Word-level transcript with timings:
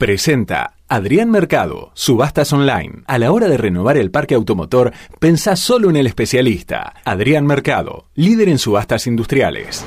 Presenta 0.00 0.76
Adrián 0.88 1.30
Mercado, 1.30 1.90
Subastas 1.92 2.54
Online. 2.54 3.02
A 3.06 3.18
la 3.18 3.32
hora 3.32 3.48
de 3.48 3.58
renovar 3.58 3.98
el 3.98 4.10
parque 4.10 4.34
automotor, 4.34 4.94
pensá 5.18 5.56
solo 5.56 5.90
en 5.90 5.96
el 5.96 6.06
especialista. 6.06 6.94
Adrián 7.04 7.44
Mercado, 7.44 8.06
líder 8.14 8.48
en 8.48 8.58
subastas 8.58 9.06
industriales. 9.06 9.84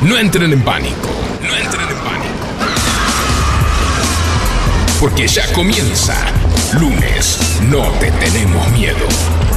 No 0.00 0.16
entren 0.16 0.50
en 0.50 0.62
pánico, 0.62 1.10
no 1.42 1.54
entren 1.54 1.88
en 1.90 1.98
pánico. 1.98 2.34
Porque 4.98 5.28
ya 5.28 5.52
comienza 5.52 6.14
lunes, 6.80 7.60
no 7.68 7.82
te 7.98 8.10
tenemos 8.12 8.70
miedo. 8.70 9.49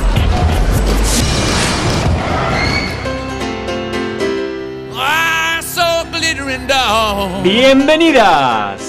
Bienvenidas, 7.44 8.82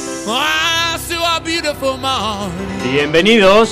bienvenidos. 2.82 3.70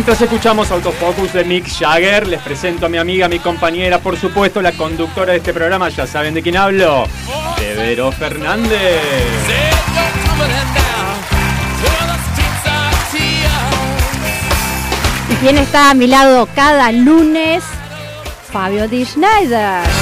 mientras 0.00 0.22
escuchamos 0.22 0.70
Autofocus 0.70 1.34
de 1.34 1.44
Mick 1.44 1.68
Jagger, 1.68 2.26
les 2.26 2.40
presento 2.40 2.86
a 2.86 2.88
mi 2.88 2.96
amiga, 2.96 3.28
mi 3.28 3.38
compañera, 3.38 3.98
por 3.98 4.16
supuesto, 4.16 4.62
la 4.62 4.72
conductora 4.72 5.32
de 5.32 5.38
este 5.40 5.52
programa. 5.52 5.90
Ya 5.90 6.06
saben 6.06 6.32
de 6.32 6.40
quién 6.40 6.56
hablo. 6.56 7.04
De 7.58 7.74
Vero 7.74 8.10
Fernández. 8.10 8.98
¿Y 15.28 15.34
quién 15.34 15.58
está 15.58 15.90
a 15.90 15.94
mi 15.94 16.06
lado 16.06 16.48
cada 16.54 16.90
lunes? 16.92 17.62
Fabio 18.50 18.88
Di 18.88 19.04
Schneider. 19.04 19.99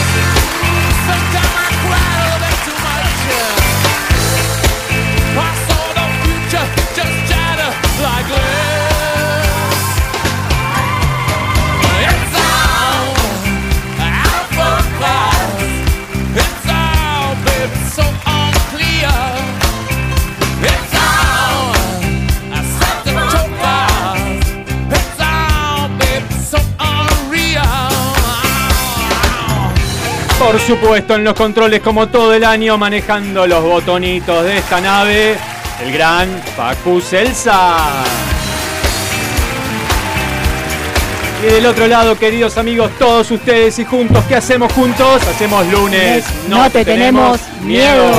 Por 30.39 30.61
supuesto, 30.61 31.17
en 31.17 31.25
los 31.25 31.35
controles, 31.35 31.81
como 31.81 32.09
todo 32.09 32.33
el 32.33 32.45
año, 32.45 32.79
manejando 32.79 33.47
los 33.47 33.63
botonitos 33.63 34.45
de 34.45 34.59
esta 34.59 34.81
nave, 34.81 35.37
el 35.85 35.93
gran 35.93 36.29
Facu 36.57 37.01
Celsa. 37.01 38.05
Y 41.43 41.47
del 41.53 41.67
otro 41.67 41.89
lado, 41.89 42.17
queridos 42.17 42.57
amigos, 42.57 42.93
todos 43.01 43.31
ustedes 43.33 43.79
y 43.81 43.85
juntos, 43.85 44.25
¿qué 44.29 44.37
hacemos 44.37 44.73
juntos? 44.73 45.21
Hacemos 45.27 45.67
lunes. 45.67 46.25
No 46.49 46.71
te 46.71 46.85
tenemos 46.85 47.41
miedo. 47.63 48.13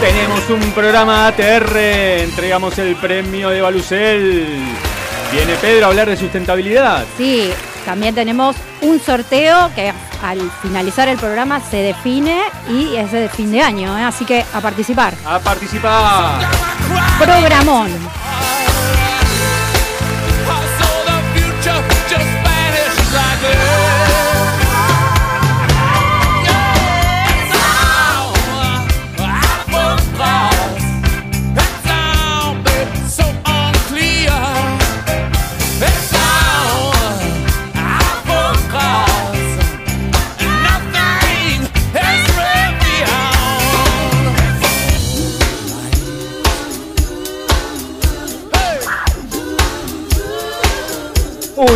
Tenemos 0.00 0.48
un 0.48 0.72
programa 0.72 1.26
ATR, 1.26 1.76
entregamos 2.22 2.78
el 2.78 2.96
premio 2.96 3.50
de 3.50 3.60
Balucel. 3.60 4.87
Viene 5.32 5.54
Pedro 5.56 5.86
a 5.86 5.88
hablar 5.90 6.08
de 6.08 6.16
sustentabilidad. 6.16 7.04
Sí, 7.16 7.50
también 7.84 8.14
tenemos 8.14 8.56
un 8.80 8.98
sorteo 8.98 9.70
que 9.74 9.92
al 10.22 10.50
finalizar 10.62 11.08
el 11.08 11.18
programa 11.18 11.60
se 11.60 11.78
define 11.78 12.40
y 12.68 12.96
es 12.96 13.12
de 13.12 13.28
fin 13.28 13.52
de 13.52 13.60
año, 13.60 13.96
¿eh? 13.98 14.02
así 14.02 14.24
que 14.24 14.44
a 14.52 14.60
participar. 14.60 15.14
A 15.26 15.38
participar. 15.38 16.48
Programón. 17.18 18.17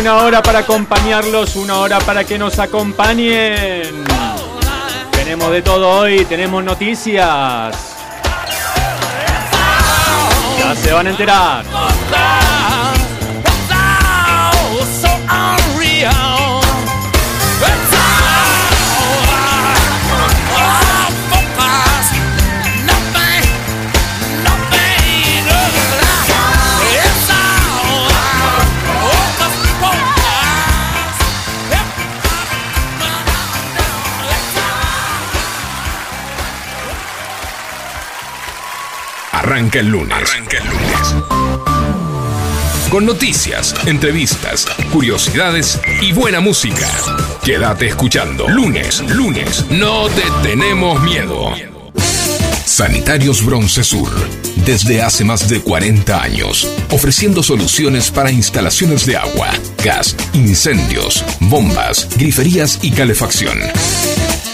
Una 0.03 0.17
hora 0.17 0.43
para 0.43 0.59
acompañarlos, 0.59 1.55
una 1.55 1.77
hora 1.77 1.97
para 1.99 2.25
que 2.25 2.37
nos 2.37 2.59
acompañen. 2.59 4.03
Tenemos 5.13 5.49
de 5.49 5.61
todo 5.61 5.89
hoy, 5.89 6.25
tenemos 6.25 6.61
noticias. 6.61 7.73
Ya 10.59 10.75
se 10.75 10.91
van 10.91 11.07
a 11.07 11.09
enterar. 11.09 11.63
Arranca 39.53 39.81
el 39.81 39.87
lunes. 39.89 40.15
Arranca 40.15 40.57
el 40.57 40.63
lunes. 40.67 41.15
con 42.89 43.05
noticias, 43.05 43.75
entrevistas, 43.85 44.65
curiosidades 44.91 45.79
y 46.01 46.11
buena 46.11 46.39
música. 46.39 46.89
Quédate 47.43 47.89
escuchando. 47.89 48.49
Lunes, 48.49 49.03
lunes, 49.09 49.63
no 49.69 50.09
te 50.09 50.23
tenemos 50.41 50.99
miedo. 51.03 51.53
Sanitarios 52.65 53.45
Bronce 53.45 53.83
Sur, 53.83 54.09
desde 54.65 55.03
hace 55.03 55.23
más 55.23 55.47
de 55.47 55.61
40 55.61 56.19
años, 56.19 56.67
ofreciendo 56.89 57.43
soluciones 57.43 58.09
para 58.09 58.31
instalaciones 58.31 59.05
de 59.05 59.17
agua, 59.17 59.51
gas, 59.83 60.15
incendios, 60.33 61.23
bombas, 61.41 62.09
griferías 62.17 62.79
y 62.81 62.89
calefacción. 62.89 63.59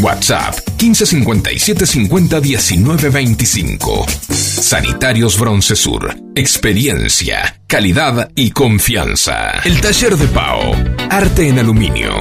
WhatsApp 0.00 0.54
1557 0.80 1.86
50 1.86 2.40
19 2.40 3.10
25. 3.10 4.06
Sanitarios 4.30 5.38
Broncesur. 5.38 6.14
Experiencia, 6.34 7.60
calidad 7.66 8.30
y 8.34 8.50
confianza. 8.50 9.52
El 9.64 9.80
taller 9.80 10.16
de 10.16 10.26
Pau. 10.28 10.74
Arte 11.10 11.48
en 11.48 11.58
aluminio. 11.58 12.12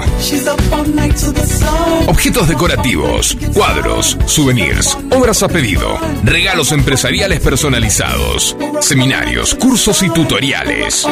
Objetos 2.08 2.48
decorativos, 2.48 3.38
cuadros, 3.54 4.18
souvenirs, 4.26 4.98
obras 5.12 5.44
a 5.44 5.50
pedido, 5.50 6.00
regalos 6.24 6.72
empresariales 6.72 7.42
personalizados, 7.42 8.56
seminarios, 8.80 9.54
cursos 9.56 10.02
y 10.04 10.10
tutoriales. 10.10 11.06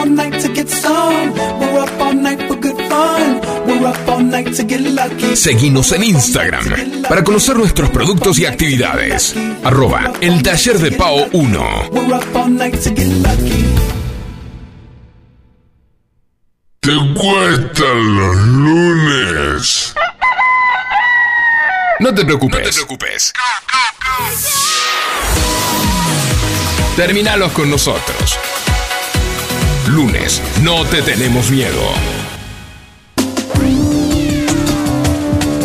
Seguimos 5.36 5.92
en 5.92 6.04
Instagram 6.04 6.66
para 7.10 7.24
conocer 7.24 7.58
nuestros 7.58 7.90
productos 7.90 8.40
y 8.40 8.46
actividades. 8.46 9.36
Arroba 9.64 10.14
el 10.22 10.42
taller 10.44 10.80
de 10.80 10.92
Pau 10.92 11.28
1. 11.32 11.90
¿Te 16.80 16.92
cuestan 17.14 18.16
los 18.18 18.36
lunes? 18.48 19.94
No 22.00 22.14
te 22.14 22.26
preocupes. 22.26 22.60
No 22.60 22.66
te 22.66 22.74
preocupes. 22.74 23.34
Terminalos 26.96 27.52
con 27.54 27.70
nosotros. 27.70 28.38
Lunes, 29.88 30.42
no 30.62 30.86
te 30.86 31.02
tenemos 31.02 31.50
miedo. 31.50 32.23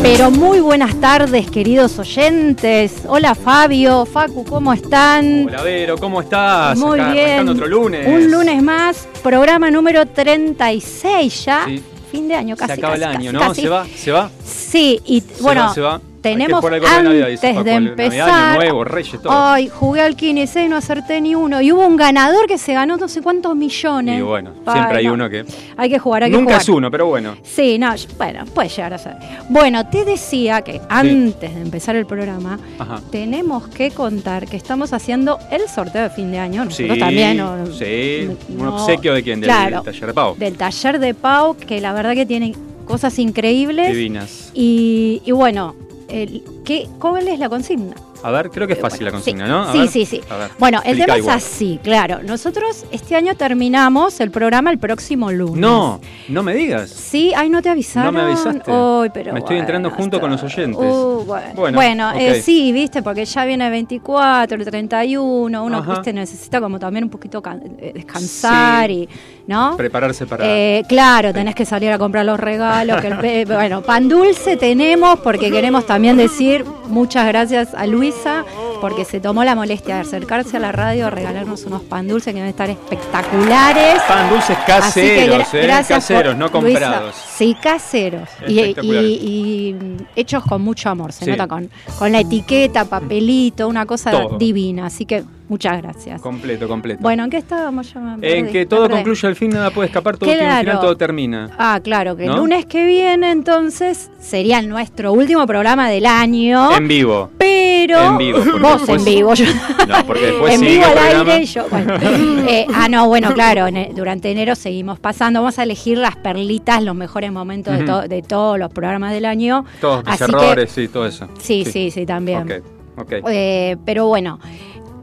Pero 0.02 0.30
muy 0.30 0.60
buenas 0.60 0.94
tardes, 1.00 1.50
queridos 1.50 1.98
oyentes. 1.98 3.02
Hola 3.06 3.34
Fabio, 3.34 4.06
Facu, 4.06 4.44
¿cómo 4.44 4.72
están? 4.72 5.46
Hola 5.48 5.62
Vero, 5.62 5.98
¿cómo 5.98 6.20
estás? 6.22 6.78
Muy 6.78 6.98
Acá 7.00 7.12
bien. 7.12 7.48
otro 7.48 7.66
lunes. 7.66 8.06
Un 8.06 8.30
lunes 8.30 8.62
más, 8.62 9.08
programa 9.22 9.70
número 9.70 10.06
36 10.06 11.44
ya. 11.44 11.64
Sí. 11.66 11.82
Fin 12.10 12.26
de 12.28 12.34
año 12.36 12.56
casi. 12.56 12.74
Se 12.74 12.78
acaba 12.78 12.94
casi, 12.94 13.04
el 13.04 13.08
año, 13.10 13.32
casi, 13.32 13.32
¿no? 13.32 13.48
casi. 13.48 13.60
¿Se 13.62 13.68
va? 13.68 13.86
¿Se 13.96 14.12
va? 14.12 14.30
Sí, 14.44 15.00
y 15.04 15.20
Se 15.20 15.42
bueno, 15.42 15.62
va, 15.62 15.74
se 15.74 15.80
va. 15.82 16.00
Tenemos 16.20 16.62
de 16.62 16.70
Navidad, 16.70 16.96
antes 16.98 17.30
dice 17.30 17.46
de 17.48 17.52
Navidad, 17.54 17.76
empezar. 17.76 18.30
Año 18.30 18.54
Nuevo, 18.60 18.84
Reyes, 18.84 19.22
todo. 19.22 19.32
Ay, 19.32 19.68
jugué 19.68 20.00
al 20.00 20.16
15 20.16 20.64
y 20.64 20.68
no 20.68 20.76
acerté 20.76 21.20
ni 21.20 21.34
uno. 21.34 21.60
Y 21.60 21.72
hubo 21.72 21.86
un 21.86 21.96
ganador 21.96 22.46
que 22.46 22.58
se 22.58 22.72
ganó 22.74 22.96
no 22.96 23.08
sé 23.08 23.22
cuántos 23.22 23.54
millones. 23.56 24.18
Y 24.18 24.22
bueno, 24.22 24.52
Ay, 24.66 24.72
siempre 24.74 24.98
hay 24.98 25.06
no. 25.06 25.14
uno 25.14 25.30
que. 25.30 25.44
Hay 25.76 25.88
que 25.90 25.98
jugar, 25.98 26.24
hay 26.24 26.30
que 26.30 26.36
Nunca 26.36 26.50
jugar. 26.52 26.62
es 26.62 26.68
uno, 26.68 26.90
pero 26.90 27.06
bueno. 27.06 27.36
Sí, 27.42 27.78
no, 27.78 27.94
bueno, 28.16 28.44
puede 28.54 28.68
llegar 28.68 28.94
a 28.94 28.98
ser. 28.98 29.16
Bueno, 29.48 29.86
te 29.88 30.04
decía 30.04 30.62
que 30.62 30.80
antes 30.88 31.54
de 31.54 31.60
empezar 31.62 31.96
el 31.96 32.06
programa, 32.06 32.58
Ajá. 32.78 33.00
tenemos 33.10 33.68
que 33.68 33.90
contar 33.90 34.46
que 34.46 34.56
estamos 34.56 34.92
haciendo 34.92 35.38
el 35.50 35.68
sorteo 35.68 36.02
de 36.02 36.10
fin 36.10 36.30
de 36.32 36.38
año. 36.38 36.64
Nosotros 36.64 36.94
Sí, 36.94 36.98
también. 37.00 37.36
¿no? 37.36 37.66
sí. 37.66 38.28
Un 38.56 38.66
obsequio 38.66 39.14
de 39.14 39.22
quién? 39.22 39.40
Del, 39.40 39.48
Claro, 39.50 39.82
del 39.82 39.84
taller 39.94 40.06
de 40.08 40.14
Pau. 40.14 40.36
del 40.36 40.56
taller 40.56 40.98
de 40.98 41.14
Pau, 41.14 41.56
que 41.56 41.80
la 41.80 41.92
verdad 41.92 42.14
que 42.14 42.26
tienen 42.26 42.54
cosas 42.84 43.18
increíbles. 43.18 43.88
Divinas. 43.92 44.50
Y, 44.54 45.22
y 45.24 45.32
bueno, 45.32 45.74
el, 46.08 46.42
¿qué, 46.64 46.88
¿cuál 46.98 47.28
es 47.28 47.38
la 47.38 47.48
consigna? 47.48 47.94
A 48.22 48.30
ver, 48.30 48.50
creo 48.50 48.66
que 48.66 48.72
es 48.74 48.80
fácil 48.80 49.04
la 49.04 49.10
consigna, 49.12 49.44
sí, 49.44 49.50
¿no? 49.50 49.62
A 49.62 49.72
sí, 49.72 49.78
ver, 49.78 49.88
sí, 49.88 50.04
sí. 50.06 50.20
a 50.30 50.36
ver, 50.36 50.50
Bueno, 50.58 50.80
el 50.84 50.98
tema 50.98 51.14
es 51.14 51.18
igual. 51.20 51.36
así, 51.36 51.80
claro. 51.82 52.18
Nosotros 52.24 52.84
este 52.90 53.14
año 53.16 53.34
terminamos 53.36 54.20
el 54.20 54.30
programa 54.30 54.70
el 54.70 54.78
próximo 54.78 55.30
lunes. 55.30 55.58
No, 55.60 56.00
no 56.28 56.42
me 56.42 56.54
digas. 56.54 56.90
Sí, 56.90 57.32
ay, 57.36 57.48
no 57.48 57.62
te 57.62 57.68
avisaron. 57.70 58.12
No 58.14 58.20
me 58.20 58.26
avisaste. 58.26 58.70
Ay, 58.70 59.10
pero 59.14 59.32
Me 59.32 59.38
estoy 59.40 59.58
enterando 59.58 59.88
bueno, 59.90 60.02
junto 60.02 60.20
con 60.20 60.30
los 60.30 60.42
oyentes. 60.42 60.78
Uh, 60.80 61.22
bueno, 61.26 61.46
Bueno, 61.54 61.76
Bueno, 61.76 62.12
eh, 62.12 62.40
sí, 62.42 62.72
viste, 62.72 63.02
porque 63.02 63.24
ya 63.24 63.44
viene 63.44 63.66
el 63.66 63.70
24, 63.72 64.56
el 64.58 64.64
31, 64.64 65.64
uno, 65.64 65.82
viste, 65.82 66.12
necesita 66.12 66.60
como 66.60 66.78
también 66.78 67.04
un 67.04 67.10
poquito 67.10 67.42
eh, 67.78 67.92
descansar 67.94 68.88
Sí. 68.88 68.92
y, 68.92 69.08
¿no? 69.50 69.76
Prepararse 69.76 70.26
para. 70.26 70.44
Eh, 70.46 70.82
claro, 70.88 71.32
tenés 71.32 71.54
que 71.54 71.64
salir 71.64 71.90
a 71.92 71.98
comprar 71.98 72.24
los 72.24 72.38
regalos. 72.38 73.00
que 73.00 73.06
el 73.08 73.18
pe- 73.18 73.44
bueno, 73.48 73.82
pan 73.82 74.08
dulce 74.08 74.56
tenemos 74.56 75.20
porque 75.20 75.50
queremos 75.50 75.86
también 75.86 76.16
decir 76.16 76.64
muchas 76.88 77.26
gracias 77.26 77.74
a 77.74 77.86
Luisa 78.08 78.44
porque 78.80 79.04
se 79.04 79.20
tomó 79.20 79.44
la 79.44 79.54
molestia 79.54 79.96
de 79.96 80.00
acercarse 80.02 80.56
a 80.56 80.60
la 80.60 80.72
radio 80.72 81.06
a 81.06 81.10
regalarnos 81.10 81.64
unos 81.64 81.82
pan 81.82 82.06
dulces 82.08 82.32
que 82.32 82.38
van 82.40 82.46
a 82.46 82.50
estar 82.50 82.70
espectaculares. 82.70 84.00
Pan 84.06 84.30
dulces 84.30 84.56
caseros, 84.66 85.36
gra- 85.52 85.54
¿eh? 85.58 85.62
gracias 85.62 85.98
Caseros, 86.04 86.34
por- 86.34 86.52
no 86.54 86.60
Luisa, 86.60 86.80
comprados. 86.80 87.14
sí, 87.36 87.56
caseros. 87.60 88.28
Y, 88.46 88.60
y- 88.60 88.76
y, 88.82 89.76
hechos 90.16 90.42
con 90.44 90.62
mucho 90.62 90.88
amor, 90.88 91.12
se 91.12 91.24
Sí. 91.24 91.30
nota 91.32 91.46
con, 91.46 91.68
con 91.98 92.12
la 92.12 92.20
etiqueta, 92.20 92.84
papelito, 92.84 93.68
una 93.68 93.84
cosa 93.86 94.10
Todo. 94.10 94.38
divina. 94.38 94.86
Así 94.86 95.04
que 95.04 95.24
muchas 95.48 95.80
gracias. 95.82 96.20
Completo, 96.20 96.68
completo. 96.68 97.00
Bueno, 97.02 97.24
¿en 97.24 97.30
qué 97.30 97.38
estábamos? 97.38 97.94
Me 97.96 98.12
en 98.12 98.20
perdí, 98.20 98.52
que 98.52 98.66
todo 98.66 98.88
concluye 98.88 99.26
al 99.28 99.36
fin, 99.36 99.50
nada 99.50 99.70
puede 99.70 99.86
escapar, 99.88 100.16
todo 100.16 100.26
tiene 100.30 100.42
un 100.44 100.48
Claro. 100.48 100.60
final, 100.66 100.80
todo 100.80 100.96
termina. 100.96 101.50
Ah, 101.58 101.80
claro, 101.82 102.16
que 102.16 102.26
¿No? 102.26 102.32
el 102.34 102.38
lunes 102.38 102.66
que 102.66 102.84
viene 102.86 103.30
entonces 103.30 104.10
sería 104.20 104.62
nuestro 104.62 105.12
último 105.12 105.46
programa 105.46 105.88
del 105.90 106.06
año. 106.06 106.76
En 106.76 106.86
vivo. 106.88 107.30
pero 107.38 108.10
En 108.10 108.18
vivo, 108.18 108.38
vos 108.60 108.82
después- 108.86 108.98
en 108.98 109.04
vivo, 109.04 109.34
yo 109.34 109.44
No, 109.88 110.04
porque 110.06 110.26
después 110.26 110.54
en 110.56 110.60
vivo 110.60 110.84
al 110.84 110.98
aire 111.28 111.44
yo. 111.46 111.66
bueno. 111.70 111.94
Eh, 112.48 112.66
ah, 112.74 112.88
no, 112.88 113.06
bueno, 113.08 113.32
claro, 113.34 113.66
en 113.66 113.94
durante 113.94 114.30
enero 114.30 114.54
seguimos 114.54 114.98
pasando. 114.98 115.40
Vamos 115.40 115.58
a 115.58 115.62
elegir 115.64 115.98
las 115.98 116.16
perlitas, 116.16 116.82
los 116.82 116.94
mejores 116.94 117.30
momentos 117.32 117.78
de, 117.78 117.84
to- 117.84 118.02
de 118.08 118.22
todos 118.22 118.58
los 118.58 118.70
programas 118.72 119.12
del 119.12 119.24
año. 119.26 119.64
Todos 119.80 120.04
mis 120.04 120.14
Así 120.20 120.32
que- 120.32 120.36
errores, 120.44 120.70
sí, 120.72 120.88
todo 120.88 121.06
eso. 121.06 121.28
Sí, 121.38 121.64
sí, 121.64 121.90
sí, 121.90 122.04
también. 122.06 122.42
Ok, 122.42 122.52
ok. 122.98 123.12
Eh, 123.30 123.76
pero 123.84 124.06
bueno, 124.06 124.38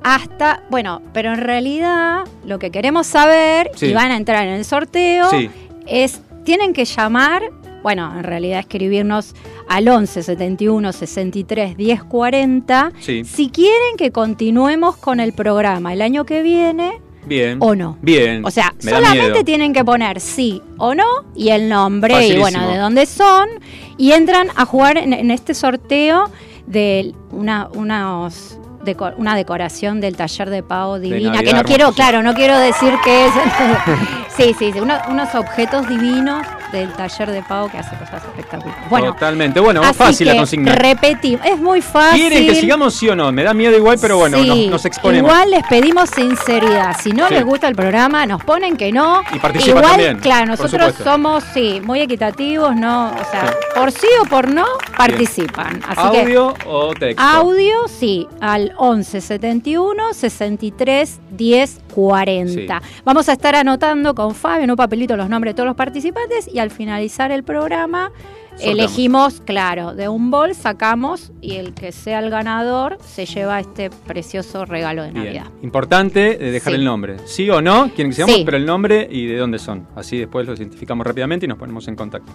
hasta, 0.07 0.62
bueno, 0.69 1.01
pero 1.13 1.33
en 1.33 1.39
realidad 1.39 2.25
lo 2.45 2.59
que 2.59 2.69
queremos 2.69 3.07
saber, 3.07 3.71
Sí. 3.74 3.88
y 3.88 3.93
van 3.93 4.12
a 4.12 4.17
entrar 4.17 4.45
en 4.45 4.53
el 4.53 4.63
sorteo, 4.63 5.31
Sí. 5.31 5.50
es, 5.88 6.21
tienen 6.43 6.74
que 6.74 6.85
llamar, 6.85 7.41
bueno, 7.81 8.13
en 8.15 8.24
realidad 8.24 8.59
escribirnos 8.59 9.33
al 9.67 9.88
11 9.88 10.21
71 10.21 10.93
63 10.93 11.75
10 11.75 12.03
40, 12.03 12.91
Sí. 13.00 13.24
si 13.25 13.50
quieren 13.50 13.97
que 13.97 14.12
continuemos 14.12 14.95
con 14.95 15.19
el 15.19 15.33
programa 15.33 15.91
el 15.91 16.03
año 16.03 16.24
que 16.24 16.43
viene 16.43 17.01
Bien. 17.25 17.57
o 17.62 17.74
no. 17.74 17.97
Bien. 18.03 18.45
O 18.45 18.51
sea, 18.51 18.75
Me 18.83 18.91
solamente 18.91 19.43
tienen 19.43 19.74
que 19.74 19.83
poner 19.83 20.19
sí 20.21 20.62
o 20.77 20.93
no 20.93 21.05
y 21.35 21.50
el 21.50 21.67
nombre 21.67 22.27
y 22.27 22.38
bueno, 22.38 22.69
de 22.69 22.77
dónde 22.77 23.07
son 23.07 23.50
y 23.97 24.12
entran 24.12 24.50
a 24.55 24.65
jugar 24.65 25.00
en, 25.00 25.13
en 25.13 25.31
este 25.31 25.55
sorteo 25.55 26.29
de 26.67 27.12
una, 27.31 27.69
unos 27.74 28.59
deco- 28.86 29.13
una 29.18 29.36
decoración 29.36 30.00
del 30.00 30.15
taller 30.15 30.50
de 30.50 30.63
Pau 30.63 30.98
divina, 31.00 31.32
que 31.32 31.38
Navidad 31.38 31.58
no 31.58 31.63
quiero, 31.63 31.92
claro, 31.94 32.24
no 32.24 32.34
quiero 32.34 32.58
decir 32.60 32.94
que 33.04 33.25
es 33.25 33.32
sí, 34.38 34.56
sí, 34.58 34.72
sí, 34.74 34.80
uno- 34.80 35.00
unos 35.10 35.34
objetos 35.36 35.88
divinos 35.88 36.46
del 36.72 36.91
taller 36.93 37.31
de 37.31 37.41
Pau 37.43 37.69
que 37.69 37.77
hace 37.77 37.95
cosas 37.98 38.24
espectaculares. 38.24 38.89
Bueno, 38.89 39.13
Totalmente. 39.13 39.60
Bueno, 39.60 39.81
así 39.84 39.93
fácil 39.93 40.27
la 40.27 40.36
consigna. 40.36 40.75
repetimos, 40.75 41.45
es 41.45 41.57
muy 41.60 41.81
fácil. 41.81 42.19
¿Quieren 42.22 42.45
que 42.48 42.55
sigamos 42.55 42.93
sí 42.93 43.07
o 43.10 43.15
no? 43.15 43.31
Me 43.31 43.43
da 43.43 43.53
miedo 43.53 43.75
igual, 43.77 43.98
pero 44.01 44.17
bueno, 44.17 44.38
Sí, 44.39 44.48
nos, 44.48 44.57
nos 44.72 44.86
exponemos. 44.86 45.29
Igual 45.31 45.51
les 45.51 45.63
pedimos 45.67 46.10
sinceridad. 46.10 46.95
Si 47.01 47.12
no 47.12 47.27
Sí. 47.27 47.34
les 47.36 47.45
gusta 47.45 47.67
el 47.67 47.75
programa, 47.75 48.25
nos 48.25 48.43
ponen 48.43 48.77
que 48.77 48.91
no. 48.91 49.22
Y 49.34 49.39
participan 49.39 49.77
igual, 49.77 49.91
también, 49.91 50.19
claro, 50.19 50.45
nosotros 50.48 50.93
somos, 51.03 51.43
sí, 51.53 51.81
muy 51.84 52.01
equitativos, 52.01 52.75
¿no? 52.75 53.10
O 53.12 53.31
sea, 53.31 53.48
Sí. 53.48 53.53
por 53.79 53.91
sí 53.91 54.07
o 54.22 54.25
por 54.25 54.50
no, 54.50 54.65
participan. 54.98 55.81
Así 55.88 56.12
que 56.12 56.22
¿Audio 56.22 56.53
o 56.65 56.93
texto? 56.93 57.22
audio, 57.24 57.88
sí, 57.88 58.27
al 58.41 58.74
11 58.77 59.22
71 59.22 60.13
63 60.13 61.19
10 61.31 61.79
40. 61.96 62.82
Vamos 63.06 63.30
a 63.30 63.34
estar 63.34 63.56
anotando 63.56 64.14
con 64.14 64.36
Fabio 64.36 64.66
en 64.66 64.72
un 64.72 64.75
papelito 64.75 65.16
los 65.16 65.30
nombres 65.30 65.52
de 65.52 65.56
todos 65.56 65.68
los 65.68 65.78
participantes 65.78 66.50
y 66.54 66.60
al 66.60 66.70
finalizar 66.70 67.32
el 67.32 67.44
programa 67.44 68.12
elegimos, 68.60 69.42
claro, 69.42 69.96
de 69.96 70.08
un 70.10 70.30
bol 70.32 70.56
sacamos 70.56 71.32
y 71.42 71.56
el 71.56 71.74
que 71.74 71.92
sea 71.92 72.20
el 72.20 72.30
ganador 72.30 72.98
se 73.06 73.25
lleva 73.25 73.60
este 73.60 73.90
precioso 73.90 74.66
regalo 74.66 75.04
de 75.04 75.12
Bien. 75.12 75.25
Navidad. 75.25 75.46
Importante 75.62 76.34
eh, 76.48 76.52
dejar 76.52 76.74
Sí. 76.74 76.80
el 76.80 76.86
nombre. 76.86 77.18
Sí 77.25 77.50
o 77.50 77.62
no, 77.62 77.90
quieren 77.94 78.12
que 78.12 78.16
seamos, 78.18 78.36
Sí. 78.36 78.44
pero 78.46 78.58
el 78.58 78.66
nombre 78.66 79.08
y 79.10 79.25
de 79.28 79.38
dónde 79.38 79.60
son. 79.60 79.88
Así 79.96 80.18
después 80.18 80.46
los 80.48 80.60
identificamos 80.60 81.06
rápidamente 81.08 81.46
y 81.46 81.50
nos 81.50 81.58
ponemos 81.58 81.88
en 81.88 81.96
contacto. 81.96 82.32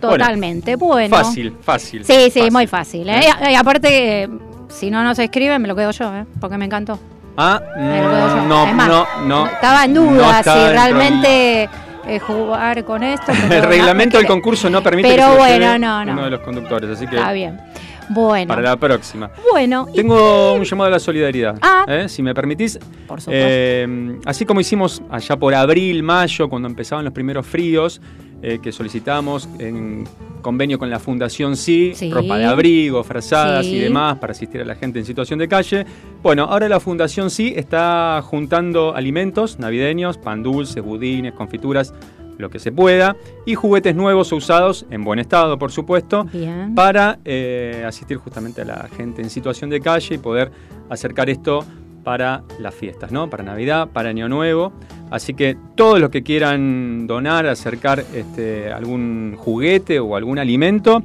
Totalmente, 0.00 0.74
bueno. 0.76 1.16
Fácil, 1.16 1.54
fácil. 1.60 2.04
Sí, 2.04 2.12
sí, 2.12 2.30
fácil. 2.30 2.52
muy 2.52 2.66
fácil. 2.66 3.08
¿eh? 3.08 3.20
Y, 3.48 3.52
y 3.52 3.54
aparte, 3.54 4.22
eh, 4.24 4.28
si 4.68 4.90
no 4.90 5.04
nos 5.04 5.18
escriben, 5.20 5.62
me 5.62 5.68
lo 5.68 5.76
quedo 5.76 5.92
yo, 5.92 6.12
¿eh? 6.14 6.24
porque 6.40 6.58
me 6.58 6.64
encantó. 6.64 6.98
Ah, 7.36 7.60
no, 8.48 8.66
más, 8.66 8.88
no, 8.88 9.06
no. 9.26 9.46
Estaba 9.46 9.84
en 9.84 9.94
No 9.94 10.02
duda 10.04 10.42
si 10.42 10.50
realmente 10.50 11.68
eh, 12.06 12.18
jugar 12.18 12.84
con 12.84 13.02
esto. 13.02 13.32
El 13.50 13.60
no, 13.62 13.66
reglamento 13.68 14.16
me 14.16 14.22
del 14.22 14.26
concurso 14.30 14.68
no 14.68 14.82
permite 14.82 15.08
Pero 15.08 15.30
que 15.32 15.36
bueno, 15.38 15.78
no, 15.78 16.04
no. 16.04 16.12
uno 16.12 16.24
de 16.24 16.30
los 16.30 16.40
conductores, 16.40 16.90
así 16.90 17.06
que 17.06 17.16
Está 17.16 17.32
bien. 17.32 17.58
Bueno, 18.10 18.48
para 18.48 18.60
la 18.62 18.76
próxima. 18.76 19.30
bueno. 19.50 19.86
y- 19.92 19.96
Tengo 19.96 20.52
un 20.54 20.64
llamado 20.64 20.88
a 20.88 20.90
la 20.90 20.98
solidaridad, 20.98 21.56
Ah. 21.62 21.86
¿eh? 21.88 22.08
si 22.08 22.22
me 22.22 22.34
permitís. 22.34 22.78
por 23.06 23.20
supuesto. 23.20 23.30
Eh, 23.32 24.18
así 24.26 24.44
como 24.44 24.60
hicimos 24.60 25.00
allá 25.10 25.36
por 25.36 25.54
abril, 25.54 26.02
mayo, 26.02 26.48
cuando 26.50 26.68
empezaban 26.68 27.04
los 27.04 27.14
primeros 27.14 27.46
fríos, 27.46 28.00
eh, 28.42 28.58
que 28.62 28.72
solicitamos 28.72 29.48
en 29.58 30.04
convenio 30.42 30.78
con 30.78 30.90
la 30.90 30.98
Fundación 30.98 31.56
Sí, 31.56 31.92
Sí. 31.94 32.10
ropa 32.12 32.36
de 32.38 32.44
abrigo, 32.44 33.04
frazadas 33.04 33.64
Sí. 33.64 33.76
y 33.76 33.78
demás 33.80 34.18
para 34.18 34.32
asistir 34.32 34.60
a 34.60 34.64
la 34.64 34.74
gente 34.74 34.98
en 34.98 35.04
situación 35.04 35.38
de 35.38 35.46
calle. 35.48 35.86
Bueno, 36.22 36.44
ahora 36.44 36.68
la 36.68 36.80
Fundación 36.80 37.30
Sí 37.30 37.52
está 37.56 38.20
juntando 38.24 38.94
alimentos 38.94 39.58
navideños, 39.60 40.18
pan 40.18 40.42
dulces, 40.42 40.82
budines, 40.82 41.32
confituras, 41.34 41.94
lo 42.38 42.50
que 42.50 42.58
se 42.58 42.72
pueda, 42.72 43.14
y 43.46 43.54
juguetes 43.54 43.94
nuevos 43.94 44.32
o 44.32 44.36
usados, 44.36 44.84
en 44.90 45.04
buen 45.04 45.20
estado, 45.20 45.58
por 45.58 45.70
supuesto, 45.70 46.24
Bien. 46.32 46.74
para 46.74 47.18
eh, 47.24 47.84
asistir 47.86 48.16
justamente 48.16 48.62
a 48.62 48.64
la 48.64 48.88
gente 48.96 49.22
en 49.22 49.30
situación 49.30 49.70
de 49.70 49.80
calle 49.80 50.16
y 50.16 50.18
poder 50.18 50.50
acercar 50.90 51.30
esto 51.30 51.64
para 52.02 52.42
las 52.58 52.74
fiestas, 52.74 53.12
¿no? 53.12 53.30
Para 53.30 53.44
Navidad, 53.44 53.88
para 53.92 54.08
Año 54.10 54.28
Nuevo. 54.28 54.72
Así 55.10 55.34
que 55.34 55.56
todos 55.74 56.00
los 56.00 56.10
que 56.10 56.22
quieran 56.22 57.06
donar, 57.06 57.46
acercar 57.46 58.02
este, 58.14 58.72
algún 58.72 59.34
juguete 59.36 60.00
o 60.00 60.16
algún 60.16 60.38
alimento, 60.38 61.02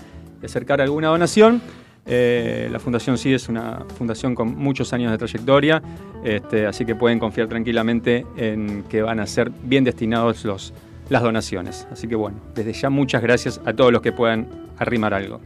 y 0.42 0.46
acercar 0.46 0.80
alguna 0.80 1.08
donación. 1.08 1.60
Eh, 2.06 2.68
la 2.72 2.78
Fundación 2.78 3.18
sí 3.18 3.32
es 3.34 3.48
una 3.48 3.84
fundación 3.98 4.34
con 4.34 4.56
muchos 4.56 4.92
años 4.94 5.12
de 5.12 5.18
trayectoria, 5.18 5.82
este, 6.24 6.66
así 6.66 6.84
que 6.86 6.94
pueden 6.94 7.18
confiar 7.18 7.46
tranquilamente 7.46 8.24
en 8.36 8.84
que 8.88 9.02
van 9.02 9.20
a 9.20 9.26
ser 9.26 9.50
bien 9.64 9.84
destinados 9.84 10.44
los, 10.46 10.72
las 11.10 11.22
donaciones. 11.22 11.86
Así 11.92 12.08
que 12.08 12.14
bueno, 12.16 12.38
desde 12.54 12.72
ya 12.72 12.88
muchas 12.88 13.22
gracias 13.22 13.60
a 13.66 13.74
todos 13.74 13.92
los 13.92 14.00
que 14.00 14.12
puedan 14.12 14.48
arrimar 14.78 15.12
algo. 15.12 15.40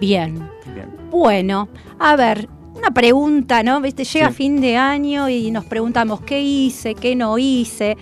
Bien. 0.00 0.36
Bien. 0.74 0.88
Bueno, 1.10 1.68
a 1.98 2.14
ver, 2.14 2.48
una 2.74 2.90
pregunta, 2.92 3.62
¿no? 3.62 3.80
Viste, 3.80 4.04
llega 4.04 4.28
Sí. 4.28 4.34
fin 4.34 4.60
de 4.60 4.76
año 4.76 5.28
y 5.28 5.50
nos 5.50 5.64
preguntamos 5.64 6.20
qué 6.22 6.40
hice, 6.40 6.94
qué 6.94 7.16
no 7.16 7.36
hice, 7.38 7.96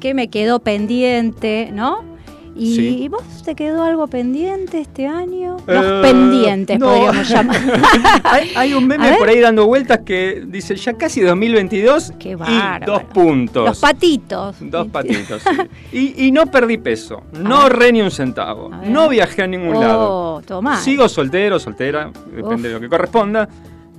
qué 0.00 0.14
me 0.14 0.28
quedó 0.28 0.60
pendiente, 0.60 1.70
¿no? 1.72 2.12
¿Y 2.56 2.76
Sí. 2.76 3.08
vos 3.08 3.24
te 3.44 3.56
quedó 3.56 3.82
algo 3.82 4.06
pendiente 4.06 4.78
este 4.80 5.08
año? 5.08 5.56
Eh, 5.66 5.74
Los 5.74 6.02
pendientes 6.06 6.78
no. 6.78 6.86
podríamos 6.86 7.28
llamar. 7.28 7.56
hay, 8.22 8.52
hay 8.54 8.74
un 8.74 8.86
meme 8.86 9.16
por 9.18 9.28
ahí 9.28 9.40
dando 9.40 9.66
vueltas 9.66 10.00
que 10.06 10.44
dice 10.46 10.76
ya 10.76 10.92
casi 10.92 11.20
2022 11.20 12.12
Qué 12.16 12.30
y 12.30 12.84
dos 12.86 13.02
puntos. 13.12 13.66
Los 13.66 13.80
patitos. 13.80 14.54
Dos 14.60 14.86
patitos. 14.86 15.42
sí. 15.42 15.50
y, 16.16 16.26
y 16.26 16.30
no 16.30 16.46
perdí 16.46 16.78
peso, 16.78 17.24
no 17.32 17.56
A 17.56 17.62
ahorré 17.62 17.90
ni 17.90 18.02
un 18.02 18.12
centavo, 18.12 18.70
no 18.86 19.08
viajé 19.08 19.42
a 19.42 19.46
ningún 19.48 19.74
lado. 19.80 20.08
Oh, 20.36 20.42
tomá. 20.42 20.76
Sigo 20.80 21.08
soltero, 21.08 21.58
soltera, 21.58 22.12
depende 22.26 22.54
Uf. 22.54 22.62
de 22.62 22.70
lo 22.70 22.80
que 22.80 22.88
corresponda. 22.88 23.48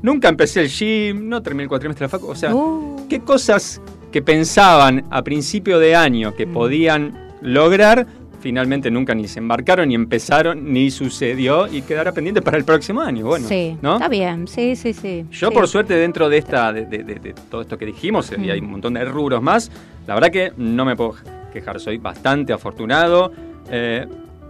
Nunca 0.01 0.29
empecé 0.29 0.61
el 0.61 0.69
gym, 0.69 1.27
no 1.29 1.41
terminé 1.41 1.63
el 1.63 1.69
cuatrimestre 1.69 2.05
de 2.05 2.11
la 2.11 2.17
facu. 2.19 2.27
O 2.31 2.35
sea, 2.35 2.53
Uh, 2.53 3.07
¿qué 3.09 3.19
cosas 3.21 3.81
que 4.11 4.21
pensaban 4.21 5.05
a 5.09 5.23
principio 5.23 5.79
de 5.79 5.95
año 5.95 6.33
que 6.35 6.45
Mm. 6.45 6.53
podían 6.53 7.29
lograr, 7.41 8.05
finalmente 8.39 8.91
nunca 8.91 9.15
ni 9.15 9.27
se 9.27 9.39
embarcaron, 9.39 9.89
ni 9.89 9.95
empezaron, 9.95 10.71
ni 10.71 10.91
sucedió 10.91 11.67
y 11.67 11.81
quedará 11.81 12.11
pendiente 12.11 12.41
para 12.41 12.57
el 12.57 12.63
próximo 12.65 13.01
año? 13.01 13.25
Bueno, 13.25 13.47
sí, 13.47 13.77
¿no? 13.81 13.95
está 13.95 14.07
bien, 14.07 14.47
sí, 14.47 14.75
sí, 14.75 14.93
sí. 14.93 15.25
Yo, 15.31 15.49
sí. 15.49 15.53
por 15.53 15.67
suerte, 15.67 15.95
dentro 15.95 16.29
de 16.29 16.37
esta 16.37 16.71
de, 16.71 16.85
de- 16.85 17.03
de- 17.03 17.15
de 17.15 17.33
todo 17.49 17.61
esto 17.61 17.77
que 17.77 17.85
dijimos, 17.87 18.31
y 18.31 18.39
Mm. 18.39 18.49
hay 18.51 18.59
un 18.59 18.69
montón 18.71 18.93
de 18.93 19.03
rubros 19.05 19.41
más, 19.41 19.71
la 20.07 20.13
verdad 20.13 20.29
que 20.31 20.51
no 20.57 20.85
me 20.85 20.95
puedo 20.95 21.15
quejar. 21.51 21.79
Soy 21.79 21.97
bastante 21.97 22.53
afortunado. 22.53 23.31
Eh, 23.71 24.05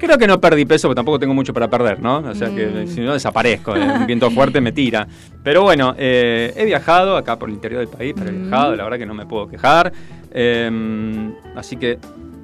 creo 0.05 0.17
que 0.17 0.27
no 0.27 0.39
perdí 0.39 0.65
peso, 0.65 0.87
porque 0.87 0.95
tampoco 0.95 1.19
tengo 1.19 1.33
mucho 1.33 1.53
para 1.53 1.67
perder, 1.67 1.99
¿no? 2.01 2.17
O 2.19 2.33
sea 2.35 2.49
que 2.49 2.65
Mm. 2.67 2.87
si 2.87 3.01
no 3.01 3.13
desaparezco, 3.13 3.75
eh, 3.75 3.79
un 3.81 4.05
viento 4.07 4.29
fuerte 4.31 4.61
me 4.61 4.71
tira. 4.71 5.07
Pero 5.43 5.63
bueno, 5.63 5.93
eh, 5.97 6.53
he 6.55 6.65
viajado 6.65 7.17
acá 7.17 7.37
por 7.37 7.49
el 7.49 7.55
interior 7.55 7.79
del 7.79 7.89
país, 7.89 8.13
pero 8.17 8.29
he 8.29 8.33
Mm. 8.33 8.49
viajado, 8.49 8.75
la 8.75 8.83
verdad 8.83 8.97
que 8.97 9.05
no 9.05 9.13
me 9.13 9.25
puedo 9.25 9.47
quejar. 9.47 9.91
Eh, 10.31 11.29
así 11.55 11.77
que 11.77 11.97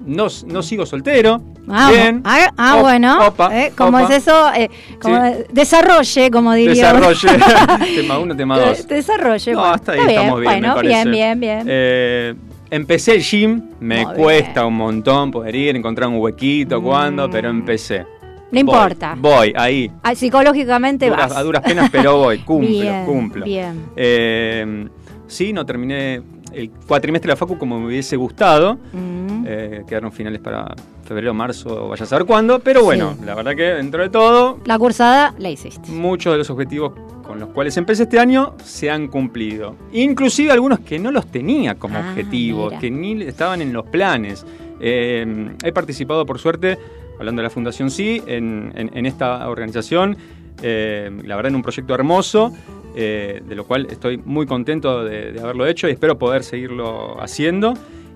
no, 0.05 0.27
no 0.47 0.63
sigo 0.63 0.85
soltero. 0.85 1.41
Ah, 1.69 1.89
Bien. 1.91 2.21
ah, 2.25 2.49
ah, 2.57 2.75
Op- 2.77 2.81
bueno, 2.81 3.27
opa, 3.27 3.55
eh, 3.55 3.71
¿cómo 3.77 3.99
opa. 3.99 4.13
es 4.15 4.23
eso? 4.27 4.51
Eh, 4.55 4.69
como 4.99 5.23
Sí. 5.27 5.43
Desarrolle, 5.51 6.31
como 6.31 6.53
diría. 6.53 6.73
Desarrolle. 6.93 7.27
tema 7.95 8.17
uno, 8.17 8.35
tema 8.35 8.57
dos. 8.59 8.87
Desarrolle. 8.87 9.51
No, 9.53 9.59
bueno, 9.59 9.73
hasta 9.75 9.91
ahí 9.91 9.99
está 9.99 10.11
estamos 10.11 10.39
bien, 10.41 10.51
Bueno, 10.59 10.75
me 10.75 10.81
bien, 10.81 11.11
bien, 11.11 11.39
bien. 11.39 11.65
Eh, 11.67 12.33
empecé 12.71 13.13
el 13.15 13.21
gym, 13.21 13.61
me 13.79 14.03
Muy 14.05 14.15
cuesta 14.15 14.61
bien. 14.61 14.65
un 14.65 14.73
montón 14.75 15.29
poder 15.29 15.55
ir, 15.55 15.75
encontrar 15.75 16.09
un 16.09 16.15
huequito, 16.17 16.81
Mm. 16.81 16.83
cuando, 16.83 17.29
pero 17.29 17.49
empecé. 17.49 17.99
no 17.99 18.05
Voy, 18.51 18.59
importa. 18.61 19.15
Voy, 19.17 19.53
ahí. 19.55 19.91
Ah, 20.03 20.15
psicológicamente 20.15 21.07
Duras- 21.09 21.29
vas. 21.29 21.37
a 21.37 21.43
duras 21.43 21.61
penas, 21.61 21.89
pero 21.91 22.17
voy, 22.17 22.39
cumplo, 22.45 22.67
bien, 22.69 23.05
cumplo. 23.05 23.45
Bien. 23.45 23.85
Eh, 23.95 24.87
sí, 25.27 25.53
no 25.53 25.65
terminé 25.65 26.21
el 26.51 26.69
cuatrimestre 26.87 27.27
de 27.29 27.33
la 27.33 27.37
facu 27.37 27.57
como 27.57 27.79
me 27.79 27.85
hubiese 27.87 28.15
gustado. 28.17 28.77
Mm. 28.91 29.45
Eh, 29.47 29.83
quedaron 29.87 30.11
finales 30.11 30.41
para 30.41 30.73
febrero, 31.11 31.33
marzo, 31.33 31.89
vaya 31.89 32.03
a 32.05 32.07
saber 32.07 32.25
cuándo. 32.25 32.59
Pero 32.59 32.83
bueno, 32.83 33.15
Sí. 33.19 33.25
la 33.25 33.35
verdad 33.35 33.53
que 33.55 33.63
dentro 33.63 34.01
de 34.01 34.09
todo, 34.09 34.59
La 34.65 34.77
cursada 34.79 35.35
la 35.37 35.49
hiciste. 35.49 35.91
muchos 35.91 36.31
de 36.33 36.37
los 36.37 36.49
objetivos 36.49 36.93
con 37.23 37.37
los 37.39 37.49
cuales 37.49 37.75
empecé 37.77 38.03
este 38.03 38.17
año 38.19 38.55
se 38.63 38.89
han 38.89 39.07
cumplido. 39.09 39.75
Inclusive 39.91 40.51
algunos 40.51 40.79
que 40.79 40.99
no 40.99 41.11
los 41.11 41.25
tenía 41.27 41.75
como 41.75 41.97
Ah, 41.97 42.09
objetivos, 42.09 42.67
mira. 42.69 42.79
que 42.79 42.91
ni 42.91 43.21
estaban 43.23 43.61
en 43.61 43.73
los 43.73 43.85
planes. 43.87 44.45
Eh, 44.79 45.49
he 45.63 45.71
participado, 45.73 46.25
por 46.25 46.39
suerte, 46.39 46.77
hablando 47.19 47.41
de 47.41 47.43
la 47.43 47.49
Fundación 47.49 47.91
Sí, 47.91 48.21
en, 48.25 48.71
en- 48.75 48.91
en 48.97 49.05
esta 49.05 49.47
organización. 49.49 50.15
eh, 50.63 51.09
la 51.25 51.35
verdad, 51.37 51.49
en 51.49 51.55
un 51.55 51.61
proyecto 51.63 51.95
hermoso, 51.95 52.53
eh, 52.95 53.41
de 53.47 53.55
lo 53.55 53.65
cual 53.65 53.87
estoy 53.89 54.17
muy 54.17 54.45
contento 54.45 55.03
de, 55.03 55.31
de 55.31 55.39
haberlo 55.41 55.65
hecho 55.65 55.87
y 55.87 55.91
espero 55.91 56.19
poder 56.19 56.43
seguirlo 56.43 57.19
haciendo. 57.19 57.73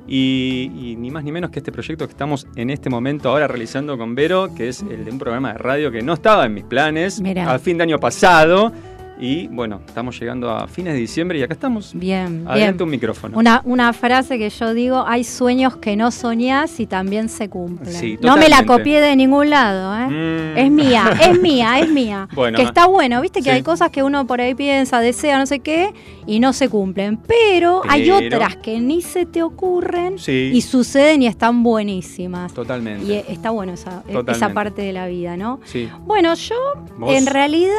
Y, 0.07 0.71
y 0.75 0.95
ni 0.97 1.09
más 1.09 1.23
ni 1.23 1.31
menos 1.31 1.49
que 1.49 1.59
este 1.59 1.71
proyecto 1.71 2.05
que 2.05 2.11
estamos 2.11 2.47
en 2.55 2.69
este 2.69 2.89
momento 2.89 3.29
ahora 3.29 3.47
realizando 3.47 3.97
con 3.97 4.13
Vero, 4.15 4.53
que 4.55 4.67
es 4.69 4.81
el 4.81 5.03
de 5.05 5.11
un 5.11 5.17
programa 5.17 5.53
de 5.53 5.57
radio 5.57 5.91
que 5.91 6.01
no 6.01 6.13
estaba 6.13 6.45
en 6.45 6.53
mis 6.53 6.63
planes 6.63 7.21
Mirá. 7.21 7.51
a 7.51 7.59
fin 7.59 7.77
de 7.77 7.83
año 7.83 7.99
pasado. 7.99 8.71
Y 9.17 9.47
bueno, 9.47 9.81
estamos 9.87 10.19
llegando 10.19 10.49
a 10.49 10.67
fines 10.67 10.93
de 10.93 10.99
diciembre 10.99 11.39
y 11.39 11.43
acá 11.43 11.53
estamos. 11.53 11.93
Bien, 11.93 12.43
Adelante 12.47 12.73
bien. 12.77 12.83
un 12.83 12.89
micrófono. 12.89 13.37
Una, 13.37 13.61
una 13.63 13.93
frase 13.93 14.37
que 14.37 14.49
yo 14.49 14.73
digo, 14.73 15.05
hay 15.07 15.23
sueños 15.23 15.77
que 15.77 15.95
no 15.95 16.11
soñás 16.11 16.79
y 16.79 16.85
también 16.85 17.29
se 17.29 17.49
cumplen. 17.49 17.93
Sí, 17.93 18.17
no 18.21 18.35
me 18.35 18.49
la 18.49 18.65
copié 18.65 18.99
de 18.99 19.15
ningún 19.15 19.49
lado, 19.49 19.95
¿eh? 19.97 20.07
Mm. 20.55 20.57
Es 20.57 20.71
mía, 20.71 21.11
es 21.21 21.39
mía, 21.41 21.79
es 21.79 21.89
mía. 21.89 22.27
Bueno, 22.35 22.57
que 22.57 22.63
está 22.63 22.87
bueno, 22.87 23.21
viste 23.21 23.39
que 23.39 23.49
sí. 23.49 23.55
hay 23.55 23.61
cosas 23.61 23.89
que 23.91 24.03
uno 24.03 24.27
por 24.27 24.41
ahí 24.41 24.53
piensa, 24.55 24.99
desea, 24.99 25.39
no 25.39 25.45
sé 25.45 25.59
qué, 25.59 25.93
y 26.25 26.39
no 26.39 26.51
se 26.51 26.67
cumplen. 26.67 27.17
Pero, 27.17 27.81
hay 27.87 28.11
otras 28.11 28.57
que 28.57 28.79
ni 28.81 29.01
se 29.01 29.25
te 29.25 29.41
ocurren 29.41 30.19
Sí. 30.19 30.51
y 30.53 30.61
suceden 30.61 31.21
y 31.21 31.27
están 31.27 31.63
buenísimas. 31.63 32.53
Totalmente. 32.53 33.05
Y 33.05 33.11
eh, 33.13 33.25
está 33.29 33.51
bueno 33.51 33.73
esa, 33.73 34.03
esa 34.07 34.19
Totalmente. 34.19 34.53
parte 34.53 34.81
de 34.81 34.91
la 34.93 35.07
vida, 35.07 35.37
¿no? 35.37 35.59
Sí. 35.63 35.89
Bueno, 36.05 36.33
yo 36.33 36.55
¿Vos? 36.97 37.13
en 37.15 37.25
realidad, 37.27 37.75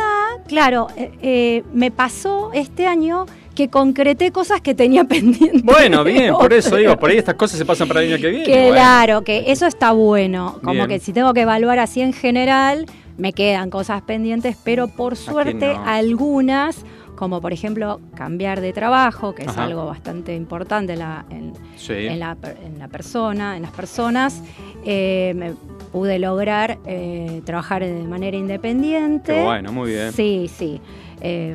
claro, 0.49 0.87
eh, 0.97 1.13
eh, 1.27 1.65
me 1.73 1.91
pasó 1.91 2.51
este 2.55 2.87
año 2.87 3.27
que 3.55 3.69
concreté 3.69 4.33
cosas 4.33 4.61
que 4.61 4.75
tenía 4.75 5.05
pendientes. 5.09 5.63
Bueno, 5.63 6.05
bien, 6.05 6.33
por 6.35 6.53
eso 6.53 6.77
digo, 6.77 6.97
por 6.99 7.11
ahí 7.11 7.17
estas 7.19 7.35
cosas 7.35 7.59
se 7.59 7.65
pasan 7.65 7.89
para 7.89 8.01
el 8.03 8.13
año 8.13 8.21
que 8.21 8.29
viene. 8.29 8.45
Que 8.45 8.53
bueno. 8.53 8.73
Claro, 8.73 9.23
que 9.25 9.45
eso 9.51 9.67
está 9.67 9.93
bueno. 9.93 10.59
Como 10.63 10.75
Bien. 10.75 10.89
que 10.89 10.99
si 11.01 11.13
tengo 11.13 11.33
que 11.35 11.41
evaluar 11.43 11.79
así 11.79 12.01
en 12.01 12.13
general, 12.13 12.87
me 13.19 13.33
quedan 13.33 13.71
cosas 13.71 14.03
pendientes, 14.03 14.57
pero 14.63 14.89
por 14.89 15.17
suerte 15.17 15.73
no? 15.75 15.83
algunas, 15.87 16.85
como 17.17 17.41
por 17.41 17.55
ejemplo 17.55 17.99
cambiar 18.15 18.61
de 18.61 18.75
trabajo, 18.75 19.35
que 19.35 19.45
es 19.45 19.57
algo 19.57 19.87
bastante 19.87 20.35
importante 20.37 20.93
en 20.93 20.99
la, 20.99 21.25
en, 21.31 21.55
Sí. 21.77 21.95
en 21.95 22.19
la, 22.21 22.35
per- 22.35 22.59
en 22.63 22.79
la 22.79 22.89
persona, 22.89 23.57
en 23.57 23.63
las 23.63 23.71
personas, 23.73 24.43
eh, 24.85 25.33
me 25.35 25.55
pude 25.93 26.19
lograr 26.19 26.77
eh, 26.85 27.41
trabajar 27.47 27.83
de 27.83 28.03
manera 28.03 28.37
independiente. 28.37 29.33
Qué 29.35 29.43
bueno, 29.43 29.73
muy 29.73 29.93
bien. 29.93 30.13
Sí, 30.13 30.51
sí. 30.55 30.79
Eh, 31.21 31.55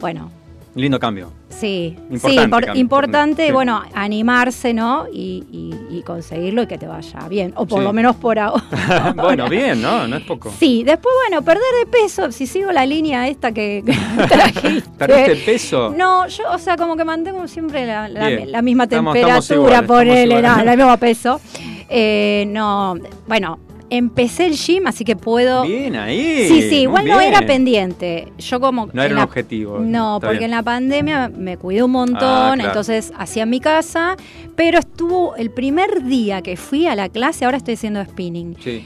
bueno, 0.00 0.30
Lindo 0.76 1.00
cambio. 1.00 1.32
Sí, 1.48 1.96
Importante 2.10 2.28
sí, 2.30 2.36
impor- 2.36 2.64
cambio, 2.64 2.80
importante, 2.80 3.46
sí. 3.48 3.52
bueno, 3.52 3.82
animarse, 3.92 4.72
¿no? 4.72 5.06
Y, 5.12 5.44
y- 5.50 5.96
y 5.98 6.02
conseguirlo 6.02 6.62
y 6.62 6.66
que 6.68 6.78
te 6.78 6.86
vaya 6.86 7.26
bien, 7.28 7.52
o 7.56 7.66
por 7.66 7.80
Sí. 7.80 7.84
lo 7.86 7.92
menos 7.92 8.14
por 8.14 8.38
ahora. 8.38 8.62
bueno, 9.16 9.48
bien, 9.48 9.82
¿no? 9.82 10.06
No 10.06 10.14
es 10.16 10.22
poco. 10.22 10.52
Sí, 10.60 10.84
después, 10.84 11.12
bueno, 11.28 11.42
perder 11.44 11.64
de 11.84 11.90
peso, 11.90 12.30
si 12.30 12.46
sigo 12.46 12.70
la 12.70 12.86
línea 12.86 13.26
esta 13.26 13.50
que, 13.50 13.82
trajiste. 14.28 14.88
¿Perdiste 14.96 15.36
peso? 15.44 15.92
No, 15.96 16.28
yo, 16.28 16.44
o 16.52 16.58
sea, 16.58 16.76
como 16.76 16.96
que 16.96 17.04
mantengo 17.04 17.48
siempre 17.48 17.84
la, 17.84 18.08
la- 18.08 18.30
la 18.30 18.62
misma 18.62 18.84
Estamos- 18.84 19.12
temperatura, 19.14 19.82
por 19.82 20.06
él, 20.06 20.30
el 20.30 20.76
mismo 20.76 20.96
peso. 20.98 21.40
Eh, 21.88 22.44
no, 22.46 22.94
bueno, 23.26 23.58
empecé 23.90 24.46
el 24.46 24.54
gym, 24.54 24.86
así 24.86 25.04
que 25.04 25.16
puedo... 25.16 25.64
Bien 25.64 25.96
ahí. 25.96 26.46
Sí, 26.48 26.62
sí, 26.68 26.76
igual 26.82 27.06
no 27.06 27.20
era 27.20 27.40
pendiente. 27.42 28.32
Yo 28.38 28.60
como... 28.60 28.86
No 28.86 28.92
era 29.02 29.06
en 29.06 29.12
un 29.12 29.18
la- 29.18 29.24
objetivo. 29.24 29.78
No, 29.80 30.18
porque 30.20 30.38
bien. 30.38 30.44
en 30.44 30.50
la 30.52 30.62
pandemia 30.62 31.28
me 31.28 31.56
cuidé 31.56 31.82
un 31.82 31.90
montón, 31.90 32.18
Ah, 32.22 32.52
claro. 32.54 32.70
entonces 32.70 33.12
hacía 33.16 33.42
en 33.42 33.50
mi 33.50 33.60
casa, 33.60 34.16
pero 34.56 34.78
estuvo 34.78 35.34
el 35.36 35.50
primer 35.50 36.04
día 36.04 36.40
que 36.42 36.56
fui 36.56 36.86
a 36.86 36.94
la 36.94 37.08
clase, 37.08 37.44
ahora 37.44 37.56
estoy 37.56 37.74
haciendo 37.74 38.04
spinning. 38.04 38.56
Sí. 38.62 38.84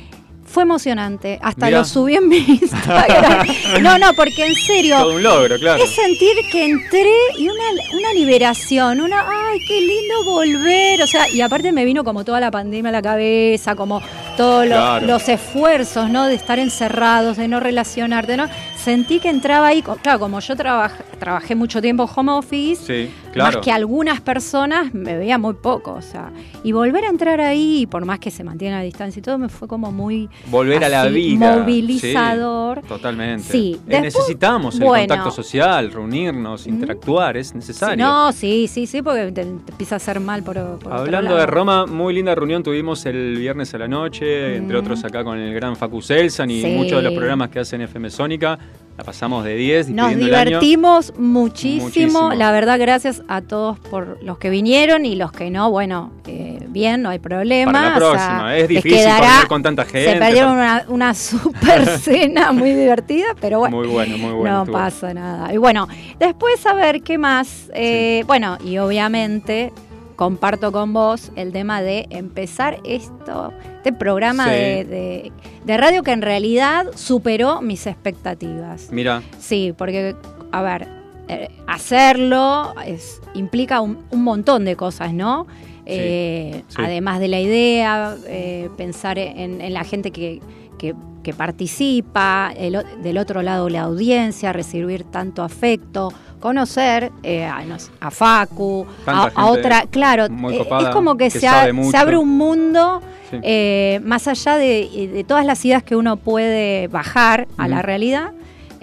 Fue 0.54 0.62
emocionante, 0.62 1.38
hasta 1.42 1.66
Mirá. 1.66 1.78
lo 1.78 1.84
subí 1.84 2.14
en 2.14 2.28
mi 2.28 2.36
Instagram. 2.62 3.44
no, 3.82 3.98
no, 3.98 4.12
porque 4.14 4.46
en 4.46 4.54
serio, 4.54 4.98
Todo 5.00 5.16
un 5.16 5.22
logro, 5.24 5.58
claro. 5.58 5.82
es 5.82 5.90
sentir 5.90 6.36
que 6.52 6.64
entré 6.66 7.10
y 7.38 7.48
una, 7.48 7.64
una 7.98 8.12
liberación, 8.14 9.00
una, 9.00 9.24
ay, 9.50 9.58
qué 9.66 9.80
lindo 9.80 10.22
volver, 10.24 11.02
o 11.02 11.06
sea, 11.08 11.28
y 11.28 11.40
aparte 11.40 11.72
me 11.72 11.84
vino 11.84 12.04
como 12.04 12.24
toda 12.24 12.38
la 12.38 12.52
pandemia 12.52 12.90
a 12.90 12.92
la 12.92 13.02
cabeza, 13.02 13.74
como 13.74 14.00
todos 14.36 14.64
lo- 14.66 14.76
Claro. 14.76 15.06
los 15.08 15.28
esfuerzos, 15.28 16.08
¿no? 16.08 16.26
De 16.26 16.34
estar 16.34 16.60
encerrados, 16.60 17.36
de 17.36 17.48
no 17.48 17.58
relacionarte, 17.58 18.36
¿no? 18.36 18.46
Sentí 18.76 19.18
que 19.18 19.30
entraba 19.30 19.66
ahí, 19.68 19.82
claro, 20.02 20.20
como 20.20 20.38
yo 20.38 20.54
trabaj- 20.54 20.92
trabajé 21.24 21.54
mucho 21.54 21.80
tiempo 21.80 22.04
home 22.14 22.32
office, 22.32 22.84
Sí, 23.06 23.10
claro. 23.32 23.56
más 23.56 23.64
que 23.64 23.72
algunas 23.72 24.20
personas 24.20 24.92
me 24.92 25.16
veía 25.16 25.38
muy 25.38 25.54
poco, 25.54 25.92
o 25.94 26.02
sea, 26.02 26.30
y 26.62 26.72
volver 26.72 27.04
a 27.04 27.08
entrar 27.08 27.40
ahí, 27.40 27.86
por 27.86 28.04
más 28.04 28.18
que 28.18 28.30
se 28.30 28.44
mantiene 28.44 28.76
a 28.76 28.80
distancia 28.82 29.20
y 29.20 29.22
todo, 29.22 29.38
me 29.38 29.48
fue 29.48 29.66
como 29.66 29.90
muy 29.90 30.28
Volver 30.50 30.84
a 30.84 30.88
la 30.90 31.06
vida. 31.06 31.56
movilizador. 31.56 32.80
Sí, 32.82 32.88
totalmente. 32.88 33.42
Sí, 33.44 33.72
Eh, 33.74 33.80
después- 33.86 34.02
necesitamos 34.02 34.74
el 34.74 34.84
bueno. 34.84 35.08
contacto 35.08 35.30
social, 35.30 35.90
reunirnos, 35.92 36.66
interactuar, 36.66 37.36
es 37.38 37.54
necesario. 37.54 38.04
no, 38.04 38.30
sí, 38.32 38.68
sí, 38.68 38.86
sí, 38.86 39.00
porque 39.02 39.24
te, 39.32 39.32
te 39.32 39.40
empieza 39.42 39.94
a 39.94 39.96
hacer 39.96 40.20
mal 40.20 40.42
por, 40.42 40.54
por 40.56 40.74
otro 40.74 40.92
Hablando 40.92 41.30
lado. 41.30 41.40
de 41.40 41.46
Roma, 41.46 41.86
muy 41.86 42.12
linda 42.14 42.34
reunión 42.34 42.62
tuvimos 42.62 43.06
el 43.06 43.36
viernes 43.38 43.72
a 43.74 43.78
la 43.78 43.88
noche, 43.88 44.56
entre 44.56 44.76
Mm. 44.76 44.80
otros 44.80 45.04
acá 45.04 45.24
con 45.24 45.38
el 45.38 45.54
gran 45.54 45.74
Facu 45.76 46.02
Selsan 46.02 46.50
y 46.50 46.60
Sí. 46.60 46.66
muchos 46.68 46.98
de 46.98 47.02
los 47.02 47.14
programas 47.14 47.48
que 47.48 47.60
hacen 47.60 47.80
FM 47.80 48.10
Sónica. 48.10 48.58
La 48.96 49.02
pasamos 49.02 49.42
de 49.44 49.56
10, 49.56 49.88
Nos 49.88 50.06
despidiendo 50.06 50.26
el 50.26 50.34
año. 50.34 50.46
divertimos 50.60 51.12
muchísimo. 51.18 51.82
Muchísimo. 51.86 52.32
la 52.34 52.52
verdad, 52.52 52.78
gracias 52.78 53.22
a 53.26 53.40
todos 53.40 53.76
por 53.80 54.22
los 54.22 54.38
que 54.38 54.50
vinieron 54.50 55.04
y 55.04 55.16
los 55.16 55.32
que 55.32 55.50
no, 55.50 55.68
bueno, 55.68 56.12
eh, 56.28 56.60
bien, 56.68 57.02
no 57.02 57.08
hay 57.10 57.18
problema. 57.18 57.72
Para 57.72 57.82
la 57.90 57.96
o 57.96 57.98
sea, 57.98 58.08
próxima, 58.10 58.56
es 58.56 58.68
difícil 58.68 58.92
quedará- 59.00 59.46
con 59.48 59.64
tanta 59.64 59.84
gente. 59.84 60.12
Se 60.12 60.16
perdieron 60.18 60.52
una, 60.52 60.84
una 60.86 61.12
super 61.14 61.86
cena 61.98 62.52
muy 62.52 62.72
divertida, 62.72 63.26
pero 63.40 63.58
bueno. 63.58 63.76
Muy 63.78 63.88
bueno, 63.88 64.16
muy 64.16 64.30
bueno. 64.32 64.64
no 64.64 64.72
pasa 64.72 65.12
nada. 65.12 65.52
Y 65.52 65.56
bueno, 65.56 65.88
después 66.20 66.64
a 66.64 66.74
ver 66.74 67.02
qué 67.02 67.18
más. 67.18 67.70
Eh, 67.74 68.22
Bueno, 68.28 68.58
y 68.64 68.78
obviamente 68.78 69.72
comparto 70.16 70.70
con 70.72 70.92
vos 70.92 71.30
el 71.36 71.52
tema 71.52 71.82
de 71.82 72.06
empezar 72.10 72.80
esto, 72.84 73.52
este 73.76 73.92
programa 73.92 74.44
Sí. 74.44 74.50
de, 74.50 74.84
de- 74.84 75.32
de 75.64 75.76
radio 75.76 76.02
que 76.02 76.12
en 76.12 76.22
realidad 76.22 76.86
superó 76.94 77.60
mis 77.62 77.86
expectativas. 77.86 78.88
Mira, 78.92 79.22
Sí, 79.38 79.74
porque, 79.76 80.14
a 80.52 80.62
ver, 80.62 80.86
eh, 81.28 81.48
hacerlo 81.66 82.74
es, 82.86 83.20
implica 83.34 83.80
un, 83.80 83.98
un 84.10 84.22
montón 84.22 84.64
de 84.64 84.76
cosas, 84.76 85.12
¿no? 85.14 85.46
Eh, 85.86 86.62
sí. 86.68 86.76
Además 86.78 87.18
de 87.20 87.28
la 87.28 87.40
idea, 87.40 88.16
eh, 88.26 88.68
pensar 88.76 89.18
en, 89.18 89.60
en 89.60 89.72
la 89.74 89.84
gente 89.84 90.10
que, 90.10 90.40
que- 90.78 90.94
que 91.22 91.32
participa, 91.32 92.52
el 92.54 92.84
del 93.02 93.16
otro 93.16 93.40
lado 93.40 93.70
la 93.70 93.80
audiencia, 93.82 94.52
recibir 94.52 95.04
tanto 95.04 95.42
afecto, 95.42 96.12
conocer 96.48 97.10
eh, 97.22 97.46
a, 97.46 97.64
no 97.64 97.78
sé, 97.78 97.90
a 98.00 98.10
Facu, 98.10 98.86
a, 99.06 99.46
otra, 99.46 99.84
claro, 99.90 100.26
eh, 100.26 100.58
copada, 100.58 100.88
es 100.90 100.94
como 100.94 101.16
que, 101.16 101.30
que 101.30 101.40
se, 101.40 101.48
a- 101.48 101.72
se 101.90 101.96
abre 101.96 102.18
un 102.18 102.36
mundo 102.36 103.00
Sí. 103.30 103.38
eh, 103.42 103.98
más 104.04 104.28
allá 104.28 104.56
de, 104.58 105.08
de 105.10 105.24
todas 105.24 105.46
las 105.46 105.64
ideas 105.64 105.82
que 105.82 105.96
uno 105.96 106.18
puede 106.18 106.88
bajar 106.88 107.48
a 107.56 107.66
la 107.66 107.80
realidad, 107.80 108.32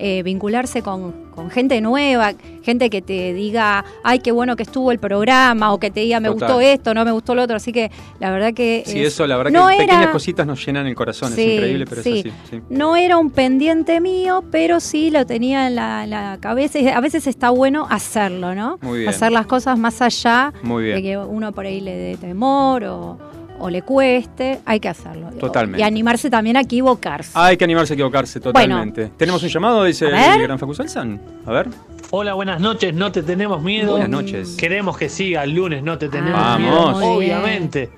eh, 0.04 0.24
vincularse 0.24 0.82
con, 0.82 1.12
con 1.34 1.50
gente 1.52 1.80
nueva, 1.80 2.34
gente 2.64 2.90
que 2.90 3.02
te 3.02 3.34
diga, 3.34 3.86
ay, 4.04 4.20
qué 4.20 4.32
bueno 4.32 4.56
que 4.56 4.64
estuvo 4.64 4.92
el 4.92 4.98
programa, 5.00 5.72
o 5.74 5.80
que 5.80 5.92
te 5.92 6.00
diga, 6.02 6.20
me 6.20 6.30
Total. 6.30 6.48
gustó 6.50 6.62
esto, 6.62 6.94
no 6.94 7.06
me 7.06 7.12
gustó 7.12 7.36
lo 7.36 7.44
otro. 7.44 7.56
Así 7.58 7.72
que 7.72 7.92
la 8.20 8.32
verdad 8.32 8.54
que. 8.54 8.84
sí, 8.86 9.00
es- 9.02 9.14
eso, 9.14 9.28
la 9.28 9.38
verdad 9.38 9.52
no 9.52 9.68
que 9.68 9.78
pequeñas 9.78 10.04
era- 10.04 10.12
cositas 10.12 10.48
nos 10.48 10.66
llenan 10.66 10.88
el 10.88 10.96
corazón, 10.96 11.32
Sí, 11.34 11.42
es 11.42 11.54
increíble, 11.54 11.86
pero 11.88 12.02
sí. 12.04 12.20
es 12.20 12.26
así. 12.26 12.34
Sí. 12.50 12.62
No 12.70 12.96
era 12.96 13.18
un 13.18 13.30
pendiente 13.30 14.02
mío, 14.02 14.44
pero 14.52 14.80
sí 14.80 15.12
lo 15.12 15.26
tenía 15.26 15.68
en 15.68 15.76
la, 15.76 16.06
la 16.08 16.38
cabeza. 16.40 16.80
Y 16.80 16.88
a 16.88 17.00
veces 17.00 17.28
está 17.28 17.50
bueno 17.52 17.88
hacerlo, 17.90 18.56
¿no? 18.56 18.80
Muy 18.82 19.00
bien. 19.00 19.10
Hacer 19.10 19.32
las 19.32 19.46
cosas 19.46 19.78
más 19.78 20.02
allá 20.02 20.52
Muy 20.64 20.84
bien. 20.86 20.96
de 20.96 21.02
que 21.04 21.18
uno 21.18 21.52
por 21.52 21.66
ahí 21.66 21.80
le 21.82 21.96
dé 21.96 22.18
temor 22.18 22.84
o, 22.86 23.18
o 23.62 23.70
le 23.70 23.82
cueste. 23.84 24.60
Hay 24.66 24.80
que 24.80 24.90
hacerlo. 24.90 25.30
Totalmente. 25.40 25.80
Y 25.80 25.84
animarse 25.84 26.30
también 26.30 26.58
a 26.58 26.62
equivocarse. 26.62 27.32
Hay 27.36 27.58
que 27.58 27.64
animarse 27.64 27.94
a 27.94 27.96
equivocarse 27.96 28.40
totalmente. 28.40 29.12
¿Tenemos 29.18 29.42
un 29.44 29.50
llamado? 29.50 29.84
Dice 29.84 30.08
el 30.08 30.42
gran 30.44 30.60
Facu 30.60 30.74
Selsan. 30.74 31.22
A 31.46 31.52
ver. 31.52 31.68
Hola, 32.14 32.34
buenas 32.34 32.60
noches, 32.60 32.94
no 32.94 33.12
te 33.12 33.24
tenemos 33.24 33.62
miedo. 33.62 33.92
Buenas 33.92 34.10
noches. 34.10 34.56
Queremos 34.58 34.98
que 34.98 35.08
siga 35.08 35.44
el 35.44 35.52
lunes, 35.56 35.82
no 35.84 35.98
te 35.98 36.10
tenemos 36.10 36.42
Ah, 36.44 36.58
miedo. 36.60 36.76
Vamos. 36.76 37.00
muy 37.02 37.26
bien. 37.26 37.38
Obviamente, 37.38 37.90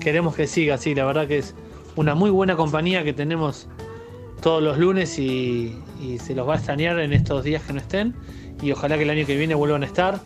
queremos 0.00 0.34
que 0.34 0.46
siga, 0.48 0.76
sí, 0.76 0.94
la 0.94 1.04
verdad 1.04 1.28
que 1.28 1.38
es 1.38 1.54
una 1.94 2.14
muy 2.16 2.30
buena 2.30 2.56
compañía 2.56 3.04
que 3.04 3.12
tenemos 3.12 3.68
todos 4.42 4.60
los 4.62 4.78
lunes 4.78 5.18
y, 5.20 5.76
y 6.02 6.18
se 6.18 6.34
los 6.34 6.48
va 6.48 6.54
a 6.54 6.56
extrañar 6.56 6.98
en 6.98 7.12
estos 7.12 7.44
días 7.44 7.62
que 7.62 7.72
no 7.72 7.78
estén. 7.78 8.14
Y 8.62 8.72
ojalá 8.72 8.96
que 8.96 9.04
el 9.04 9.10
año 9.10 9.24
que 9.24 9.36
viene 9.36 9.54
vuelvan 9.54 9.82
a 9.84 9.86
estar. 9.86 10.18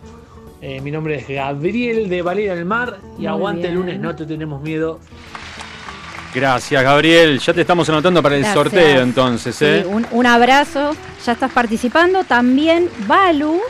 Eh, 0.66 0.80
mi 0.80 0.90
nombre 0.90 1.16
es 1.16 1.28
Gabriel 1.28 2.08
de 2.08 2.22
Valera 2.22 2.54
del 2.54 2.64
Mar 2.64 2.96
y 3.16 3.18
Muy 3.18 3.26
aguante 3.26 3.68
el 3.68 3.74
lunes, 3.74 4.00
no 4.00 4.16
te 4.16 4.24
tenemos 4.24 4.62
miedo. 4.62 4.98
Gracias, 6.34 6.82
Gabriel. 6.82 7.38
Ya 7.38 7.52
te 7.52 7.60
estamos 7.60 7.86
anotando 7.90 8.22
para 8.22 8.36
el 8.36 8.40
Gracias. 8.40 8.62
sorteo 8.64 9.02
entonces, 9.02 9.54
Sí, 9.54 9.64
¿eh? 9.66 9.84
un, 9.86 10.06
un 10.10 10.24
abrazo, 10.26 10.96
ya 11.22 11.32
estás 11.32 11.52
participando. 11.52 12.24
También 12.24 12.88
Balu 13.06 13.60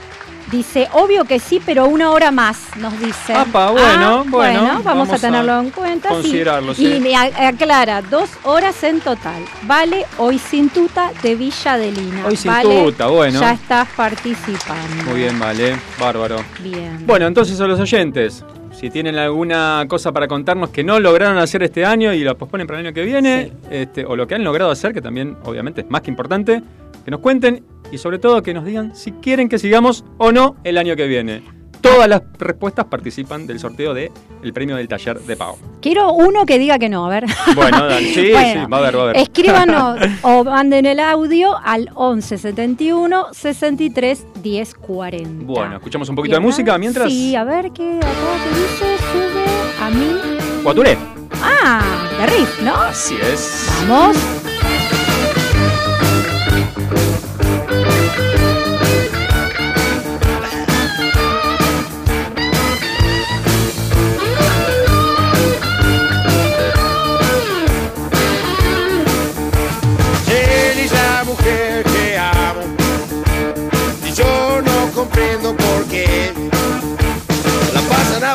dice, 0.50 0.88
obvio 0.92 1.24
que 1.24 1.38
sí, 1.38 1.61
pero 1.64 1.87
una 1.87 2.11
hora 2.11 2.30
más, 2.30 2.59
nos 2.76 2.98
dice. 3.00 3.35
Apa, 3.35 3.70
bueno, 3.70 4.20
Ah, 4.20 4.24
bueno, 4.28 4.62
vamos, 4.62 4.85
vamos 4.85 5.11
a 5.11 5.18
tenerlo 5.18 5.52
a 5.52 5.61
en 5.61 5.70
cuenta. 5.70 6.09
sí. 6.11 6.14
considerarlo, 6.14 6.72
Y 6.72 6.74
sí. 6.74 7.00
me 7.00 7.16
a- 7.16 7.48
aclara, 7.48 8.02
dos 8.02 8.30
horas 8.44 8.83
en 8.85 9.00
total. 9.00 9.42
Vale, 9.62 10.07
hoy 10.18 10.38
sin 10.38 10.68
tuta 10.70 11.11
de 11.22 11.35
Villa 11.35 11.76
de 11.76 11.92
Lina. 11.92 12.26
Hoy 12.26 12.37
sin 12.37 12.50
Vale, 12.50 12.85
tuta, 12.85 13.07
bueno. 13.09 13.40
Ya 13.40 13.52
estás 13.52 13.88
participando. 13.96 15.04
Muy 15.07 15.20
bien, 15.20 15.38
vale. 15.38 15.76
Bárbaro. 16.00 16.37
Bien. 16.61 17.07
Bueno, 17.07 17.26
entonces 17.26 17.61
a 17.61 17.66
los 17.66 17.78
oyentes, 17.80 18.44
si 18.72 18.90
tienen 18.90 19.16
alguna 19.18 19.85
cosa 19.88 20.12
para 20.12 20.26
contarnos 20.26 20.70
que 20.70 20.83
no 20.83 20.98
lograron 20.98 21.38
hacer 21.38 21.62
este 21.62 21.85
año 21.85 22.12
y 22.12 22.24
la 22.24 22.35
posponen 22.35 22.66
para 22.66 22.80
el 22.80 22.87
año 22.87 22.94
que 22.94 23.02
viene, 23.04 23.52
este, 23.70 24.04
o 24.04 24.16
lo 24.16 24.26
que 24.26 24.35
han 24.35 24.42
logrado 24.44 24.70
hacer, 24.70 24.92
que 24.92 25.00
también 25.00 25.37
obviamente 25.44 25.83
es 25.83 25.90
más 25.90 26.00
que 26.02 26.11
importante, 26.11 26.62
que 27.04 27.10
nos 27.10 27.20
cuenten 27.20 27.64
y 27.92 27.98
sobre 27.98 28.18
todo 28.18 28.42
que 28.42 28.54
nos 28.54 28.64
digan 28.64 28.94
si 28.94 29.12
quieren 29.12 29.48
que 29.48 29.58
sigamos 29.58 30.04
o 30.18 30.32
no 30.32 30.56
el 30.64 30.78
año 30.78 30.96
que 30.96 31.06
viene. 31.06 31.42
Todas 31.80 32.08
las 32.08 32.22
respuestas 32.38 32.86
participan 32.86 33.46
del 33.46 33.60
sorteo 33.60 33.92
del 33.92 34.10
premio 34.54 34.76
del 34.76 34.88
taller 34.88 35.20
de 35.20 35.36
pago. 35.36 35.58
Quiero 35.82 36.14
uno 36.14 36.46
que 36.46 36.58
diga 36.58 36.78
que 36.78 36.88
no, 36.88 37.04
a 37.04 37.10
ver. 37.10 37.26
Bueno, 37.54 37.86
dale. 37.88 38.06
sí, 38.14 38.30
Bueno, 38.32 38.62
sí, 38.64 38.70
va 38.72 38.78
a 38.78 38.80
ver, 38.80 38.96
va 38.98 39.02
a 39.02 39.06
ver. 39.06 39.16
Escríbanos 39.18 39.98
o 40.22 40.44
manden 40.44 40.86
el 40.86 40.98
audio 40.98 41.54
al 41.62 41.90
11 41.94 42.38
71 42.38 43.26
63 43.32 44.26
10 44.42 44.74
40. 44.76 45.44
Bueno, 45.44 45.76
escuchamos 45.76 46.08
un 46.08 46.16
poquito 46.16 46.36
de 46.36 46.40
música 46.40 46.78
mientras. 46.78 47.12
Sí, 47.12 47.36
a 47.36 47.44
ver 47.44 47.70
qué 47.72 47.98
acá 47.98 48.08
que 48.42 48.60
dice, 48.60 48.96
sube 49.12 49.44
a 49.82 49.90
mí. 49.90 50.62
Guaturé. 50.62 50.96
Ah, 51.42 51.82
de 52.18 52.26
riff, 52.26 52.62
¿no? 52.62 52.74
Así 52.76 53.16
es. 53.16 53.68
Vamos. 53.86 54.43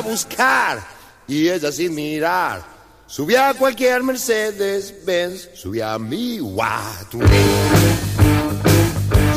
Buscar 0.02 0.80
y 1.28 1.50
ella 1.50 1.72
sin 1.72 1.96
mirar. 1.96 2.64
Subía 3.08 3.50
a 3.50 3.54
cualquier 3.54 4.04
Mercedes 4.04 4.94
Benz, 5.06 5.50
subía 5.56 5.94
a 5.94 6.00
mi 6.00 6.40
guaturé. 6.40 7.28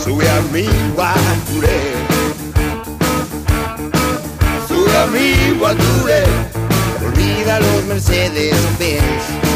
Subía 0.04 0.36
a 0.36 0.42
mi 0.52 0.66
guaturé. 0.94 1.80
Subía 4.68 5.02
a 5.02 5.06
mi 5.06 5.58
guaturé. 5.58 6.24
Olvida 7.06 7.60
los 7.60 7.84
Mercedes 7.84 8.56
Benz. 8.78 9.51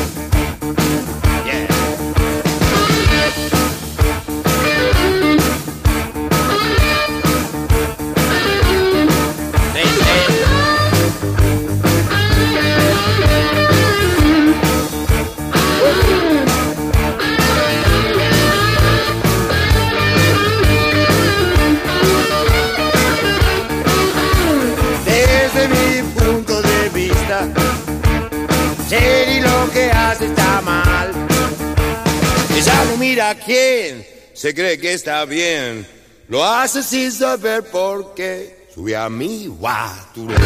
Mira 33.17 33.35
quién, 33.35 34.07
se 34.35 34.55
cree 34.55 34.77
que 34.79 34.93
está 34.93 35.25
bien. 35.25 35.87
Lo 36.29 36.45
hace 36.45 36.83
sin 36.83 37.11
saber 37.11 37.63
por 37.63 38.13
qué. 38.13 38.69
Sube 38.75 38.95
a 38.95 39.09
mi 39.09 39.47
guaturé. 39.47 40.37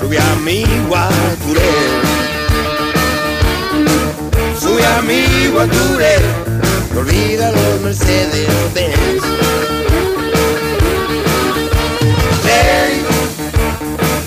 Sube 0.00 0.18
a 0.18 0.34
mi 0.44 0.64
guaturé. 0.88 1.70
Sube 4.60 4.84
a 4.84 5.02
mi 5.02 5.46
guaturé. 5.52 6.16
No 6.92 6.98
olvida 6.98 7.52
los 7.52 7.80
Mercedes 7.82 8.48
Benz. 8.74 9.22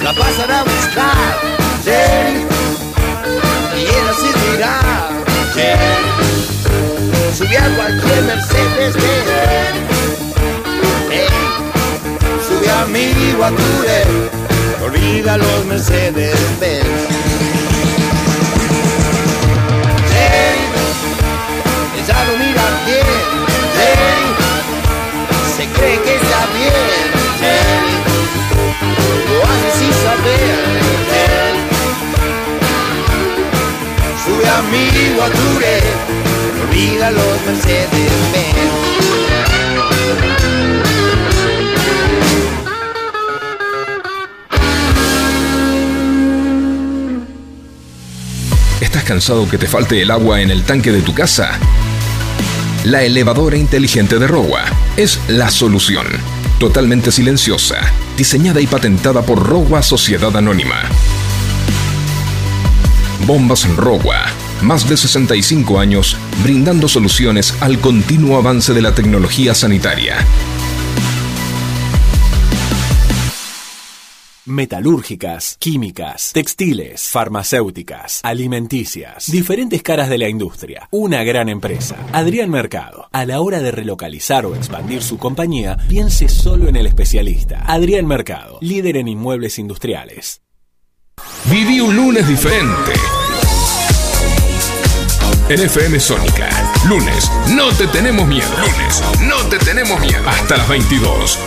La 0.01 0.13
pasan 0.13 0.51
a 0.51 0.63
buscar. 0.63 1.58
A 7.59 7.69
cualquier 7.75 8.23
Mercedes 8.23 8.93
Benz. 8.95 9.77
Hey, 11.11 11.27
sube 12.47 12.69
a 12.69 12.85
mi 12.85 13.33
guature, 13.33 14.03
olvida 14.83 15.37
los 15.37 15.65
Mercedes 15.65 16.39
Benz. 16.59 16.85
Ella 21.99 22.25
no 22.25 22.33
mira 22.43 22.65
bien. 22.85 23.19
Jerry, 23.75 24.29
se 25.55 25.63
cree 25.75 25.97
que 26.01 26.13
está 26.15 26.41
bien. 26.57 27.05
Jerry, 27.39 27.95
lo 29.29 29.37
hace 29.43 29.69
sin 29.79 29.93
saber. 29.93 30.79
Sube 34.23 34.47
a 34.47 34.61
mi 34.71 34.85
guature, 35.15 35.75
Mercedes. 37.45 38.11
¿Estás 48.81 49.03
cansado 49.03 49.49
que 49.49 49.57
te 49.57 49.67
falte 49.67 50.01
el 50.01 50.11
agua 50.11 50.41
en 50.41 50.51
el 50.51 50.63
tanque 50.63 50.91
de 50.91 51.01
tu 51.01 51.13
casa? 51.13 51.57
La 52.83 53.03
elevadora 53.03 53.57
inteligente 53.57 54.19
de 54.19 54.27
Rowa 54.27 54.63
es 54.95 55.19
la 55.27 55.49
solución. 55.49 56.07
Totalmente 56.59 57.11
silenciosa, 57.11 57.77
diseñada 58.17 58.61
y 58.61 58.67
patentada 58.67 59.21
por 59.21 59.41
Rowa 59.45 59.81
Sociedad 59.81 60.35
Anónima. 60.35 60.81
Bombas 63.25 63.67
Rowa. 63.75 64.25
Más 64.61 64.89
de 64.89 64.97
65 64.97 65.79
años 65.79 66.17
brindando 66.43 66.89
soluciones 66.89 67.55
al 67.61 67.79
continuo 67.79 68.37
avance 68.37 68.73
de 68.73 68.81
la 68.81 68.93
tecnología 68.93 69.55
sanitaria. 69.55 70.17
Metalúrgicas, 74.45 75.55
químicas, 75.59 76.31
textiles, 76.33 77.07
farmacéuticas, 77.09 78.19
alimenticias, 78.23 79.31
diferentes 79.31 79.81
caras 79.81 80.09
de 80.09 80.17
la 80.17 80.27
industria. 80.27 80.89
Una 80.91 81.23
gran 81.23 81.47
empresa. 81.47 81.95
Adrián 82.11 82.49
Mercado. 82.49 83.07
A 83.11 83.25
la 83.25 83.41
hora 83.41 83.61
de 83.61 83.71
relocalizar 83.71 84.45
o 84.45 84.55
expandir 84.55 85.03
su 85.03 85.17
compañía, 85.19 85.77
piense 85.87 86.27
solo 86.27 86.67
en 86.67 86.75
el 86.75 86.87
especialista. 86.87 87.63
Adrián 87.65 88.07
Mercado, 88.07 88.57
líder 88.59 88.97
en 88.97 89.07
inmuebles 89.07 89.59
industriales. 89.59 90.41
Viví 91.45 91.79
un 91.79 91.95
lunes 91.95 92.27
diferente. 92.27 92.93
En 95.49 95.59
FM 95.59 95.99
Sónica. 95.99 96.47
Lunes, 96.87 97.27
no 97.55 97.69
te 97.71 97.87
tenemos 97.87 98.27
miedo. 98.27 98.51
Lunes, 98.59 99.03
no 99.27 99.49
te 99.49 99.57
tenemos 99.57 99.99
miedo. 99.99 100.21
Hasta 100.29 100.57
las 100.57 100.69
22. 100.69 101.39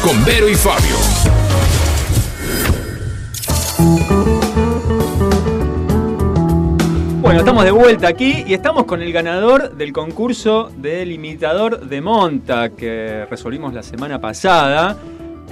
Con 0.00 0.24
Vero 0.24 0.48
y 0.48 0.54
Fabio. 0.54 0.94
Bueno, 7.20 7.40
estamos 7.40 7.64
de 7.64 7.72
vuelta 7.72 8.06
aquí 8.06 8.44
y 8.46 8.54
estamos 8.54 8.84
con 8.84 9.02
el 9.02 9.12
ganador 9.12 9.72
del 9.72 9.92
concurso 9.92 10.70
del 10.76 11.10
imitador 11.10 11.88
de 11.88 12.00
Monta 12.00 12.70
que 12.70 13.26
resolvimos 13.28 13.74
la 13.74 13.82
semana 13.82 14.20
pasada. 14.20 14.96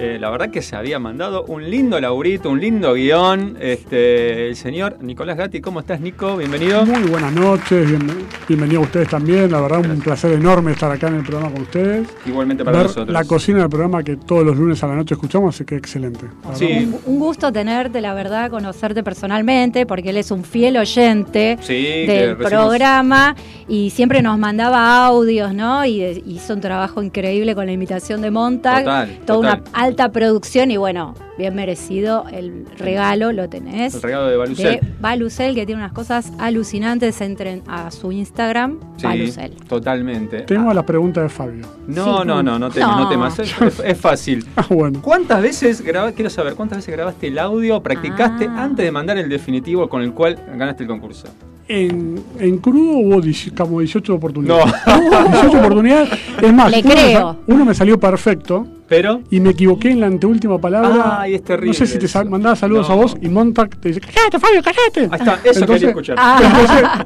Eh, 0.01 0.17
la 0.21 0.31
verdad 0.31 0.49
que 0.51 0.63
se 0.63 0.77
había 0.77 1.01
mandado 1.01 1.43
un 1.49 1.69
lindo 1.69 2.01
laurito, 2.01 2.51
un 2.51 2.61
lindo 2.61 2.95
guion. 2.95 3.57
Este, 3.61 4.47
el 4.47 4.55
señor 4.55 4.99
Nicolás 5.03 5.37
Gatti, 5.37 5.61
¿cómo 5.61 5.81
estás, 5.81 6.01
Nico? 6.01 6.37
Bienvenido. 6.37 6.87
Muy 6.87 7.03
buenas 7.11 7.33
noches, 7.33 7.85
bien- 7.89 8.07
bienvenido 8.47 8.81
a 8.81 8.85
ustedes 8.85 9.09
también. 9.09 9.51
La 9.51 9.61
verdad, 9.61 9.81
un 9.85 9.99
placer 10.01 10.31
enorme 10.35 10.71
estar 10.71 10.93
acá 10.93 11.09
en 11.09 11.17
el 11.17 11.25
programa 11.25 11.51
con 11.51 11.63
ustedes. 11.63 12.07
Igualmente 12.27 12.65
para 12.65 12.77
Ver 12.77 12.87
nosotros. 12.87 13.13
la 13.13 13.25
cocina 13.25 13.59
del 13.59 13.69
programa 13.71 14.05
que 14.05 14.15
todos 14.17 14.45
los 14.47 14.57
lunes 14.57 14.81
a 14.85 14.87
la 14.87 14.95
noche 14.95 15.15
escuchamos, 15.15 15.53
así 15.57 15.65
que 15.65 15.75
excelente. 15.75 16.27
Sí, 16.55 16.89
Un, 17.05 17.15
un 17.15 17.19
gusto 17.19 17.51
tenerte, 17.51 18.01
la 18.01 18.15
verdad, 18.15 18.51
conocerte 18.53 19.03
personalmente, 19.03 19.85
porque 19.85 20.11
él 20.11 20.19
es 20.19 20.31
un 20.31 20.45
fiel 20.45 20.77
oyente 20.77 21.59
Sí, 21.61 22.07
del 22.07 22.37
recibimos- 22.37 22.49
programa 22.51 23.35
y 23.67 23.91
siempre 23.91 24.23
nos 24.23 24.39
mandaba 24.39 25.07
audios, 25.07 25.53
¿no? 25.55 25.85
Y 25.85 26.23
hizo 26.25 26.55
un 26.55 26.61
trabajo 26.61 27.03
increíble 27.03 27.57
con 27.57 27.67
la 27.67 27.73
imitación 27.73 28.23
de 28.23 28.31
Montag. 28.31 28.85
Total, 28.85 29.19
toda 29.27 29.57
total. 29.57 29.63
una 29.75 29.88
alta 29.89 30.11
producción 30.13 30.71
y 30.71 30.77
bueno, 30.77 31.15
bien 31.37 31.55
merecido 31.55 32.25
el 32.31 32.67
regalo, 32.79 33.33
lo 33.33 33.49
tenés. 33.49 33.95
el 33.95 34.03
regalo 34.03 34.27
de 34.29 34.37
Balucel. 34.37 34.81
de 34.81 34.81
Balucel, 35.01 35.55
que 35.55 35.67
tiene 35.67 35.81
unas 35.83 35.93
cosas 35.93 36.33
alucinantes. 36.39 37.21
Entren 37.21 37.63
a 37.67 37.91
su 37.91 38.13
Instagram, 38.13 38.79
Sí, 38.97 39.05
Balucel. 39.07 39.53
totalmente. 39.69 40.41
Tengo 40.43 40.73
la 40.73 40.85
pregunta 40.87 41.23
de 41.23 41.29
Fabio. 41.29 41.67
No, 41.87 42.21
Sí. 42.23 42.27
no, 42.27 42.43
no, 42.43 42.59
no 42.59 42.71
temas, 42.71 42.91
no, 42.97 43.05
No. 43.05 43.09
temas. 43.09 43.39
Es 43.85 43.99
fácil. 43.99 44.47
Ah, 44.57 44.67
bueno. 44.71 45.01
¿Cuántas 45.03 45.41
veces 45.43 45.81
grabaste, 45.81 46.15
quiero 46.17 46.31
saber, 46.31 46.55
cuántas 46.55 46.79
veces 46.79 46.95
grabaste 46.95 47.29
el 47.29 47.39
audio, 47.39 47.83
practicaste 47.83 48.47
Ah. 48.49 48.65
antes 48.65 48.85
de 48.85 48.91
mandar 48.93 49.17
el 49.19 49.29
definitivo 49.29 49.89
con 49.89 50.03
el 50.03 50.13
cual 50.13 50.39
ganaste 50.57 50.83
el 50.83 50.89
concurso? 50.89 51.29
En, 51.69 52.19
en 52.39 52.59
crudo 52.59 52.93
hubo 52.99 53.21
10 53.21 53.53
como 53.57 53.81
18 53.81 54.15
oportunidades. 54.15 54.73
No. 54.87 55.29
18 55.31 55.59
oportunidades. 55.59 56.09
Es 56.41 56.53
más, 56.53 56.71
Le 56.71 56.79
uno, 56.81 56.89
me 56.89 56.95
creo. 56.95 57.19
sa- 57.21 57.37
uno 57.47 57.65
me 57.67 57.75
salió 57.75 58.01
perfecto 58.01 58.67
Pero, 58.89 59.21
y 59.31 59.39
me 59.41 59.51
equivoqué 59.51 59.91
en 59.91 60.01
la 60.01 60.07
anteúltima 60.07 60.59
palabra. 60.59 61.21
Ay, 61.21 61.35
es 61.35 61.45
terrible 61.45 61.69
No 61.69 61.75
sé 61.75 61.87
si 61.87 61.99
te 61.99 62.07
eso. 62.07 62.21
sa- 62.21 62.25
mandaba 62.25 62.57
saludos 62.57 62.89
No. 62.89 62.95
a 62.95 62.97
vos 62.97 63.17
y 63.21 63.29
Montag 63.29 63.77
te 63.77 63.89
dice: 63.89 64.01
¡Cállate, 64.01 64.39
Fabio, 64.39 64.63
cállate! 64.63 65.01
ahí 65.13 65.19
está, 65.21 65.39
eso 65.45 65.67
quería 65.67 65.89
escuchar. 65.89 66.17
Ah. 66.19 66.41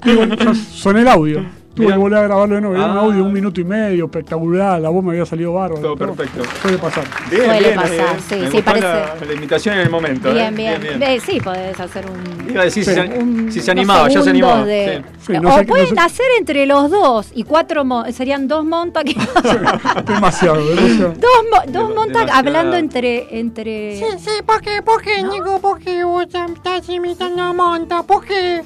Entonces, 0.04 0.36
digo, 0.38 0.54
soné 0.54 1.00
el 1.00 1.08
audio. 1.08 1.44
Tuve 1.74 1.86
Mirá. 1.86 1.96
que 1.96 2.00
volver 2.02 2.18
a 2.18 2.22
grabarlo 2.24 2.54
de 2.56 2.60
nuevo. 2.60 2.76
Era 2.76 2.84
un 2.86 2.96
Ah. 2.98 3.00
audio 3.00 3.16
de 3.16 3.22
un 3.22 3.32
minuto 3.32 3.58
y 3.60 3.64
medio, 3.64 4.04
espectacular. 4.04 4.78
La 4.78 4.90
voz 4.90 5.02
me 5.02 5.12
había 5.12 5.24
salido 5.24 5.54
bárbaro. 5.54 5.80
Todo 5.80 5.96
pero 5.96 6.14
perfecto. 6.14 6.46
Puede 6.62 6.76
pasar. 6.76 7.04
Bien, 7.30 7.44
Suele 7.46 7.60
bien, 7.60 7.74
pasar, 7.76 7.92
eh, 7.94 8.20
sí, 8.28 8.34
me 8.34 8.40
sí, 8.46 8.52
gustó 8.52 8.64
parece. 8.64 8.86
La, 8.86 9.14
la 9.26 9.32
imitación 9.32 9.74
en 9.76 9.80
el 9.80 9.90
momento. 9.90 10.28
eh. 10.28 10.34
Bien, 10.34 10.54
bien. 10.54 11.00
Ve, 11.00 11.20
sí, 11.24 11.40
podés 11.40 11.80
hacer 11.80 12.04
un. 12.10 12.50
Iba 12.50 12.60
a 12.60 12.64
decir 12.64 12.84
si, 12.84 12.92
se, 12.92 13.00
un- 13.00 13.50
si 13.50 13.60
se 13.60 13.70
unos 13.70 13.80
animaba, 13.80 14.08
ya 14.10 14.22
se 14.22 14.30
animaba. 14.30 14.64
de- 14.66 15.02
Sí, 15.26 15.32
o 15.34 15.40
no 15.40 15.52
sé- 15.54 15.60
no 15.62 15.66
pueden 15.66 15.86
sé- 15.88 16.00
hacer 16.00 16.26
entre 16.38 16.66
los 16.66 16.90
dos 16.90 17.30
y 17.34 17.44
cuatro 17.44 17.84
mo- 17.84 18.04
serían 18.12 18.48
dos 18.48 18.64
montags 18.66 19.14
Demasiado, 20.06 20.66
demasiado. 20.66 21.14
dos, 21.18 21.30
mo- 21.50 21.72
dos 21.72 22.06
demasiado. 22.06 22.32
hablando 22.32 22.76
entre 22.76 23.38
entre 23.38 23.96
Sí, 23.96 24.30
porque, 24.44 24.82
porque, 24.84 25.22
Nico, 25.22 25.58
porque 25.62 26.04
vos 26.04 26.26
estás 26.26 26.88
imitando 26.88 27.42
a 27.42 27.52
Monta, 27.52 28.02
porque... 28.02 28.62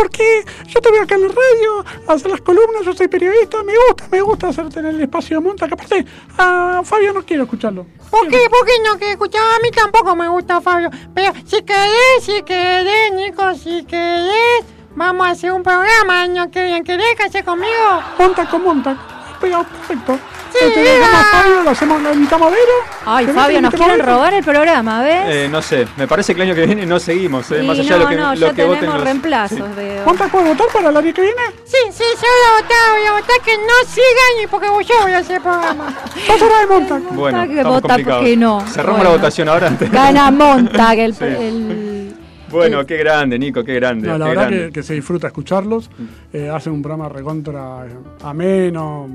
porque 0.00 0.44
yo 0.66 0.80
te 0.80 0.90
veo 0.90 1.02
acá 1.02 1.14
en 1.14 1.22
la 1.22 1.28
radio, 1.28 1.84
hacer 2.06 2.30
las 2.30 2.40
columnas, 2.40 2.84
yo 2.84 2.94
soy 2.94 3.08
periodista, 3.08 3.62
me 3.62 3.74
gusta, 3.86 4.08
me 4.10 4.20
gusta 4.22 4.48
hacerte 4.48 4.80
en 4.80 4.86
el 4.86 5.00
espacio 5.02 5.36
de 5.36 5.44
monta, 5.44 5.68
que 5.68 5.74
aparte, 5.74 6.06
a 6.38 6.80
Fabio 6.84 7.12
no 7.12 7.22
quiero 7.22 7.42
escucharlo. 7.42 7.86
¿Por 8.10 8.26
qué? 8.28 8.38
¿Por 8.48 8.66
qué 8.66 8.72
no 8.82 8.98
que 8.98 9.10
escuchar? 9.12 9.42
A 9.42 9.62
mí 9.62 9.70
tampoco 9.70 10.16
me 10.16 10.28
gusta 10.28 10.60
Fabio. 10.60 10.90
Pero 11.14 11.32
si 11.44 11.62
querés, 11.62 12.22
si 12.22 12.42
querés, 12.42 13.12
Nico, 13.12 13.54
si 13.54 13.84
querés, 13.84 14.64
vamos 14.96 15.26
a 15.26 15.30
hacer 15.32 15.52
un 15.52 15.62
programa 15.62 16.22
año 16.22 16.50
que 16.50 16.64
viene. 16.64 16.82
¿Querés 16.82 17.14
casar 17.16 17.44
conmigo? 17.44 18.02
Monta 18.18 18.48
con 18.48 18.62
monta, 18.62 18.96
pero 19.40 19.64
perfecto. 19.64 20.18
Sí, 20.52 20.64
le 20.74 20.82
dejamos 20.82 21.20
a. 21.20 21.24
Fabio, 21.42 21.62
lo 21.62 21.70
hacemos, 21.70 22.02
lo 22.02 22.12
invitamos 22.12 22.48
a 22.48 22.50
Vero. 22.50 22.72
Ay, 23.06 23.24
¿Querés 23.26 23.40
Fabio, 23.40 23.60
nos 23.62 23.74
quieren 23.74 24.00
robar 24.04 24.34
el 24.34 24.44
programa, 24.44 25.02
¿ves? 25.02 25.22
Eh, 25.28 25.48
no 25.50 25.62
sé, 25.62 25.86
me 25.96 26.08
parece 26.08 26.34
que 26.34 26.42
el 26.42 26.48
año 26.48 26.54
que 26.56 26.66
viene 26.66 26.84
no 26.86 26.98
seguimos, 26.98 27.50
eh, 27.52 27.62
más 27.62 27.78
allá 27.78 27.90
no, 27.92 27.98
de 27.98 28.04
lo 28.04 28.08
que, 28.10 28.16
no, 28.16 28.34
lo 28.34 28.46
ya 28.48 28.52
que 28.54 28.64
voten 28.64 28.80
tenemos 28.80 28.96
los- 28.96 29.04
reemplazos, 29.04 29.76
veo. 29.76 30.04
¿Monta 30.04 30.26
puede 30.28 30.48
votar 30.48 30.66
para 30.72 30.88
el 30.90 30.96
año 30.96 31.14
que 31.14 31.22
viene? 31.22 31.42
Sí, 31.64 31.76
sí, 31.92 32.04
yo 32.14 32.28
voy 32.28 32.58
a 32.58 32.62
votar, 32.62 32.98
voy 32.98 33.06
a 33.06 33.12
votar 33.12 33.40
que 33.44 33.56
no 33.56 33.88
sigan 33.88 34.42
y 34.42 34.46
porque 34.48 34.66
yo 34.66 34.94
voy 35.02 35.12
a 35.12 35.18
hacer 35.18 35.36
el 35.36 35.42
programa. 35.42 35.94
Dos 36.28 36.42
horas 36.42 36.60
de 36.60 36.66
monta. 36.66 37.00
Bueno, 37.14 37.46
que 37.48 37.62
vota 37.64 37.96
porque 38.04 38.36
no. 38.36 38.60
Cerramos 38.66 38.98
Bueno. 39.00 39.10
la 39.10 39.16
votación 39.16 39.48
ahora. 39.48 39.70
Gana 39.80 40.30
Monta, 40.32 40.94
que 40.96 41.04
el, 41.04 41.14
Sí. 41.14 41.24
el- 41.24 41.89
Bueno, 42.50 42.84
qué 42.86 42.96
grande, 42.96 43.38
Nico, 43.38 43.62
qué 43.64 43.74
grande. 43.74 44.08
No, 44.08 44.18
la 44.18 44.24
qué 44.26 44.30
verdad 44.30 44.48
grande. 44.48 44.66
que, 44.66 44.72
que 44.72 44.82
se 44.82 44.94
disfruta 44.94 45.28
escucharlos. 45.28 45.90
Eh, 46.32 46.48
hacen 46.48 46.72
un 46.72 46.82
programa 46.82 47.08
recontra 47.08 47.86
eh, 47.86 47.90
ameno, 48.22 49.08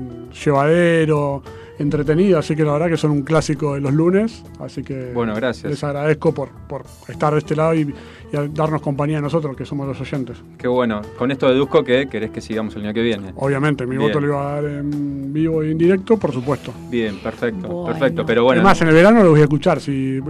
llevadero, 0.44 1.42
entretenido. 1.78 2.38
Así 2.38 2.56
que 2.56 2.62
la 2.64 2.72
verdad 2.72 2.88
que 2.88 2.96
son 2.96 3.10
un 3.10 3.22
clásico 3.22 3.74
de 3.74 3.80
los 3.80 3.92
lunes. 3.92 4.42
Así 4.60 4.82
que 4.82 5.12
Bueno, 5.12 5.34
gracias. 5.34 5.70
les 5.70 5.84
agradezco 5.84 6.32
por, 6.32 6.48
por 6.68 6.84
estar 7.08 7.32
de 7.32 7.38
este 7.40 7.54
lado 7.56 7.74
y, 7.74 7.80
y 7.82 8.48
darnos 8.54 8.80
compañía 8.80 9.18
a 9.18 9.20
nosotros, 9.20 9.56
que 9.56 9.64
somos 9.66 9.86
los 9.86 10.00
oyentes. 10.00 10.38
Qué 10.58 10.68
bueno. 10.68 11.02
Con 11.18 11.30
esto 11.30 11.48
deduzco 11.48 11.84
que 11.84 12.08
querés 12.08 12.30
que 12.30 12.40
sigamos 12.40 12.74
el 12.76 12.82
año 12.84 12.94
que 12.94 13.02
viene. 13.02 13.32
Obviamente, 13.36 13.84
mi 13.86 13.96
Bien. 13.96 14.08
voto 14.08 14.20
lo 14.20 14.26
iba 14.28 14.50
a 14.50 14.54
dar 14.62 14.64
en 14.70 15.32
vivo 15.32 15.62
e 15.62 15.70
indirecto, 15.70 16.16
por 16.16 16.32
supuesto. 16.32 16.72
Bien, 16.90 17.18
perfecto, 17.18 17.68
Bueno. 17.68 17.86
perfecto. 17.92 18.24
Pero 18.24 18.44
bueno, 18.44 18.60
Además, 18.60 18.80
en 18.82 18.88
el 18.88 18.94
verano 18.94 19.22
lo 19.22 19.30
voy 19.30 19.40
a 19.40 19.44
escuchar. 19.44 19.80
Si 19.80 20.20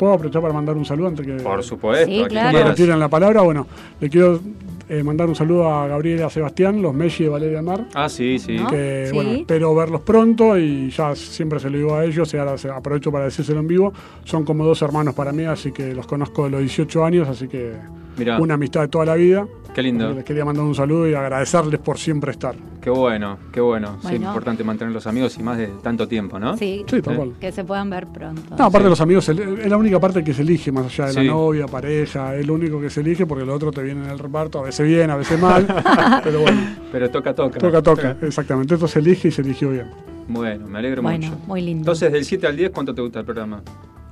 puedo 0.00 0.14
aprovechar 0.14 0.40
para 0.40 0.54
mandar 0.54 0.76
un 0.78 0.84
saludo 0.86 1.08
antes 1.08 1.26
que 1.26 1.34
por 1.34 1.62
supuesto, 1.62 2.06
Sí, 2.06 2.24
me 2.30 2.64
retiren 2.64 2.98
la 2.98 3.08
palabra. 3.08 3.42
Bueno, 3.42 3.66
le 4.00 4.08
quiero 4.08 4.40
eh, 4.88 5.02
mandar 5.04 5.28
un 5.28 5.34
saludo 5.36 5.68
a 5.68 5.86
Gabriela 5.86 6.30
Sebastián, 6.30 6.80
los 6.80 6.94
Messi 6.94 7.24
de 7.24 7.28
Valeria 7.28 7.60
Mar. 7.60 7.84
Ah, 7.94 8.08
sí, 8.08 8.38
sí. 8.38 8.56
Que 8.70 9.06
Sí. 9.08 9.14
bueno, 9.14 9.30
espero 9.32 9.74
verlos 9.74 10.00
pronto 10.00 10.58
y 10.58 10.88
ya 10.90 11.14
siempre 11.14 11.60
se 11.60 11.68
lo 11.68 11.76
digo 11.76 11.94
a 11.94 12.04
ellos 12.06 12.32
y 12.32 12.38
ahora 12.38 12.54
aprovecho 12.74 13.12
para 13.12 13.26
decírselo 13.26 13.60
en 13.60 13.68
vivo. 13.68 13.92
Son 14.24 14.44
como 14.46 14.64
dos 14.64 14.80
hermanos 14.82 15.14
para 15.14 15.32
mí, 15.32 15.44
así 15.44 15.70
que 15.70 15.94
los 15.94 16.06
conozco 16.06 16.44
de 16.44 16.50
los 16.50 16.60
18 16.60 17.04
años, 17.04 17.28
así 17.28 17.46
que 17.46 17.72
Mirá, 18.20 18.38
una 18.40 18.54
amistad 18.54 18.82
de 18.82 18.88
toda 18.88 19.04
la 19.04 19.14
vida. 19.16 19.46
qué 19.74 19.82
lindo. 19.82 20.12
Les 20.12 20.24
quería 20.24 20.44
mandar 20.44 20.64
un 20.64 20.74
saludo 20.74 21.08
y 21.08 21.14
agradecerles 21.14 21.78
por 21.80 21.96
siempre 21.96 22.32
estar. 22.32 22.54
Qué 22.80 22.90
bueno, 22.90 23.38
qué 23.52 23.60
bueno. 23.60 23.98
Sí, 24.00 24.08
Bueno. 24.08 24.26
importante 24.28 24.64
mantener 24.64 24.92
los 24.92 25.06
amigos 25.06 25.36
y 25.38 25.42
más 25.44 25.56
de 25.58 25.68
tanto 25.82 26.08
tiempo, 26.08 26.38
¿no? 26.40 26.56
Sí, 26.56 26.84
Sí, 26.88 27.00
tal 27.02 27.16
cual. 27.16 27.32
que 27.40 27.52
se 27.52 27.62
puedan 27.64 27.88
ver 27.88 28.06
pronto. 28.08 28.42
No, 28.50 28.64
aparte 28.64 28.78
Sí. 28.78 28.82
de 28.84 28.90
los 28.90 29.00
amigos, 29.00 29.28
es 29.28 29.68
la 29.70 29.76
única 29.76 30.00
parte 30.00 30.24
que 30.24 30.34
se 30.34 30.42
elige, 30.42 30.72
más 30.72 30.86
allá 30.86 31.06
de 31.06 31.12
Sí. 31.12 31.18
la 31.20 31.32
novia, 31.32 31.66
pareja, 31.66 32.34
es 32.36 32.46
lo 32.46 32.54
único 32.54 32.80
que 32.80 32.90
se 32.90 33.00
elige 33.00 33.26
porque 33.26 33.44
lo 33.44 33.54
otro 33.54 33.70
te 33.70 33.82
viene 33.82 34.04
en 34.04 34.10
el 34.10 34.18
reparto, 34.18 34.58
a 34.58 34.62
veces 34.62 34.86
bien, 34.86 35.08
a 35.10 35.16
veces 35.16 35.40
mal, 35.40 35.64
pero 36.24 36.40
bueno, 36.40 36.60
Pero 36.90 37.08
toca, 37.10 37.32
toca. 37.34 37.58
toca, 37.58 37.80
toca, 37.82 38.16
exactamente, 38.22 38.74
esto 38.74 38.88
se 38.88 38.98
elige 38.98 39.28
y 39.28 39.30
se 39.30 39.42
eligió 39.42 39.70
bien. 39.70 39.86
Bueno, 40.28 40.66
me 40.66 40.78
alegro 40.78 41.00
Bueno, 41.02 41.26
mucho. 41.28 41.38
muy 41.46 41.60
lindo. 41.62 41.82
Entonces, 41.82 42.10
del 42.12 42.24
7 42.24 42.46
al 42.46 42.56
10, 42.56 42.70
¿cuánto 42.70 42.92
te 42.94 43.00
gusta 43.02 43.20
el 43.20 43.24
programa? 43.24 43.62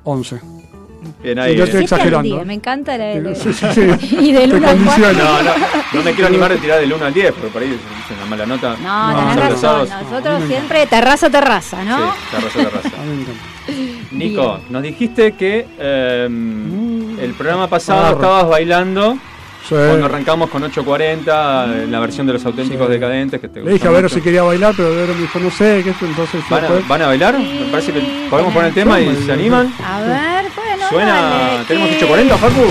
11. 0.04 0.40
Bien, 1.22 1.38
ahí. 1.38 1.56
yo 1.56 1.62
eh. 1.62 1.66
estoy 1.66 1.82
exagerando, 1.84 2.22
día, 2.22 2.42
¿eh? 2.42 2.44
Me 2.44 2.54
encanta 2.54 2.96
la 2.98 3.12
el- 3.12 3.36
Sí, 3.36 3.52
sí, 3.52 3.66
sí. 3.72 4.16
Y 4.20 4.32
del 4.32 4.50
Te 4.50 4.56
1 4.56 4.68
al 4.68 4.76
4. 4.78 4.94
condiciona. 5.04 5.12
No, 5.12 5.42
no, 5.42 5.50
no 5.94 6.02
me 6.02 6.12
quiero 6.12 6.28
animar 6.28 6.52
a 6.52 6.56
tirar 6.56 6.80
del 6.80 6.92
1 6.92 7.04
al 7.04 7.14
10, 7.14 7.32
porque 7.32 7.48
por 7.48 7.62
ahí 7.62 7.68
es 8.10 8.16
una 8.16 8.26
mala 8.26 8.46
nota. 8.46 8.76
No, 8.82 9.18
tenés 9.18 9.36
a 9.36 9.48
razón. 9.50 9.88
Nosotros 10.10 10.42
siempre 10.46 10.86
terraza, 10.86 11.30
terraza, 11.30 11.84
¿no? 11.84 12.12
Sí, 12.12 12.18
terraza, 12.30 12.58
terraza. 12.58 12.88
A 13.00 13.04
mí 13.04 13.16
me 13.16 13.22
encanta. 13.22 14.12
Nico, 14.12 14.60
nos 14.70 14.82
dijiste 14.82 15.32
que 15.32 15.66
eh, 15.78 16.24
el 17.20 17.34
programa 17.34 17.68
pasado 17.68 18.14
estabas 18.14 18.48
bailando 18.48 19.18
Sí. 19.68 19.74
cuando 19.74 20.06
arrancamos 20.06 20.48
con 20.48 20.62
8.40, 20.62 21.66
eh, 21.82 21.86
la 21.90 22.00
versión 22.00 22.26
de 22.26 22.32
los 22.32 22.46
auténticos 22.46 22.86
Sí. 22.86 22.92
decadentes. 22.94 23.38
Que 23.38 23.48
te 23.48 23.56
Le 23.60 23.64
dije 23.72 23.72
gusta 23.72 23.88
a 23.88 23.92
Vero 23.92 24.02
mucho. 24.04 24.14
si 24.14 24.20
quería 24.22 24.42
bailar, 24.42 24.72
pero 24.74 24.94
Vero 24.94 25.12
me 25.14 25.20
dijo, 25.20 25.38
no 25.40 25.50
sé, 25.50 25.82
que 25.84 25.90
esto 25.90 26.06
entonces... 26.06 26.40
¿Van 26.48 26.64
a, 26.64 26.68
van 26.88 27.02
a 27.02 27.06
bailar? 27.08 27.38
Me 27.38 27.66
parece 27.70 27.92
que 27.92 28.26
podemos 28.30 28.54
poner 28.54 28.68
el 28.68 28.74
tema 28.74 28.98
y 28.98 29.14
se 29.14 29.30
animan. 29.30 29.70
A 29.84 30.00
ver, 30.00 30.37
Suena. 30.88 31.14
dale, 31.14 31.64
¿Tenemos 31.66 31.88
que- 31.90 31.96
8.40, 32.04 32.36
Facu? 32.38 32.66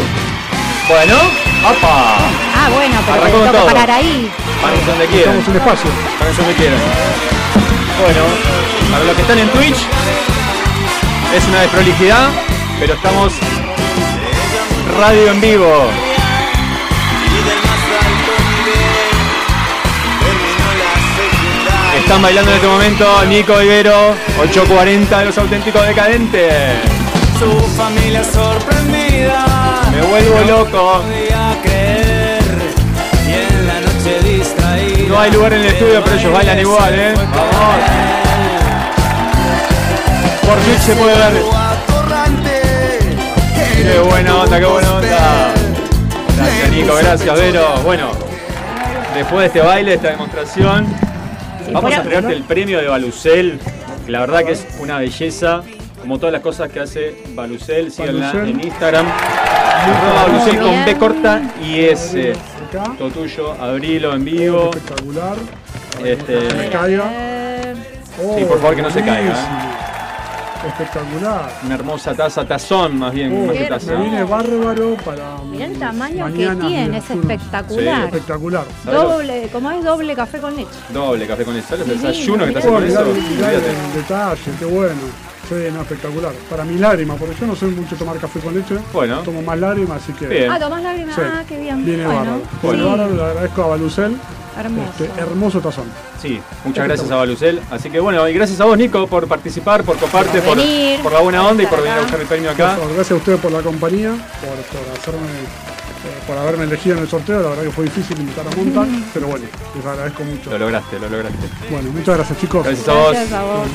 Bueno, 0.90 1.16
¡apa! 1.66 2.18
Ah, 2.56 2.70
bueno, 2.74 2.96
pero 3.06 3.14
Arrancó 3.22 3.26
te 3.26 3.32
con 3.32 3.46
toca 3.48 3.58
todo. 3.60 3.68
parar 3.68 3.92
ahí. 3.92 4.32
Párense 4.62 4.86
donde 4.86 5.06
quieran. 5.08 5.36
Estamos 5.38 5.48
un 5.50 5.56
espacio. 5.58 5.90
Párense 6.20 6.42
donde 6.42 6.56
quieran. 6.56 6.80
Bueno, 8.02 8.22
para 8.92 9.04
los 9.04 9.16
que 9.16 9.22
están 9.22 9.40
en 9.40 9.50
Twitch, 9.50 9.78
es 11.36 11.48
una 11.48 11.62
desprolijidad, 11.62 12.30
pero 12.80 12.94
estamos 12.94 13.34
radio 14.98 15.32
en 15.32 15.42
vivo. 15.42 15.90
Están 21.98 22.22
bailando 22.22 22.52
en 22.52 22.56
este 22.58 22.68
momento 22.68 23.26
Nico 23.26 23.62
Ibero, 23.62 24.16
8.40 24.40 25.20
de 25.20 25.26
los 25.26 25.38
auténticos 25.38 25.86
decadentes. 25.86 26.54
Su 27.40 27.52
familia 27.78 28.24
sorprendida. 28.24 29.46
Me 29.92 30.02
vuelvo 30.02 30.40
loco. 30.48 31.02
Podía 31.04 31.56
creer. 31.62 32.44
Y 33.28 33.34
en 33.34 33.68
la 33.68 33.80
noche 33.82 34.20
distraída. 34.24 35.10
No 35.10 35.20
hay 35.20 35.32
lugar 35.32 35.54
en 35.54 35.62
el 35.62 35.68
estudio, 35.68 36.04
pero 36.04 36.16
ellos 36.16 36.34
bailan 36.34 36.60
igual, 36.60 36.94
¿eh? 36.96 37.14
Vamos. 37.16 38.08
Por 40.48 40.58
Twitch 40.60 40.80
se 40.80 40.96
puede 40.96 41.16
ver. 41.16 41.44
Qué 43.76 44.00
buena 44.00 44.36
onda, 44.38 44.60
qué 44.60 44.66
buena 44.66 44.96
onda. 44.96 45.54
Gracias 46.36 46.72
Nico, 46.72 46.96
gracias 46.96 47.38
Vero. 47.38 47.68
Bueno, 47.84 48.12
después 49.16 49.40
de 49.40 49.46
este 49.46 49.62
baile, 49.62 49.94
esta 49.94 50.10
demostración, 50.10 50.88
vamos 51.72 51.92
a 51.92 51.96
entregarte 51.98 52.34
el 52.34 52.44
premio 52.44 52.80
de 52.80 52.88
Balucel. 52.88 53.60
que 54.06 54.12
La 54.12 54.22
verdad 54.22 54.44
que 54.44 54.54
es 54.54 54.68
una 54.80 54.98
belleza, 54.98 55.62
como 56.08 56.20
todas 56.20 56.32
las 56.32 56.42
cosas 56.42 56.72
que 56.72 56.80
hace 56.80 57.22
Balucel. 57.36 57.92
Síganla 57.92 58.28
Balucel. 58.28 58.50
en 58.50 58.64
Instagram. 58.66 59.06
Balucel 60.26 60.60
con 60.62 60.86
B 60.86 60.98
corta 60.98 61.42
y 61.62 61.82
S. 61.82 62.34
Todo 62.98 63.10
tuyo, 63.12 63.52
abrilo 63.62 64.14
en 64.14 64.24
vivo. 64.24 64.70
espectacular. 64.74 65.36
Este, 66.04 66.40
Me 66.56 66.70
caiga. 66.70 67.04
Eh, 67.12 67.74
Oh, 68.20 68.36
Sí, 68.36 68.46
por 68.46 68.60
favor, 68.60 68.76
que 68.76 68.82
no 68.82 68.90
se 68.90 69.04
caiga, 69.04 69.32
¿eh? 69.32 70.68
Espectacular. 70.70 71.52
una 71.66 71.76
hermosa 71.76 72.16
taza, 72.16 72.46
tazón 72.48 72.98
más 72.98 73.14
bien, 73.14 73.32
Oh, 73.32 73.46
más 73.48 73.56
que 73.58 73.66
taza. 73.66 73.92
me 73.92 74.02
viene 74.02 74.24
bárbaro 74.24 74.96
para. 75.06 75.38
Mirá 75.44 75.66
el 75.66 75.78
tamaño 75.78 76.26
que 76.34 76.48
tiene, 76.68 76.98
es 76.98 77.10
espectacular. 77.12 78.06
Espectacular. 78.06 78.66
¿Sabes 78.84 79.00
lo- 79.02 79.10
Doble, 79.10 79.50
como 79.54 79.70
es 79.70 79.84
doble 79.84 80.16
café 80.16 80.40
con 80.40 80.56
leche. 80.56 80.70
Doble 80.90 81.28
café 81.28 81.44
con 81.46 81.56
eso. 81.58 81.68
¿Sabes 81.70 81.88
el 81.88 81.94
desayuno 82.02 82.46
que 82.46 82.52
te 82.54 82.58
hace 82.60 82.68
Oh, 82.70 82.80
eso? 82.80 83.04
detalle, 83.94 84.52
qué 84.58 84.66
bueno. 84.66 84.96
Sí, 85.48 85.56
no, 85.74 85.82
espectacular. 85.82 86.34
Para 86.50 86.66
mi 86.66 86.78
lágrima, 86.78 87.16
porque 87.16 87.36
yo 87.40 87.48
no 87.48 87.56
soy 87.56 87.72
mucho 87.72 87.96
tomar 87.96 88.18
café 88.18 88.40
con 88.40 88.54
leche. 88.54 88.76
Bueno. 88.94 89.20
Tomo 89.22 89.42
más 89.42 89.58
lágrimas, 89.58 90.02
así 90.04 90.12
que. 90.14 90.28
Bien. 90.28 90.52
Ah, 90.52 90.60
tomás 90.60 90.84
lágrimas, 90.84 91.16
Sí. 91.16 91.22
ah, 91.24 91.44
qué 91.48 91.58
bien. 91.60 91.86
Viene 91.86 92.06
bueno, 92.06 92.20
bárbaro. 92.20 92.42
sí, 92.62 92.68
Viene 92.68 92.84
bárbaro, 92.84 93.16
le 93.16 93.24
agradezco 93.24 93.64
a 93.64 93.68
Balucel. 93.68 94.18
hermoso. 94.60 95.04
Este, 95.04 95.22
hermoso 95.22 95.60
tazón. 95.62 95.86
Sí, 96.22 96.42
muchas 96.66 96.84
gracias 96.86 97.12
a 97.12 97.16
Balucel. 97.16 97.62
Así 97.72 97.90
que 97.90 98.00
bueno, 98.00 98.28
y 98.28 98.34
gracias 98.34 98.60
a 98.60 98.66
vos, 98.66 98.78
Nico, 98.78 99.06
por 99.08 99.28
participar, 99.28 99.84
por 99.84 99.98
coparte, 99.98 100.42
por, 100.42 100.58
venir, 100.58 101.00
por 101.02 101.12
la 101.14 101.20
buena 101.22 101.48
onda 101.48 101.64
y 101.64 101.68
por 101.68 101.80
venir 101.82 101.94
a 101.98 102.02
buscar 102.02 102.20
el 102.20 102.28
premio 102.28 102.50
acá. 102.52 102.76
Gracias 102.88 103.12
a 103.12 103.16
ustedes 103.16 103.40
por 103.40 103.52
la 103.52 103.62
compañía, 103.62 104.10
por, 104.42 104.50
por 104.80 104.98
hacerme. 104.98 105.28
eh, 105.28 106.24
por 106.26 106.38
haberme 106.38 106.64
elegido 106.66 106.96
en 106.98 107.04
el 107.04 107.08
sorteo, 107.10 107.42
la 107.42 107.50
verdad 107.50 107.64
que 107.64 107.72
fue 107.72 107.86
difícil 107.86 108.20
invitar 108.20 108.46
a 108.48 108.56
Montac, 108.56 108.88
pero 109.14 109.28
bueno, 109.28 109.46
les 109.76 109.86
agradezco 109.86 110.24
mucho. 110.24 110.50
Lo 110.52 110.58
lograste, 110.58 111.00
lo 111.00 111.08
lograste. 111.10 111.38
Bueno, 111.70 111.90
muchas 111.92 112.18
gracias 112.18 112.40
chicos. 112.40 112.64
Gracias 112.66 112.88
a 112.90 112.94
vos. 112.94 113.12
Gracias 113.12 113.34
a 113.34 113.44
vos. 113.44 113.68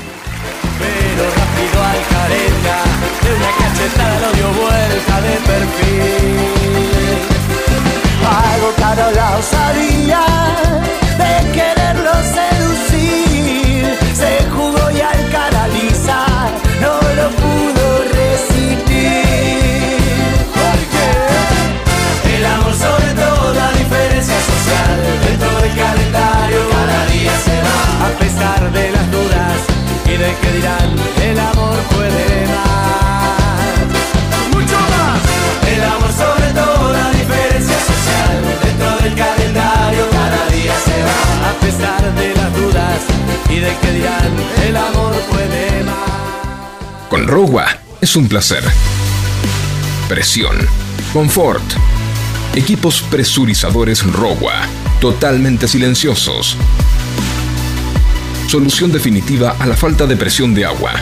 Pero 0.78 1.22
rápido 1.38 1.78
al 1.90 2.00
careta, 2.14 2.76
de 3.22 3.30
una 3.38 3.50
cachetada 3.60 4.16
lo 4.20 4.30
dio 4.32 4.48
vuelta 4.62 5.14
de 5.20 5.34
perfil. 5.50 6.82
Agotaron 8.54 9.14
la 9.14 9.28
osadía 9.38 10.22
de 11.22 11.32
quererlo 11.52 12.12
seducir. 12.38 13.82
Se 14.14 14.32
jugó 14.50 14.90
y 14.90 15.00
al 15.00 15.30
cara 15.30 15.68
lisa 15.68 16.20
no 16.80 16.94
lo 17.18 17.26
pudo 17.42 17.84
resistir. 18.18 19.22
Porque 20.58 22.36
el 22.36 22.44
amor 22.46 22.74
sobre 22.74 23.10
toda 23.14 23.72
diferencia 23.72 24.38
social, 24.50 24.96
dentro 25.26 25.50
del 25.60 25.74
calendario 25.74 26.31
puede 31.90 32.46
más. 32.46 33.78
Mucho 34.52 34.78
más. 34.94 35.20
El 35.68 35.82
amor 35.82 36.12
sobre 36.12 36.48
todo 36.52 36.92
la 36.92 37.10
diferencia 37.10 37.78
social. 37.80 38.42
Dentro 38.64 38.96
del 38.98 39.14
calendario 39.14 40.10
cada 40.10 40.46
día 40.50 40.74
se 40.84 41.02
va. 41.02 41.50
A 41.50 41.52
pesar 41.60 42.14
de 42.14 42.34
las 42.34 42.54
dudas 42.54 43.00
y 43.50 43.58
de 43.60 43.76
que 43.76 43.92
dirán, 43.92 44.32
el 44.66 44.76
amor 44.76 45.14
puede 45.30 45.82
más. 45.84 47.08
Con 47.08 47.26
Rogua 47.26 47.66
es 48.00 48.16
un 48.16 48.28
placer. 48.28 48.64
Presión. 50.08 50.56
Confort. 51.12 51.64
Equipos 52.54 53.02
presurizadores 53.02 54.04
Rogua. 54.04 54.54
Totalmente 55.00 55.66
silenciosos 55.68 56.56
solución 58.52 58.92
definitiva 58.92 59.56
a 59.58 59.64
la 59.66 59.74
falta 59.74 60.06
de 60.06 60.14
presión 60.14 60.52
de 60.52 60.66
agua. 60.66 60.92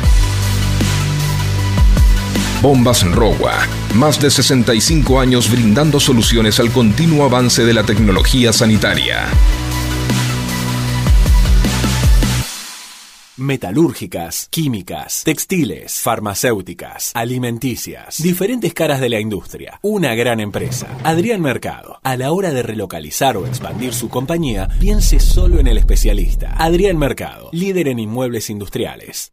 Bombas 2.63 3.11
Rogua, 3.11 3.55
más 3.95 4.21
de 4.21 4.31
65 4.31 5.19
años 5.19 5.51
brindando 5.51 5.99
soluciones 5.99 6.61
al 6.61 6.71
continuo 6.71 7.25
avance 7.25 7.65
de 7.65 7.73
la 7.73 7.85
tecnología 7.85 8.53
sanitaria. 8.53 9.29
Metalúrgicas, 13.39 14.49
químicas, 14.51 15.23
textiles, 15.25 16.01
farmacéuticas, 16.01 17.13
alimenticias, 17.15 18.23
diferentes 18.23 18.75
caras 18.75 19.01
de 19.01 19.09
la 19.09 19.21
industria. 19.21 19.81
Una 19.81 20.15
gran 20.15 20.39
empresa. 20.39 20.99
Adrián 21.03 21.41
Mercado. 21.41 21.99
A 22.03 22.19
la 22.19 22.31
hora 22.31 22.53
de 22.53 22.63
relocalizar 22.63 23.39
o 23.39 23.47
expandir 23.47 23.95
su 23.95 24.11
compañía, 24.11 24.69
piense 24.79 25.19
solo 25.19 25.61
en 25.61 25.67
el 25.67 25.79
especialista. 25.79 26.53
Adrián 26.59 26.99
Mercado, 26.99 27.49
líder 27.53 27.89
en 27.89 28.01
inmuebles 28.01 28.51
industriales. 28.51 29.33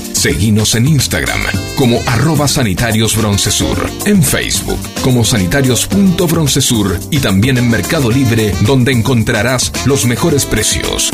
Seguinos 0.13 0.75
en 0.75 0.87
Instagram 0.87 1.41
como 1.75 2.01
arroba 2.05 2.47
sanitarios 2.47 3.17
broncesur, 3.17 3.89
en 4.05 4.21
Facebook 4.21 4.79
como 5.01 5.23
sanitarios.broncesur 5.23 6.99
y 7.09 7.19
también 7.19 7.57
en 7.57 7.69
Mercado 7.69 8.11
Libre 8.11 8.53
donde 8.61 8.91
encontrarás 8.91 9.71
los 9.85 10.05
mejores 10.05 10.45
precios. 10.45 11.11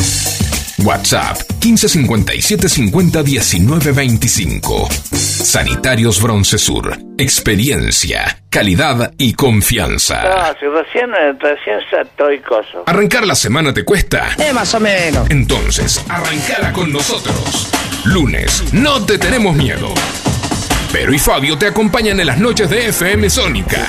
WhatsApp 0.79 1.37
1557 1.63 2.69
50 2.69 3.23
19 3.23 3.91
25. 3.91 4.89
Sanitarios 5.11 6.21
Broncesur. 6.21 6.97
Experiencia, 7.17 8.43
calidad 8.49 9.11
y 9.17 9.33
confianza. 9.33 10.23
No, 10.23 10.59
si 10.59 10.65
recién, 10.67 11.11
recién 11.39 11.79
estoy 12.01 12.39
coso. 12.39 12.83
¿Arrancar 12.85 13.25
la 13.25 13.35
semana 13.35 13.73
te 13.73 13.83
cuesta? 13.83 14.29
Eh, 14.37 14.53
más 14.53 14.73
o 14.75 14.79
menos. 14.79 15.29
Entonces, 15.29 16.03
arrancala 16.09 16.71
con 16.73 16.91
nosotros. 16.91 17.71
Lunes, 18.05 18.71
no 18.73 19.03
te 19.05 19.17
tenemos 19.17 19.55
miedo. 19.55 19.93
Pero 20.91 21.13
y 21.13 21.19
Fabio 21.19 21.57
te 21.57 21.67
acompañan 21.67 22.19
en 22.19 22.27
las 22.27 22.37
noches 22.37 22.69
de 22.69 22.87
FM 22.87 23.29
Sónica. 23.29 23.85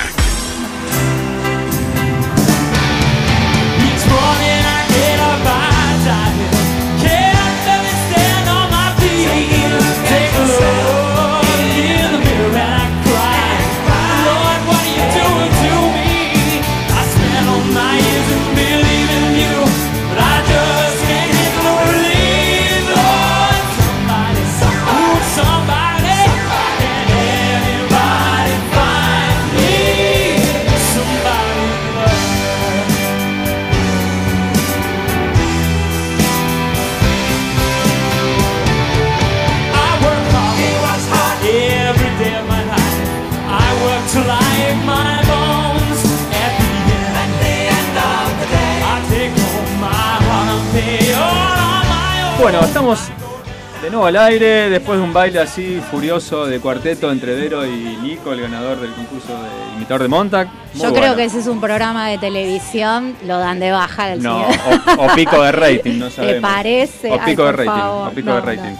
Al 54.09 54.17
aire 54.17 54.69
después 54.71 54.97
de 54.97 55.03
un 55.05 55.13
baile 55.13 55.39
así 55.39 55.79
furioso 55.91 56.47
de 56.47 56.59
cuarteto 56.59 57.11
entre 57.11 57.35
Vero 57.35 57.63
y 57.63 57.95
Nico, 58.01 58.33
el 58.33 58.41
ganador 58.41 58.79
del 58.81 58.91
concurso 58.93 59.27
de 59.27 59.75
imitador 59.75 60.01
de 60.01 60.07
Montag. 60.07 60.47
Muy 60.47 60.55
Yo 60.83 60.89
bueno. 60.89 60.95
creo 60.95 61.15
que 61.15 61.25
ese 61.25 61.37
es 61.39 61.45
un 61.47 61.61
programa 61.61 62.07
de 62.09 62.17
televisión, 62.17 63.15
lo 63.27 63.37
dan 63.37 63.59
de 63.59 63.71
baja 63.71 64.05
al 64.05 64.23
No, 64.23 64.47
o, 64.47 65.03
o 65.05 65.07
pico 65.15 65.41
de 65.43 65.51
rating, 65.51 65.99
no 65.99 66.05
¿Te 66.09 66.11
sabemos. 66.15 66.41
parece? 66.51 67.11
O 67.11 67.13
Ay, 67.13 67.19
pico 67.31 67.45
de 67.45 67.51
por 67.51 67.57
rating. 67.59 67.79
favor. 67.81 68.07
O 68.07 68.11
pico 68.11 68.29
de 68.33 68.39
No, 68.39 68.45
rating. 68.45 68.75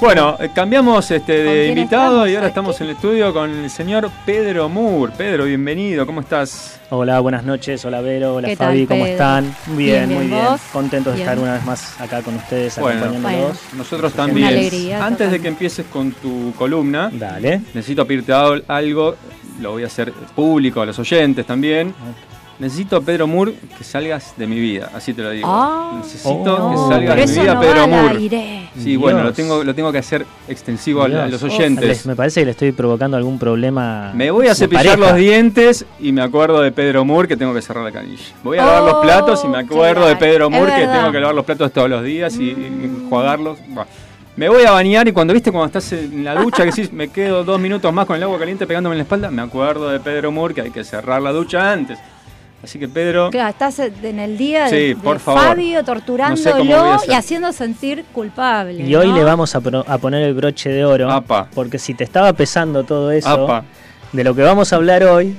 Bueno, 0.00 0.36
eh, 0.38 0.50
cambiamos 0.54 1.10
este 1.10 1.42
de 1.42 1.66
invitado 1.68 2.28
y 2.28 2.34
ahora 2.36 2.46
estamos 2.48 2.80
en 2.80 2.86
el 2.88 2.94
estudio 2.94 3.32
con 3.32 3.50
el 3.50 3.68
señor 3.68 4.08
Pedro 4.24 4.68
Moore. 4.68 5.12
Pedro, 5.18 5.44
bienvenido, 5.44 6.06
¿cómo 6.06 6.20
estás? 6.20 6.78
Hola, 6.90 7.18
buenas 7.18 7.42
noches. 7.44 7.84
Hola 7.84 8.00
Vero, 8.00 8.36
hola 8.36 8.46
¿Qué 8.46 8.56
tal, 8.56 8.68
Fabi, 8.68 8.86
¿cómo 8.86 9.04
están? 9.06 9.52
Muy 9.66 9.84
Bien, 9.84 10.08
bien, 10.08 10.18
muy 10.20 10.26
bien, 10.28 10.40
bien. 10.40 10.56
Contentos 10.72 11.14
de 11.14 11.20
estar 11.20 11.36
una 11.40 11.54
vez 11.54 11.64
más 11.64 12.00
acá 12.00 12.22
con 12.22 12.36
ustedes, 12.36 12.78
Bueno, 12.78 13.06
acompañándolos. 13.06 13.58
nosotros 13.76 14.14
Una 14.14 14.24
también. 14.26 14.46
alegría, 14.48 15.04
Antes 15.04 15.32
de 15.32 15.40
que 15.40 15.48
empieces 15.48 15.84
con 15.92 16.12
tu 16.12 16.52
columna, 16.56 17.10
Dale. 17.12 17.62
necesito 17.74 18.06
pedirte 18.06 18.32
al- 18.32 18.64
algo, 18.68 19.16
lo 19.60 19.72
voy 19.72 19.82
a 19.82 19.86
hacer 19.86 20.12
público 20.12 20.80
a 20.80 20.86
los 20.86 20.96
oyentes 21.00 21.44
también. 21.44 21.92
Necesito, 22.58 23.00
Pedro 23.02 23.28
Moore, 23.28 23.54
que 23.76 23.84
salgas 23.84 24.34
de 24.36 24.46
mi 24.48 24.58
vida, 24.58 24.90
así 24.92 25.14
te 25.14 25.22
lo 25.22 25.30
digo. 25.30 25.46
Ah, 25.48 25.92
Necesito 25.98 26.58
no, 26.58 26.70
que 26.70 26.76
salgas 26.94 27.16
de 27.16 27.26
mi 27.26 27.40
vida, 27.42 27.54
no 27.54 27.60
Pedro 27.60 27.86
Moore. 27.86 28.16
aire. 28.18 28.68
Sí, 28.76 28.96
bueno, 28.96 29.22
lo 29.22 29.32
tengo, 29.32 29.62
lo 29.62 29.74
tengo 29.76 29.92
que 29.92 29.98
hacer 29.98 30.26
extensivo 30.48 31.02
a, 31.02 31.04
a 31.04 31.28
los 31.28 31.40
oyentes. 31.44 31.86
Les- 31.86 32.06
Me 32.06 32.16
parece 32.16 32.40
que 32.40 32.46
le 32.46 32.50
estoy 32.50 32.72
provocando 32.72 33.16
algún 33.16 33.38
problema. 33.38 34.10
Me 34.12 34.32
voy 34.32 34.48
a 34.48 34.56
cepillar 34.56 34.98
pareja. 34.98 35.10
los 35.12 35.16
dientes 35.16 35.86
y 36.00 36.10
me 36.10 36.20
acuerdo 36.20 36.60
de 36.60 36.72
Pedro 36.72 37.04
Moore 37.04 37.28
que 37.28 37.36
tengo 37.36 37.54
que 37.54 37.62
cerrar 37.62 37.84
la 37.84 37.92
canilla. 37.92 38.24
Voy 38.42 38.58
a 38.58 38.66
lavar 38.66 38.82
los 38.82 38.94
Oh, 38.94 39.02
platos 39.02 39.44
y 39.44 39.48
me 39.48 39.58
acuerdo 39.58 40.06
de 40.08 40.16
Pedro 40.16 40.50
Moore 40.50 40.72
que 40.74 40.86
tengo 40.88 41.12
que 41.12 41.20
lavar 41.20 41.34
los 41.36 41.44
platos 41.44 41.72
todos 41.72 41.88
los 41.88 42.02
días 42.02 42.34
y, 42.38 42.50
y 42.50 43.06
jugarlos. 43.08 43.58
Me 44.34 44.48
voy 44.48 44.64
a 44.64 44.72
bañar 44.72 45.06
y 45.06 45.12
cuando 45.12 45.32
viste 45.32 45.50
cuando 45.52 45.66
estás 45.66 45.92
en 45.92 46.24
la 46.24 46.34
ducha 46.34 46.64
que 46.64 46.70
decís 46.70 46.92
me 46.92 47.08
quedo 47.08 47.42
dos 47.44 47.58
minutos 47.60 47.92
más 47.92 48.06
con 48.06 48.16
el 48.16 48.22
agua 48.22 48.38
caliente 48.38 48.66
pegándome 48.66 48.94
en 48.94 48.98
la 48.98 49.02
espalda, 49.02 49.30
me 49.32 49.42
acuerdo 49.42 49.88
de 49.90 49.98
Pedro 50.00 50.30
Moore 50.32 50.54
que 50.54 50.60
hay 50.60 50.70
que 50.70 50.82
cerrar 50.84 51.22
la 51.22 51.32
ducha 51.32 51.72
antes. 51.72 51.98
Así 52.62 52.78
que 52.78 52.88
Pedro, 52.88 53.30
Claro, 53.30 53.50
estás 53.50 53.78
en 53.78 54.18
el 54.18 54.36
día 54.36 54.64
de, 54.64 54.70
Sí, 54.70 54.76
de 54.88 54.96
por 54.96 55.20
favor. 55.20 55.42
Fabio 55.42 55.74
No 55.74 55.78
sé 55.78 55.84
torturándolo 55.84 56.96
y 57.08 57.12
haciendo 57.12 57.52
sentir 57.52 58.04
culpable. 58.12 58.82
Y 58.84 58.94
hoy 58.96 59.12
le 59.12 59.22
vamos 59.22 59.54
a, 59.54 59.60
pro- 59.60 59.84
a 59.86 59.98
poner 59.98 60.22
el 60.22 60.34
broche 60.34 60.68
de 60.68 60.84
oro. 60.84 61.08
Apa. 61.10 61.48
Porque 61.54 61.78
si 61.78 61.94
te 61.94 62.02
estaba 62.02 62.32
pesando 62.32 62.82
todo 62.82 63.12
eso, 63.12 63.28
Apa. 63.28 63.64
de 64.12 64.24
lo 64.24 64.34
que 64.34 64.42
vamos 64.42 64.72
a 64.72 64.76
hablar 64.76 65.04
hoy, 65.04 65.36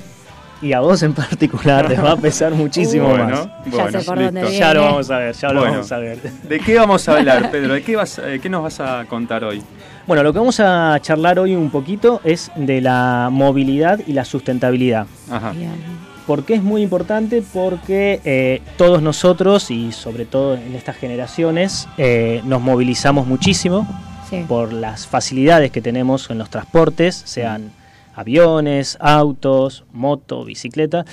y 0.61 0.71
a 0.73 0.79
vos 0.79 1.03
en 1.03 1.13
particular, 1.13 1.87
te 1.89 1.95
va 1.95 2.11
a 2.11 2.17
pesar 2.17 2.53
muchísimo 2.53 3.09
Bueno, 3.09 3.25
más. 3.29 3.47
bueno, 3.65 3.91
sé 3.99 4.05
por 4.05 4.15
dónde 4.17 4.41
listo. 4.41 4.49
viene. 4.51 4.57
Ya 4.59 4.73
lo 4.73 4.81
vamos 4.83 5.11
a 5.11 5.17
ver, 5.17 5.35
ya 5.35 5.47
lo 5.49 5.59
Bueno. 5.59 5.73
vamos 5.73 5.91
a 5.91 5.97
ver. 5.99 6.17
¿de 6.21 6.59
qué 6.61 6.75
vamos 6.79 7.09
a 7.09 7.17
hablar, 7.17 7.51
Pedro? 7.51 7.73
¿De 7.73 7.83
qué, 7.83 7.95
vas, 7.97 8.17
eh, 8.19 8.39
qué 8.41 8.49
nos 8.49 8.63
vas 8.63 8.79
a 8.79 9.03
contar 9.09 9.43
hoy? 9.43 9.61
Bueno, 10.07 10.23
lo 10.23 10.31
que 10.33 10.39
vamos 10.39 10.59
a 10.61 10.97
charlar 11.01 11.37
hoy 11.39 11.53
un 11.55 11.69
poquito 11.69 12.21
es 12.23 12.49
de 12.55 12.79
la 12.81 13.27
movilidad 13.31 13.99
y 14.07 14.13
la 14.13 14.23
sustentabilidad. 14.25 15.05
Ajá. 15.29 15.51
Bien. 15.51 16.08
¿Por 16.29 16.45
qué 16.45 16.53
es 16.53 16.61
muy 16.61 16.83
importante? 16.83 17.41
Porque 17.41 18.21
eh, 18.23 18.61
todos 18.77 19.01
nosotros, 19.01 19.71
y 19.71 19.91
sobre 19.91 20.25
todo 20.25 20.53
en 20.53 20.75
estas 20.75 20.95
generaciones, 20.95 21.87
eh, 21.97 22.43
nos 22.45 22.61
movilizamos 22.61 23.25
muchísimo 23.25 23.87
Sí. 24.29 24.45
por 24.47 24.71
las 24.71 25.07
facilidades 25.07 25.71
que 25.71 25.81
tenemos 25.81 26.29
en 26.29 26.37
los 26.37 26.51
transportes, 26.51 27.15
sean 27.25 27.71
aviones, 28.13 28.95
autos, 29.01 29.85
moto, 29.91 30.45
bicicleta, 30.45 31.03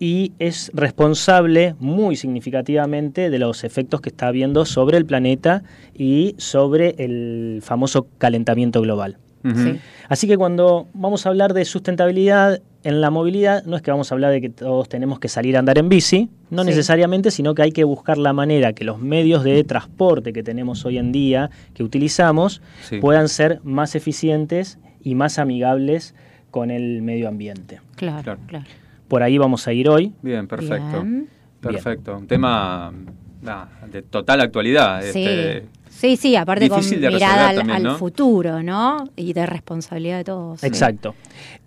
y 0.00 0.32
es 0.40 0.72
responsable 0.74 1.76
muy 1.78 2.16
significativamente 2.16 3.30
de 3.30 3.38
los 3.38 3.62
efectos 3.62 4.00
que 4.00 4.08
está 4.08 4.26
habiendo 4.26 4.64
sobre 4.64 4.98
el 4.98 5.06
planeta 5.06 5.62
y 5.96 6.34
sobre 6.38 6.96
el 6.98 7.60
famoso 7.62 8.08
calentamiento 8.18 8.80
global. 8.80 9.18
Sí. 9.44 9.78
Así 10.08 10.26
que 10.26 10.36
cuando 10.36 10.88
vamos 10.94 11.26
a 11.26 11.28
hablar 11.28 11.54
de 11.54 11.64
sustentabilidad 11.64 12.60
en 12.84 13.00
la 13.00 13.10
movilidad, 13.10 13.64
no 13.64 13.76
es 13.76 13.82
que 13.82 13.90
vamos 13.90 14.12
a 14.12 14.14
hablar 14.14 14.30
de 14.30 14.40
que 14.40 14.50
todos 14.50 14.88
tenemos 14.88 15.18
que 15.18 15.28
salir 15.28 15.56
a 15.56 15.58
andar 15.58 15.78
en 15.78 15.88
bici, 15.88 16.28
no 16.50 16.62
Sí. 16.62 16.68
necesariamente, 16.68 17.30
sino 17.30 17.54
que 17.54 17.62
hay 17.62 17.72
que 17.72 17.84
buscar 17.84 18.18
la 18.18 18.32
manera 18.32 18.72
que 18.74 18.84
los 18.84 18.98
medios 19.00 19.42
de 19.42 19.64
transporte 19.64 20.32
que 20.32 20.42
tenemos 20.42 20.84
hoy 20.84 20.98
en 20.98 21.10
día, 21.10 21.50
que 21.74 21.82
utilizamos, 21.82 22.62
Sí. 22.82 22.98
puedan 22.98 23.28
ser 23.28 23.60
más 23.64 23.94
eficientes 23.94 24.78
y 25.02 25.14
más 25.14 25.38
amigables 25.38 26.14
con 26.50 26.70
el 26.70 27.02
medio 27.02 27.28
ambiente. 27.28 27.80
Claro, 27.96 28.22
Claro. 28.22 28.40
claro. 28.46 28.64
Por 29.08 29.22
ahí 29.22 29.38
vamos 29.38 29.66
a 29.66 29.72
ir 29.72 29.88
hoy. 29.88 30.12
Bien, 30.22 30.46
perfecto. 30.46 31.02
Bien. 31.02 31.28
Perfecto. 31.60 32.16
Un 32.16 32.26
tema 32.26 32.92
de 33.90 34.02
total 34.02 34.40
actualidad. 34.42 35.02
Sí. 35.02 35.24
este, 35.24 35.66
Sí, 36.04 36.18
sí, 36.18 36.36
aparte 36.36 36.68
con 36.68 36.80
Difícil 36.80 37.00
de 37.00 37.10
mirada 37.10 37.48
al, 37.48 37.56
también, 37.56 37.76
al 37.78 37.82
¿no? 37.82 37.96
futuro, 37.96 38.62
¿no? 38.62 39.08
Y 39.16 39.32
de 39.32 39.46
responsabilidad 39.46 40.18
de 40.18 40.24
todos. 40.24 40.60
sí. 40.60 40.66
Exacto. 40.66 41.14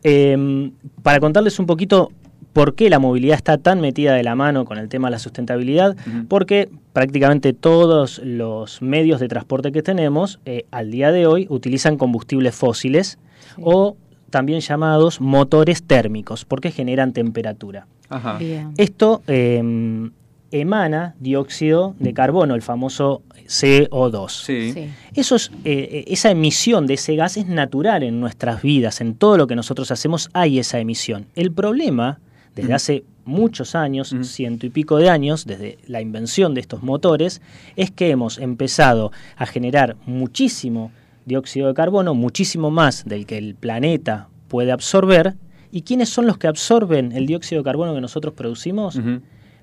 Eh, 0.03 0.71
para 1.01 1.19
contarles 1.19 1.57
un 1.57 1.65
poquito 1.65 2.11
por 2.53 2.75
qué 2.75 2.91
la 2.91 2.99
movilidad 2.99 3.35
está 3.35 3.57
tan 3.57 3.81
metida 3.81 4.13
de 4.13 4.21
la 4.21 4.35
mano 4.35 4.63
con 4.65 4.77
el 4.77 4.89
tema 4.89 5.07
de 5.07 5.13
la 5.13 5.19
sustentabilidad, 5.19 5.95
porque 6.27 6.69
prácticamente 6.93 7.53
todos 7.53 8.19
los 8.23 8.81
medios 8.83 9.19
de 9.19 9.27
transporte 9.27 9.71
que 9.71 9.81
tenemos 9.81 10.39
eh, 10.45 10.65
al 10.69 10.91
día 10.91 11.11
de 11.11 11.25
hoy 11.25 11.47
utilizan 11.49 11.97
combustibles 11.97 12.53
fósiles 12.53 13.17
o 13.59 13.97
también 14.29 14.59
llamados 14.59 15.19
motores 15.19 15.81
térmicos, 15.81 16.45
porque 16.45 16.69
generan 16.69 17.11
temperatura. 17.11 17.87
Ajá. 18.09 18.37
Bien. 18.37 18.73
Esto 18.77 19.23
eh, 19.27 20.09
emana 20.51 21.15
dióxido 21.19 21.95
de 21.99 22.13
carbono, 22.13 22.55
el 22.55 22.61
famoso 22.61 23.21
CO2. 23.47 24.29
Sí. 24.29 24.73
Sí. 24.73 24.89
Eso 25.15 25.35
es, 25.35 25.51
eh, 25.63 26.05
esa 26.07 26.31
emisión 26.31 26.87
de 26.87 26.95
ese 26.95 27.15
gas 27.15 27.37
es 27.37 27.47
natural 27.47 28.03
en 28.03 28.19
nuestras 28.19 28.61
vidas, 28.61 29.01
en 29.01 29.15
todo 29.15 29.37
lo 29.37 29.47
que 29.47 29.55
nosotros 29.55 29.91
hacemos 29.91 30.29
hay 30.33 30.59
esa 30.59 30.79
emisión. 30.79 31.25
El 31.35 31.51
problema, 31.51 32.19
desde 32.55 32.73
hace 32.73 33.03
muchos 33.25 33.75
años, 33.75 34.15
ciento 34.23 34.65
y 34.65 34.69
pico 34.69 34.97
de 34.97 35.09
años, 35.09 35.45
desde 35.45 35.77
la 35.85 36.01
invención 36.01 36.53
de 36.53 36.61
estos 36.61 36.81
motores, 36.81 37.41
es 37.75 37.91
que 37.91 38.09
hemos 38.09 38.37
empezado 38.39 39.11
a 39.35 39.45
generar 39.45 39.95
muchísimo 40.05 40.91
dióxido 41.25 41.67
de 41.67 41.73
carbono, 41.73 42.15
muchísimo 42.15 42.71
más 42.71 43.03
del 43.05 43.25
que 43.25 43.37
el 43.37 43.53
planeta 43.55 44.29
puede 44.47 44.71
absorber. 44.71 45.35
¿Y 45.71 45.81
quiénes 45.81 46.09
son 46.09 46.25
los 46.25 46.37
que 46.37 46.47
absorben 46.47 47.11
el 47.11 47.27
dióxido 47.27 47.61
de 47.61 47.65
carbono 47.65 47.93
que 47.93 48.01
nosotros 48.01 48.33
producimos? 48.33 48.97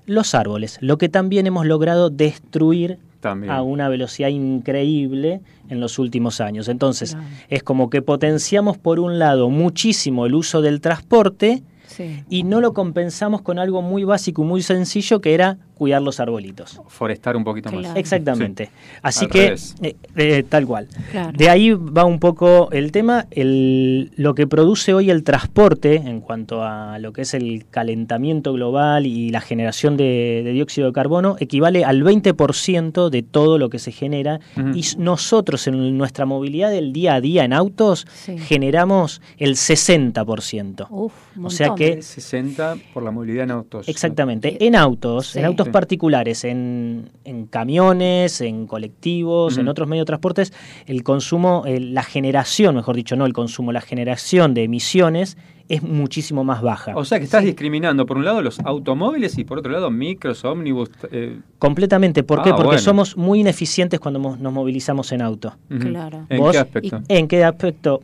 Los 0.05 0.35
árboles, 0.35 0.77
lo 0.81 0.97
que 0.97 1.09
también 1.09 1.47
hemos 1.47 1.65
logrado 1.65 2.09
destruir 2.09 2.99
También. 3.21 3.51
a 3.51 3.61
una 3.63 3.89
velocidad 3.89 4.29
increíble 4.29 5.41
en 5.69 5.79
los 5.79 5.97
últimos 5.99 6.41
años. 6.41 6.67
Entonces, 6.67 7.17
es 7.49 7.63
como 7.63 7.89
que 7.89 8.01
potenciamos 8.01 8.77
por 8.77 8.99
un 8.99 9.17
lado 9.19 9.49
muchísimo 9.49 10.25
el 10.25 10.35
uso 10.35 10.61
del 10.61 10.81
transporte 10.81 11.63
Sí. 11.87 12.23
y 12.29 12.43
no 12.43 12.61
lo 12.61 12.73
compensamos 12.73 13.41
con 13.43 13.59
algo 13.59 13.81
muy 13.83 14.03
básico 14.03 14.41
y 14.41 14.45
muy 14.45 14.61
sencillo 14.63 15.21
que 15.21 15.33
era 15.35 15.57
cuidar 15.75 16.01
los 16.01 16.19
arbolitos. 16.19 16.79
Forestar 16.87 17.35
un 17.35 17.43
poquito 17.43 17.71
más. 17.71 17.95
Exactamente. 17.95 18.65
Sí. 18.65 18.71
Así 19.03 19.25
Al 19.25 19.31
que, 19.31 19.55
eh, 19.81 19.95
eh, 20.15 20.43
tal 20.47 20.65
cual. 20.65 20.87
Claro. 21.11 21.31
De 21.37 21.49
ahí 21.49 21.71
va 21.71 22.05
un 22.05 22.19
poco 22.19 22.69
el 22.71 22.91
tema, 22.91 23.27
el, 23.31 24.11
lo 24.15 24.33
que 24.35 24.47
produce 24.47 24.93
hoy 24.93 25.09
el 25.11 25.23
transporte 25.23 25.95
en 25.95 26.21
cuanto 26.21 26.63
a 26.63 26.97
lo 26.99 27.13
que 27.13 27.21
es 27.23 27.33
el 27.33 27.65
calentamiento 27.69 28.53
global 28.53 29.05
y 29.05 29.29
la 29.29 29.41
generación 29.41 29.97
de, 29.97 30.41
de 30.43 30.51
dióxido 30.53 30.87
de 30.87 30.93
carbono 30.93 31.35
equivale 31.39 31.83
al 31.85 32.03
20% 32.03 33.09
de 33.09 33.23
todo 33.23 33.57
lo 33.57 33.69
que 33.69 33.79
se 33.79 33.91
genera 33.91 34.39
y 34.73 34.83
nosotros 34.97 35.67
en 35.67 35.97
nuestra 35.97 36.25
movilidad 36.25 36.69
del 36.71 36.93
día 36.93 37.15
a 37.15 37.21
día 37.21 37.43
en 37.45 37.53
autos 37.53 38.07
Sí. 38.15 38.37
generamos 38.37 39.21
el 39.37 39.55
60%. 39.55 40.87
Uf, 40.89 41.13
O 41.43 41.49
sea 41.49 41.75
que 41.75 42.01
60 42.01 42.75
por 42.93 43.03
la 43.03 43.11
movilidad 43.11 43.43
en 43.43 43.51
autos. 43.51 43.87
Exactamente, 43.87 44.65
en 44.65 44.75
autos, 44.75 45.27
Sí. 45.27 45.39
en 45.39 45.45
autos 45.45 45.64
Sí. 45.65 45.71
particulares, 45.71 46.43
en, 46.43 47.09
en 47.23 47.45
camiones, 47.45 48.41
en 48.41 48.67
colectivos, 48.67 49.57
en 49.57 49.67
otros 49.67 49.87
medios 49.87 50.03
de 50.03 50.07
transportes, 50.07 50.53
el 50.85 51.03
consumo, 51.03 51.63
la 51.67 52.03
generación, 52.03 52.75
mejor 52.75 52.95
dicho, 52.95 53.15
no 53.15 53.25
el 53.25 53.33
consumo, 53.33 53.71
la 53.71 53.81
generación 53.81 54.53
de 54.53 54.63
emisiones 54.63 55.37
es 55.67 55.81
muchísimo 55.81 56.43
más 56.43 56.61
baja. 56.61 56.93
O 56.95 57.03
sea 57.05 57.17
que 57.17 57.25
estás 57.25 57.43
discriminando 57.43 58.05
por 58.05 58.17
un 58.17 58.25
lado 58.25 58.41
los 58.43 58.59
automóviles 58.59 59.37
y 59.39 59.43
por 59.45 59.57
otro 59.59 59.71
lado 59.71 59.89
micros, 59.89 60.45
ómnibus. 60.45 60.89
eh, 61.11 61.39
Completamente, 61.57 62.23
¿por 62.23 62.43
qué? 62.43 62.51
Ah, 62.51 62.55
Porque 62.55 62.67
bueno. 62.67 62.81
somos 62.81 63.17
muy 63.17 63.39
ineficientes 63.39 63.99
cuando 63.99 64.19
mo- 64.19 64.37
nos 64.37 64.53
movilizamos 64.53 65.11
en 65.11 65.21
auto. 65.23 65.55
Claro. 65.79 66.27
¿En 66.29 66.51
qué 66.51 66.57
aspecto? 66.59 67.01
¿En 67.07 67.27
qué 67.27 67.43
aspecto? 67.43 68.01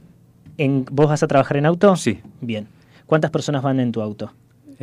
¿En, 0.57 0.85
¿Vos 0.91 1.07
vas 1.07 1.21
a 1.23 1.27
trabajar 1.27 1.57
en 1.57 1.67
auto? 1.67 1.95
Sí. 1.95 2.19
Bien. 2.41 2.67
¿Cuántas 3.05 3.29
personas 3.29 3.61
van 3.61 3.79
en 3.79 3.91
tu 3.91 4.01
auto? 4.01 4.31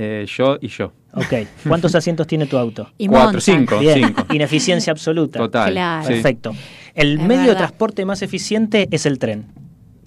Eh, 0.00 0.24
yo 0.28 0.56
y 0.60 0.68
yo. 0.68 0.92
Ok. 1.12 1.34
¿Cuántos 1.66 1.92
asientos 1.96 2.26
tiene 2.28 2.46
tu 2.46 2.56
auto? 2.56 2.88
Y 2.98 3.08
Cuatro, 3.08 3.40
cinco, 3.40 3.80
Bien. 3.80 4.04
cinco. 4.06 4.26
Ineficiencia 4.32 4.92
absoluta. 4.92 5.40
Total. 5.40 5.72
Claro. 5.72 6.06
Perfecto. 6.06 6.52
El 6.94 7.18
Es 7.20 7.26
medio 7.26 7.50
de 7.50 7.56
transporte 7.56 8.04
más 8.04 8.22
eficiente 8.22 8.86
es 8.92 9.06
el 9.06 9.18
tren. 9.18 9.46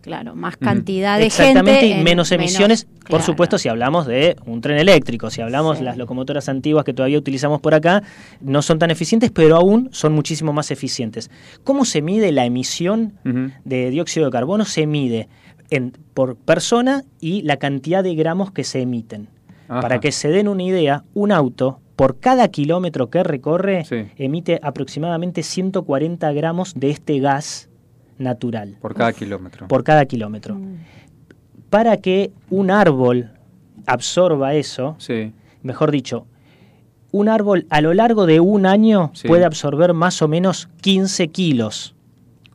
Claro, 0.02 0.34
más 0.34 0.58
cantidad 0.58 1.20
de 1.20 1.26
Exactamente, 1.28 1.82
gente. 1.82 1.88
y 1.88 1.92
en 1.92 2.04
menos 2.04 2.32
emisiones, 2.32 2.86
por 2.86 3.06
claro. 3.06 3.24
supuesto, 3.26 3.58
si 3.60 3.70
hablamos 3.70 4.08
de 4.08 4.36
un 4.48 4.60
tren 4.62 4.78
eléctrico, 4.80 5.30
si 5.30 5.42
hablamos 5.42 5.78
Sí. 5.78 5.84
las 5.84 5.96
locomotoras 5.98 6.50
antiguas 6.50 6.86
que 6.86 6.94
todavía 6.94 7.20
utilizamos 7.20 7.62
por 7.62 7.76
acá, 7.76 8.02
no 8.40 8.62
son 8.64 8.80
tan 8.80 8.90
eficientes, 8.90 9.30
pero 9.30 9.58
aún 9.58 9.90
son 9.92 10.14
muchísimo 10.14 10.54
más 10.54 10.72
eficientes. 10.72 11.30
¿Cómo 11.64 11.86
se 11.86 12.02
mide 12.02 12.32
la 12.32 12.46
emisión 12.46 13.14
de 13.64 13.90
dióxido 13.92 14.26
de 14.26 14.32
carbono? 14.32 14.66
Se 14.66 14.88
mide 14.88 15.28
en, 15.70 15.92
por 16.16 16.36
persona 16.36 17.04
y 17.20 17.44
la 17.44 17.58
cantidad 17.58 18.04
de 18.04 18.16
gramos 18.16 18.52
que 18.52 18.64
se 18.64 18.82
emiten. 18.82 19.28
Ajá. 19.72 19.80
Para 19.82 20.00
que 20.02 20.12
se 20.12 20.28
den 20.28 20.50
una 20.50 20.64
idea, 20.64 21.06
un 21.14 21.32
auto, 21.32 21.80
por 21.96 22.20
cada 22.20 22.48
kilómetro 22.50 23.10
que 23.10 23.24
recorre, 23.24 23.86
Sí. 23.86 24.08
emite 24.18 24.60
aproximadamente 24.62 25.44
140 25.44 26.32
gramos 26.34 26.74
de 26.76 26.90
este 26.90 27.20
gas 27.20 27.70
natural 28.18 28.76
Por 28.82 28.94
cada 28.96 29.14
kilómetro. 29.14 29.68
por 29.70 29.84
cada 29.86 30.06
kilómetro. 30.06 30.56
Mm. 30.56 30.76
Para 31.70 31.98
que 31.98 32.32
un 32.50 32.70
árbol 32.70 33.32
absorba 33.86 34.56
eso, 34.56 34.96
Sí. 34.98 35.32
mejor 35.64 35.92
dicho, 35.92 36.26
un 37.14 37.30
árbol 37.30 37.66
a 37.70 37.80
lo 37.80 37.94
largo 37.94 38.26
de 38.26 38.42
un 38.42 38.66
año 38.66 39.12
Sí. 39.14 39.28
puede 39.30 39.46
absorber 39.46 39.94
más 39.94 40.22
o 40.22 40.28
menos 40.28 40.68
15 40.82 41.30
kilos. 41.30 41.96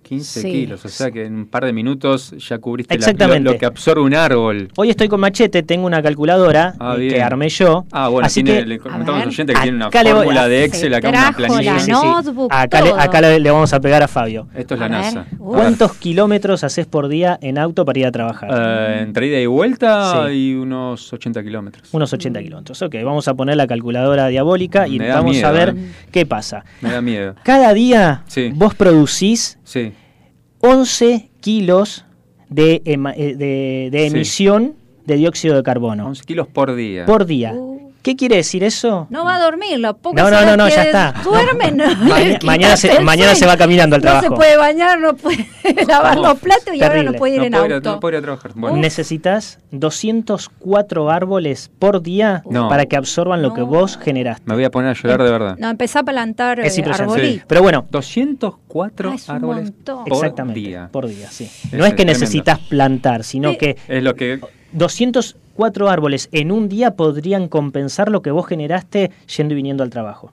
15 0.07 0.41
Sí. 0.43 0.51
kilos, 0.53 0.85
o 0.85 0.89
sea 0.89 1.11
que 1.11 1.25
en 1.25 1.35
un 1.35 1.47
par 1.47 1.65
de 1.65 1.73
minutos 1.73 2.33
ya 2.39 2.59
cubriste 2.59 2.97
la- 2.97 3.27
lo, 3.39 3.53
lo 3.53 3.59
que 3.59 3.67
absorbe 3.67 4.03
un 4.03 4.15
árbol. 4.15 4.69
Hoy 4.77 4.91
estoy 4.91 5.09
con 5.09 5.19
machete, 5.21 5.63
tengo 5.65 5.85
una 5.87 6.01
calculadora 6.03 6.75
Ah, 6.79 6.95
eh, 6.99 7.09
que 7.09 7.23
armé 7.23 7.49
yo. 7.49 7.85
Ah, 7.91 8.09
bueno, 8.09 8.27
así 8.27 8.45
tiene, 8.45 8.61
que 8.61 8.67
le 8.67 8.79
comentamos 8.79 9.09
a 9.15 9.19
ver, 9.19 9.27
los 9.27 9.35
oyentes 9.35 9.57
que 9.57 9.63
tiene 9.63 9.77
una 9.77 9.87
acá 9.87 10.03
le 10.05 10.13
voy- 10.13 10.19
fórmula 10.25 10.49
de 10.49 10.65
Excel, 10.65 10.95
acá 10.95 11.09
una 11.09 11.33
planilla. 11.33 11.73
la 11.75 11.81
Sí, 11.81 11.91
sí, 11.91 11.97
sí. 12.01 12.07
notebook, 12.07 12.53
acá, 12.53 12.81
le, 12.83 12.91
todo. 12.91 13.01
acá 13.01 13.21
le, 13.21 13.41
le 13.41 13.51
vamos 13.51 13.73
a 13.73 13.81
pegar 13.81 14.03
a 14.05 14.09
Fabio. 14.09 14.47
Esto 14.55 14.75
es 14.75 14.81
la 14.81 14.89
ver. 14.89 14.99
NASA. 14.99 15.27
Uf. 15.39 15.57
¿Cuántos 15.57 15.95
kilómetros 15.95 16.63
haces 16.63 16.87
por 16.87 17.09
día 17.09 17.39
en 17.43 17.59
auto 17.59 17.85
para 17.85 17.99
ir 17.99 18.07
a 18.07 18.13
trabajar? 18.13 18.49
Eh, 18.53 19.01
entre 19.03 19.27
ida 19.27 19.41
y 19.41 19.47
vuelta 19.47 20.27
Sí. 20.29 20.33
y 20.51 20.55
unos 20.55 21.13
80 21.13 21.43
kilómetros. 21.43 21.89
Unos 21.93 22.13
80 22.13 22.41
kilómetros. 22.43 22.81
Ok, 22.83 22.95
vamos 23.05 23.27
a 23.29 23.35
poner 23.35 23.57
la 23.57 23.67
calculadora 23.67 24.29
diabólica 24.29 24.87
y 24.87 24.99
vamos 24.99 25.33
miedo, 25.33 25.49
a 25.49 25.51
ver 25.51 25.71
eh. 25.77 25.91
qué 26.13 26.27
pasa. 26.27 26.65
Me 26.81 26.91
da 26.93 27.01
miedo. 27.01 27.35
Cada 27.43 27.73
día 27.75 28.23
Sí. 28.29 28.53
vos 28.55 28.75
producís 28.75 29.59
Sí. 29.67 29.93
11 30.61 31.29
kilos 31.41 32.05
de, 32.49 32.83
eh, 32.85 32.97
de, 33.37 33.89
de 33.91 33.99
Sí. 34.01 34.07
emisión 34.17 34.75
de 35.05 35.17
dióxido 35.17 35.57
de 35.57 35.63
carbono 35.63 36.07
11 36.07 36.25
kilos 36.25 36.47
por 36.49 36.75
día. 36.75 37.05
por 37.05 37.27
día. 37.27 37.53
Uh. 37.53 37.86
¿Qué 38.07 38.15
quiere 38.15 38.37
decir 38.37 38.63
eso? 38.63 39.09
No 39.11 39.25
va 39.25 39.35
a 39.35 39.41
dormir, 39.41 39.81
poco 39.95 40.15
No, 40.15 40.31
no, 40.31 40.45
no, 40.47 40.57
no, 40.57 40.69
ya 40.69 40.85
está. 40.85 41.13
Duerme, 41.25 41.73
no. 41.73 41.87
Maña- 42.05 42.39
mañana 42.45 42.77
se- 42.77 43.01
mañana 43.01 43.35
va 43.47 43.57
caminando 43.57 43.97
al 43.97 44.03
No 44.03 44.13
se 44.13 44.19
trabajo. 44.21 44.37
puede 44.37 44.57
bañar, 44.57 45.01
no 45.01 45.17
puede 45.17 45.45
lavar 45.89 46.17
los 46.17 46.39
platos 46.39 46.73
y 46.73 46.85
ahora 46.85 47.03
no 47.03 47.15
puede 47.15 47.35
ir 47.35 47.41
no, 47.41 47.47
en 47.47 47.55
a- 47.57 47.59
auto. 47.59 47.91
no 47.95 47.99
puedo 47.99 48.13
ir 48.17 48.19
a 48.19 48.23
trabajar. 48.23 48.53
Bueno, 48.55 48.77
Necesitas 48.77 49.59
204 49.73 51.11
árboles 51.11 51.69
por 51.81 52.01
día 52.01 52.45
No. 52.49 52.69
para 52.69 52.87
que 52.87 52.97
absorban 52.97 53.43
lo 53.43 53.55
que 53.55 53.63
vos 53.63 53.99
generaste. 54.01 54.45
me 54.47 54.55
voy 54.55 54.63
a 54.63 54.71
poner 54.71 54.91
a 54.91 54.93
llorar 54.95 55.23
de 55.25 55.31
verdad. 55.33 55.57
No, 55.59 55.69
empezá 55.69 55.99
a 55.99 56.03
plantar 56.05 56.61
Es 56.61 56.79
eh. 56.79 57.43
Pero 57.49 57.63
bueno, 57.63 57.87
204 57.91 59.11
Ah, 59.11 59.33
árboles 59.35 59.65
montón. 59.65 60.05
por 60.05 60.13
exactamente. 60.13 60.61
día. 60.61 60.89
Por 60.93 61.09
día, 61.09 61.29
sí. 61.29 61.45
Es 61.45 61.73
no 61.73 61.85
es 61.85 61.95
que 61.95 62.05
necesitas 62.05 62.61
plantar, 62.61 63.25
sino 63.25 63.51
Sí. 63.51 63.57
que 63.59 63.77
Es 63.89 64.03
lo 64.05 64.15
que 64.15 64.39
204 65.57 65.89
árboles 65.89 66.29
en 66.33 66.53
un 66.53 66.69
día 66.69 66.95
podrían 66.97 67.49
compensar 67.49 68.11
lo 68.11 68.23
que 68.23 68.31
vos 68.31 68.47
generaste 68.47 69.11
yendo 69.37 69.53
y 69.55 69.57
viniendo 69.57 69.83
al 69.83 69.91
trabajo 69.91 70.33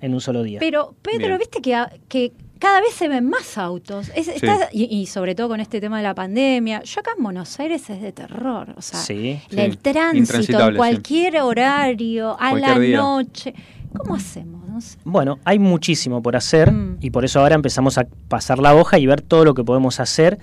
en 0.00 0.14
un 0.14 0.20
solo 0.20 0.42
día. 0.42 0.58
Pero, 0.60 0.94
Pedro, 1.02 1.26
Bien. 1.26 1.38
viste 1.38 1.60
que, 1.60 1.74
a- 1.74 1.90
que 2.08 2.32
cada 2.60 2.80
vez 2.80 2.92
se 2.94 3.08
ven 3.08 3.28
más 3.28 3.58
autos. 3.58 4.08
Es- 4.14 4.28
está- 4.28 4.68
y, 4.72 4.84
y 4.84 5.06
sobre 5.06 5.34
todo 5.34 5.48
con 5.48 5.58
este 5.60 5.80
tema 5.80 5.96
de 5.98 6.04
la 6.04 6.14
pandemia. 6.14 6.82
Yo 6.84 7.00
acá 7.00 7.10
en 7.16 7.24
Buenos 7.24 7.58
Aires 7.58 7.90
es 7.90 8.00
de 8.00 8.12
terror. 8.12 8.72
O 8.76 8.82
sea, 8.82 9.00
Sí. 9.00 9.40
el 9.50 9.72
Sí. 9.72 9.78
tránsito 9.78 10.68
en 10.68 10.76
cualquier 10.76 11.40
horario, 11.40 12.30
a 12.40 12.50
Cualquier 12.50 12.68
la 12.76 12.78
día. 12.78 12.96
noche. 12.98 13.54
¿Cómo 13.96 14.14
hacemos? 14.14 14.68
No 14.68 14.80
sé. 14.80 14.98
Bueno, 15.04 15.38
hay 15.44 15.58
muchísimo 15.58 16.22
por 16.22 16.36
hacer 16.36 16.70
Mm. 16.72 16.98
y 17.00 17.10
por 17.10 17.24
eso 17.24 17.40
ahora 17.40 17.54
empezamos 17.54 17.98
a 17.98 18.06
pasar 18.28 18.58
la 18.58 18.74
hoja 18.74 18.98
y 18.98 19.06
ver 19.06 19.22
todo 19.22 19.44
lo 19.44 19.54
que 19.54 19.64
podemos 19.64 19.98
hacer. 20.00 20.38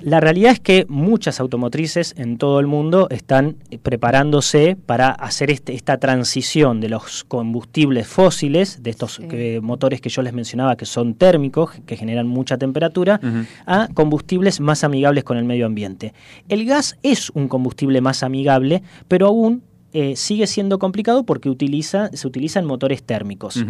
La 0.00 0.20
realidad 0.20 0.52
es 0.52 0.60
que 0.60 0.84
muchas 0.88 1.40
automotrices 1.40 2.14
en 2.18 2.36
todo 2.36 2.60
el 2.60 2.66
mundo 2.66 3.08
están 3.10 3.56
eh, 3.70 3.78
preparándose 3.78 4.76
para 4.76 5.08
hacer 5.10 5.50
este- 5.50 5.72
esta 5.74 5.96
transición 5.98 6.80
de 6.80 6.90
los 6.90 7.24
combustibles 7.24 8.06
fósiles, 8.06 8.82
de 8.82 8.90
estos 8.90 9.14
Sí. 9.14 9.28
que- 9.28 9.60
motores 9.62 10.00
que 10.02 10.10
yo 10.10 10.20
les 10.22 10.34
mencionaba 10.34 10.76
que 10.76 10.84
son 10.84 11.14
térmicos, 11.14 11.70
que 11.86 11.96
generan 11.96 12.26
mucha 12.28 12.58
temperatura, 12.58 13.18
a 13.66 13.88
combustibles 13.94 14.60
más 14.60 14.84
amigables 14.84 15.24
con 15.24 15.38
el 15.38 15.44
medio 15.44 15.64
ambiente. 15.66 16.12
El 16.48 16.66
gas 16.66 16.96
es 17.02 17.30
un 17.30 17.48
combustible 17.48 18.00
más 18.02 18.22
amigable, 18.22 18.82
pero 19.08 19.28
aún 19.28 19.62
eh, 19.94 20.14
sigue 20.16 20.46
siendo 20.46 20.78
complicado 20.78 21.24
porque 21.24 21.48
utiliza, 21.48 22.10
se 22.12 22.26
utilizan 22.26 22.66
motores 22.66 23.02
térmicos. 23.02 23.64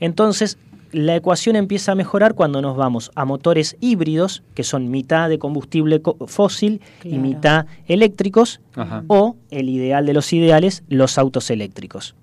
Entonces, 0.00 0.56
la 0.92 1.16
ecuación 1.16 1.56
empieza 1.56 1.92
a 1.92 1.94
mejorar 1.96 2.34
cuando 2.34 2.62
nos 2.62 2.76
vamos 2.76 3.10
a 3.16 3.24
motores 3.24 3.76
híbridos, 3.80 4.42
que 4.54 4.62
son 4.62 4.90
mitad 4.90 5.28
de 5.28 5.38
combustible 5.38 6.00
co- 6.00 6.16
fósil 6.28 6.80
y 7.02 7.18
mitad 7.18 7.66
eléctricos, 7.86 8.60
Ajá. 8.76 9.02
o 9.08 9.36
el 9.50 9.68
ideal 9.68 10.06
de 10.06 10.12
los 10.14 10.32
ideales, 10.32 10.84
los 10.88 11.18
autos 11.18 11.50
eléctricos. 11.50 12.14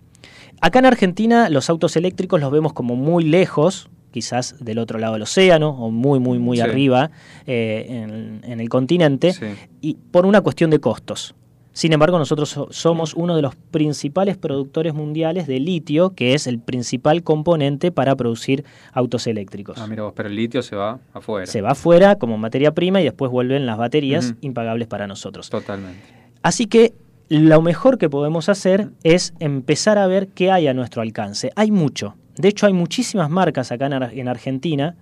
Acá 0.61 0.79
en 0.79 0.85
Argentina 0.85 1.49
los 1.49 1.69
autos 1.69 1.95
eléctricos 1.97 2.39
los 2.39 2.51
vemos 2.51 2.71
como 2.71 2.95
muy 2.95 3.25
lejos, 3.25 3.89
quizás 4.11 4.55
del 4.63 4.77
otro 4.77 4.99
lado 4.99 5.13
del 5.13 5.23
océano 5.23 5.69
o 5.71 5.89
muy, 5.91 6.19
muy, 6.19 6.37
muy 6.39 6.57
Sí. 6.57 6.63
arriba 6.63 7.11
eh, 7.47 7.85
en, 7.89 8.41
en 8.49 8.59
el 8.61 8.69
continente, 8.69 9.33
Sí. 9.33 9.45
y 9.81 9.95
por 10.11 10.25
una 10.25 10.39
cuestión 10.41 10.69
de 10.69 10.79
costos. 10.79 11.35
Sin 11.73 11.93
embargo, 11.93 12.17
nosotros 12.19 12.49
so- 12.49 12.67
somos 12.71 13.13
uno 13.13 13.35
de 13.35 13.41
los 13.41 13.55
principales 13.55 14.37
productores 14.37 14.93
mundiales 14.93 15.47
de 15.47 15.59
litio, 15.59 16.13
que 16.15 16.33
es 16.33 16.45
el 16.47 16.59
principal 16.59 17.23
componente 17.23 17.91
para 17.91 18.15
producir 18.15 18.65
autos 18.91 19.25
eléctricos. 19.27 19.77
Ah, 19.79 19.87
mira 19.87 20.03
vos, 20.03 20.13
pero 20.15 20.27
el 20.27 20.35
litio 20.35 20.61
se 20.63 20.75
va 20.75 20.99
afuera. 21.13 21.45
Se 21.47 21.61
va 21.61 21.71
afuera 21.71 22.17
como 22.17 22.37
materia 22.37 22.73
prima 22.73 22.99
y 22.99 23.05
después 23.05 23.31
vuelven 23.31 23.65
las 23.65 23.77
baterías 23.77 24.35
impagables 24.41 24.87
para 24.89 25.07
nosotros. 25.07 25.49
Totalmente. 25.49 25.99
Así 26.43 26.65
que 26.65 26.93
lo 27.29 27.61
mejor 27.61 27.97
que 27.97 28.09
podemos 28.09 28.49
hacer 28.49 28.89
es 29.03 29.33
empezar 29.39 29.97
a 29.97 30.07
ver 30.07 30.27
qué 30.27 30.51
hay 30.51 30.67
a 30.67 30.73
nuestro 30.73 31.01
alcance. 31.01 31.51
Hay 31.55 31.71
mucho. 31.71 32.15
De 32.35 32.49
hecho, 32.49 32.65
hay 32.65 32.73
muchísimas 32.73 33.29
marcas 33.29 33.71
acá 33.71 33.85
en, 33.85 33.93
Ar- 33.93 34.11
en 34.13 34.27
Argentina 34.27 34.95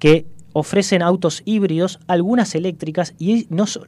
que 0.00 0.26
ofrecen 0.52 1.02
autos 1.02 1.42
híbridos, 1.44 2.00
algunas 2.08 2.56
eléctricas, 2.56 3.14
y 3.18 3.46
no, 3.50 3.66
so- 3.68 3.84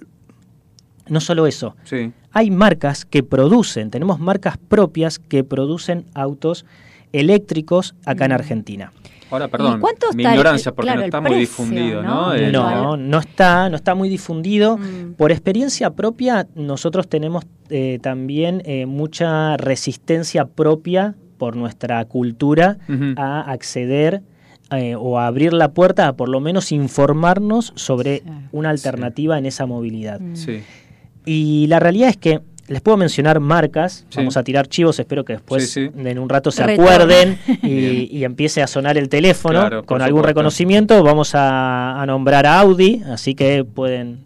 no 1.09 1.21
solo 1.21 1.47
eso. 1.49 1.75
Sí. 1.85 2.13
Hay 2.33 2.51
marcas 2.51 3.05
que 3.05 3.23
producen, 3.23 3.91
tenemos 3.91 4.21
marcas 4.21 4.57
propias 4.57 5.19
que 5.19 5.43
producen 5.45 6.05
autos 6.15 6.65
eléctricos 7.13 7.95
acá 8.05 8.27
en 8.27 8.33
Argentina. 8.33 8.93
Ahora, 9.31 9.47
perdón, 9.49 9.81
cuánto 9.81 10.09
mi 10.13 10.23
está 10.25 10.33
el- 10.33 10.39
ignorancia, 10.41 10.73
porque 10.73 10.87
claro, 10.87 11.01
no 11.01 11.05
está 11.07 11.21
muy 11.21 11.39
difundido, 11.39 12.03
¿no? 12.03 12.37
¿no? 12.37 12.51
No, 12.83 12.97
no 12.97 13.19
está, 13.19 13.69
no 13.69 13.77
está 13.77 13.95
muy 13.95 14.09
difundido. 14.09 14.77
Mm. 14.77 15.13
Por 15.17 15.31
experiencia 15.31 15.91
propia, 15.91 16.49
nosotros 16.57 17.09
tenemos 17.09 17.45
eh, 17.69 18.01
también 18.03 18.61
eh, 18.65 18.87
mucha 18.87 19.57
resistencia 19.57 20.47
propia 20.47 21.15
por 21.39 21.55
nuestra 21.57 22.05
cultura 22.07 22.79
a 23.17 23.41
acceder 23.53 24.23
eh, 24.73 24.95
o 24.97 25.19
a 25.19 25.27
abrir 25.27 25.53
la 25.53 25.73
puerta 25.73 26.09
a 26.09 26.13
por 26.15 26.29
lo 26.29 26.41
menos 26.41 26.71
informarnos 26.73 27.73
sobre 27.77 28.23
una 28.53 28.71
alternativa 28.71 29.39
en 29.39 29.47
esa 29.47 29.65
movilidad. 29.65 30.21
Sí. 30.35 30.61
Y 31.25 31.67
la 31.69 31.79
realidad 31.81 32.09
es 32.11 32.17
que 32.17 32.41
les 32.69 32.81
puedo 32.81 32.97
mencionar 32.97 33.41
marcas, 33.41 34.05
Sí. 34.11 34.19
vamos 34.19 34.37
a 34.37 34.45
tirar 34.45 34.69
chivos, 34.69 34.99
espero 35.01 35.25
que 35.25 35.33
después 35.35 35.69
Sí, 35.71 35.89
sí. 35.93 36.09
en 36.09 36.19
un 36.21 36.29
rato 36.29 36.51
se 36.53 36.65
Retorno. 36.65 36.91
acuerden 36.91 37.39
y, 37.65 38.17
y 38.17 38.25
empiece 38.25 38.63
a 38.63 38.67
sonar 38.69 38.97
el 38.97 39.09
teléfono 39.09 39.59
Claro, 39.61 39.85
con 39.85 40.01
algún 40.03 40.21
supuesto. 40.21 40.27
reconocimiento. 40.29 41.03
Vamos 41.03 41.35
a, 41.35 42.01
a 42.01 42.07
nombrar 42.07 42.47
a 42.47 42.61
Audi, 42.61 43.03
así 43.13 43.35
que 43.35 43.65
pueden 43.65 44.21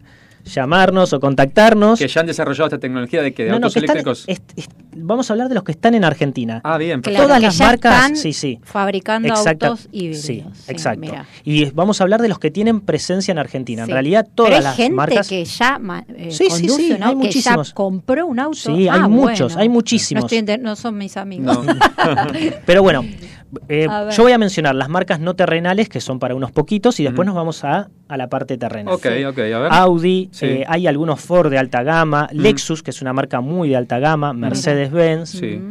llamarnos 0.45 1.11
o 1.13 1.19
contactarnos. 1.19 1.99
Que 1.99 2.07
ya 2.07 2.21
han 2.21 2.27
desarrollado 2.27 2.65
esta 2.67 2.79
tecnología 2.79 3.21
de 3.21 3.33
que 3.33 3.43
de 3.43 3.49
No, 3.49 3.59
no, 3.59 3.65
autos 3.67 3.75
están- 3.77 3.97
eléctricos. 3.97 4.23
est- 4.27 4.51
est- 4.57 4.71
vamos 4.95 5.29
a 5.29 5.33
hablar 5.33 5.49
de 5.49 5.55
los 5.55 5.63
que 5.63 5.71
están 5.73 5.93
en 5.95 6.03
Argentina. 6.05 6.61
Ah, 6.63 6.77
bien, 6.77 7.01
Claro, 7.01 7.25
Todas 7.25 7.39
que 7.39 7.45
las 7.47 7.57
ya 7.57 7.65
marcas, 7.65 7.95
están 7.95 8.15
sí, 8.15 8.33
sí. 8.33 8.59
fabricando 8.63 9.33
autos 9.33 9.87
híbridos. 9.91 10.21
Sí, 10.25 10.43
Sí, 10.53 10.71
exacto. 10.71 10.99
mira. 11.01 11.25
Y 11.43 11.65
vamos 11.71 11.99
a 11.99 12.03
hablar 12.03 12.21
de 12.21 12.29
los 12.29 12.39
que 12.39 12.51
tienen 12.51 12.79
presencia 12.81 13.31
en 13.31 13.39
Argentina. 13.39 13.85
Sí. 13.85 13.91
En 13.91 13.93
realidad, 13.95 14.27
todas 14.33 14.49
Pero 14.49 14.57
hay 14.57 14.63
las 14.63 14.75
gente 14.75 14.95
marcas. 14.95 15.27
que 15.27 15.43
ya 15.45 15.79
eh, 16.15 16.27
Sí, 16.31 16.45
sí, 16.45 16.49
conduce 16.49 16.75
sí, 16.75 16.83
hay 16.93 17.01
auto, 17.01 17.01
que 17.01 17.07
ya 17.07 17.15
muchísimos. 17.15 17.73
compró 17.73 18.25
un 18.27 18.39
auto. 18.39 18.55
Sí, 18.57 18.87
hay 18.87 18.99
Ah, 19.01 19.07
muchos, 19.07 19.53
bueno. 19.53 19.61
hay 19.61 19.69
muchísimos. 19.69 20.21
No, 20.23 20.25
estoy 20.27 20.37
ente- 20.39 20.57
no 20.61 20.75
son 20.75 20.97
mis 20.97 21.17
amigos. 21.17 21.65
No. 21.65 21.73
Pero 22.65 22.81
bueno, 22.83 23.03
eh, 23.69 23.87
yo 24.15 24.23
voy 24.23 24.31
a 24.31 24.37
mencionar 24.37 24.75
las 24.75 24.89
marcas 24.89 25.19
no 25.19 25.35
terrenales, 25.35 25.87
que 25.89 26.01
son 26.01 26.19
para 26.19 26.35
unos 26.35 26.51
poquitos, 26.51 26.99
y 26.99 27.03
después 27.03 27.25
nos 27.25 27.35
vamos 27.35 27.63
a, 27.63 27.89
a 28.07 28.17
la 28.17 28.27
parte 28.27 28.57
terrenal. 28.57 28.93
ok, 28.93 29.05
ok, 29.29 29.37
a 29.39 29.59
ver. 29.59 29.67
Audi, 29.71 30.29
Sí. 30.31 30.45
eh, 30.45 30.65
hay 30.67 30.87
algunos 30.87 31.21
Ford 31.21 31.49
de 31.49 31.57
alta 31.57 31.83
gama, 31.83 32.27
Lexus, 32.31 32.83
que 32.83 32.91
es 32.91 33.01
una 33.01 33.13
marca 33.13 33.41
muy 33.41 33.69
de 33.69 33.75
alta 33.77 33.99
gama, 33.99 34.33
Mercedes-Benz, 34.33 35.29
Sí. 35.29 35.61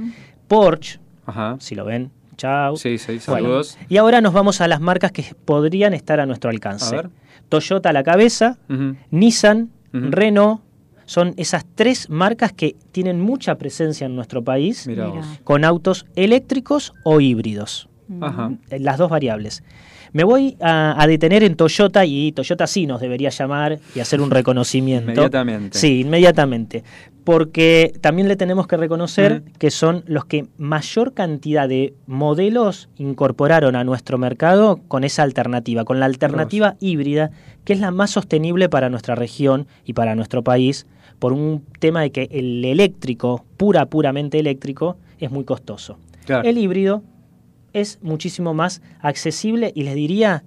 Porsche, 0.49 0.99
Ajá. 1.27 1.57
si 1.61 1.75
lo 1.75 1.85
ven, 1.85 2.11
chao. 2.37 2.77
Sí, 2.77 2.99
sí, 2.99 3.19
Bueno, 3.27 3.47
saludos. 3.49 3.79
y 3.89 3.97
ahora 3.97 4.21
nos 4.21 4.33
vamos 4.33 4.61
a 4.61 4.69
las 4.69 4.81
marcas 4.81 5.13
que 5.13 5.25
podrían 5.45 5.95
estar 5.95 6.21
a 6.21 6.27
nuestro 6.27 6.51
A 6.51 6.53
alcance. 6.53 6.95
ver. 6.95 7.11
Toyota 7.49 7.91
a 7.91 7.93
la 7.93 8.03
cabeza. 8.03 8.59
Nissan. 9.11 9.71
Renault, 9.93 10.61
son 11.07 11.35
esas 11.37 11.65
tres 11.75 12.09
marcas 12.11 12.53
que 12.53 12.77
tienen 12.93 13.21
mucha 13.21 13.57
presencia 13.57 14.07
en 14.07 14.17
nuestro 14.17 14.43
país 14.43 14.89
con 15.45 15.65
autos 15.65 16.07
eléctricos 16.17 16.93
o 17.05 17.21
híbridos. 17.21 17.89
Ajá. 18.21 18.53
Eh, 18.71 18.79
Las 18.79 18.99
dos 18.99 19.11
variables. 19.11 19.63
Me 20.13 20.23
voy 20.23 20.57
a, 20.61 21.01
a 21.03 21.07
detener 21.09 21.43
en 21.43 21.57
Toyota 21.57 22.05
y 22.05 22.31
Toyota 22.33 22.69
sí 22.69 22.87
nos 22.87 23.01
debería 23.01 23.31
llamar 23.31 23.81
y 23.97 24.01
hacer 24.01 24.21
un 24.21 24.31
reconocimiento. 24.31 25.11
Inmediatamente. 25.11 25.79
Sí, 25.79 26.03
inmediatamente. 26.03 26.85
Porque 27.25 27.93
también 28.01 28.29
le 28.29 28.37
tenemos 28.37 28.67
que 28.67 28.77
reconocer 28.77 29.43
que 29.59 29.71
son 29.71 30.05
los 30.07 30.27
que 30.27 30.47
mayor 30.59 31.15
cantidad 31.15 31.69
de 31.69 31.95
modelos 32.07 32.91
incorporaron 32.97 33.77
a 33.77 33.83
nuestro 33.83 34.19
mercado 34.19 34.79
con 34.89 35.05
esa 35.05 35.23
alternativa, 35.23 35.85
con 35.85 35.99
la 35.99 36.07
alternativa 36.07 36.77
híbrida, 36.81 37.31
que 37.65 37.73
es 37.73 37.81
la 37.81 37.91
más 37.91 38.11
sostenible 38.11 38.69
para 38.69 38.91
nuestra 38.91 39.15
región 39.15 39.67
y 39.87 39.95
para 39.95 40.15
nuestro 40.15 40.45
país, 40.45 40.87
por 41.19 41.33
un 41.33 41.65
tema 41.81 42.03
de 42.03 42.13
que 42.13 42.29
el 42.31 42.65
eléctrico, 42.65 43.45
pura, 43.57 43.87
puramente 43.87 44.39
eléctrico, 44.39 44.99
es 45.19 45.31
muy 45.31 45.45
costoso. 45.45 45.99
Claro. 46.27 46.47
El 46.47 46.59
híbrido 46.59 47.03
es 47.75 47.99
muchísimo 48.03 48.55
más 48.55 48.81
accesible 49.01 49.71
y 49.75 49.83
les 49.83 49.95
diría, 49.95 50.45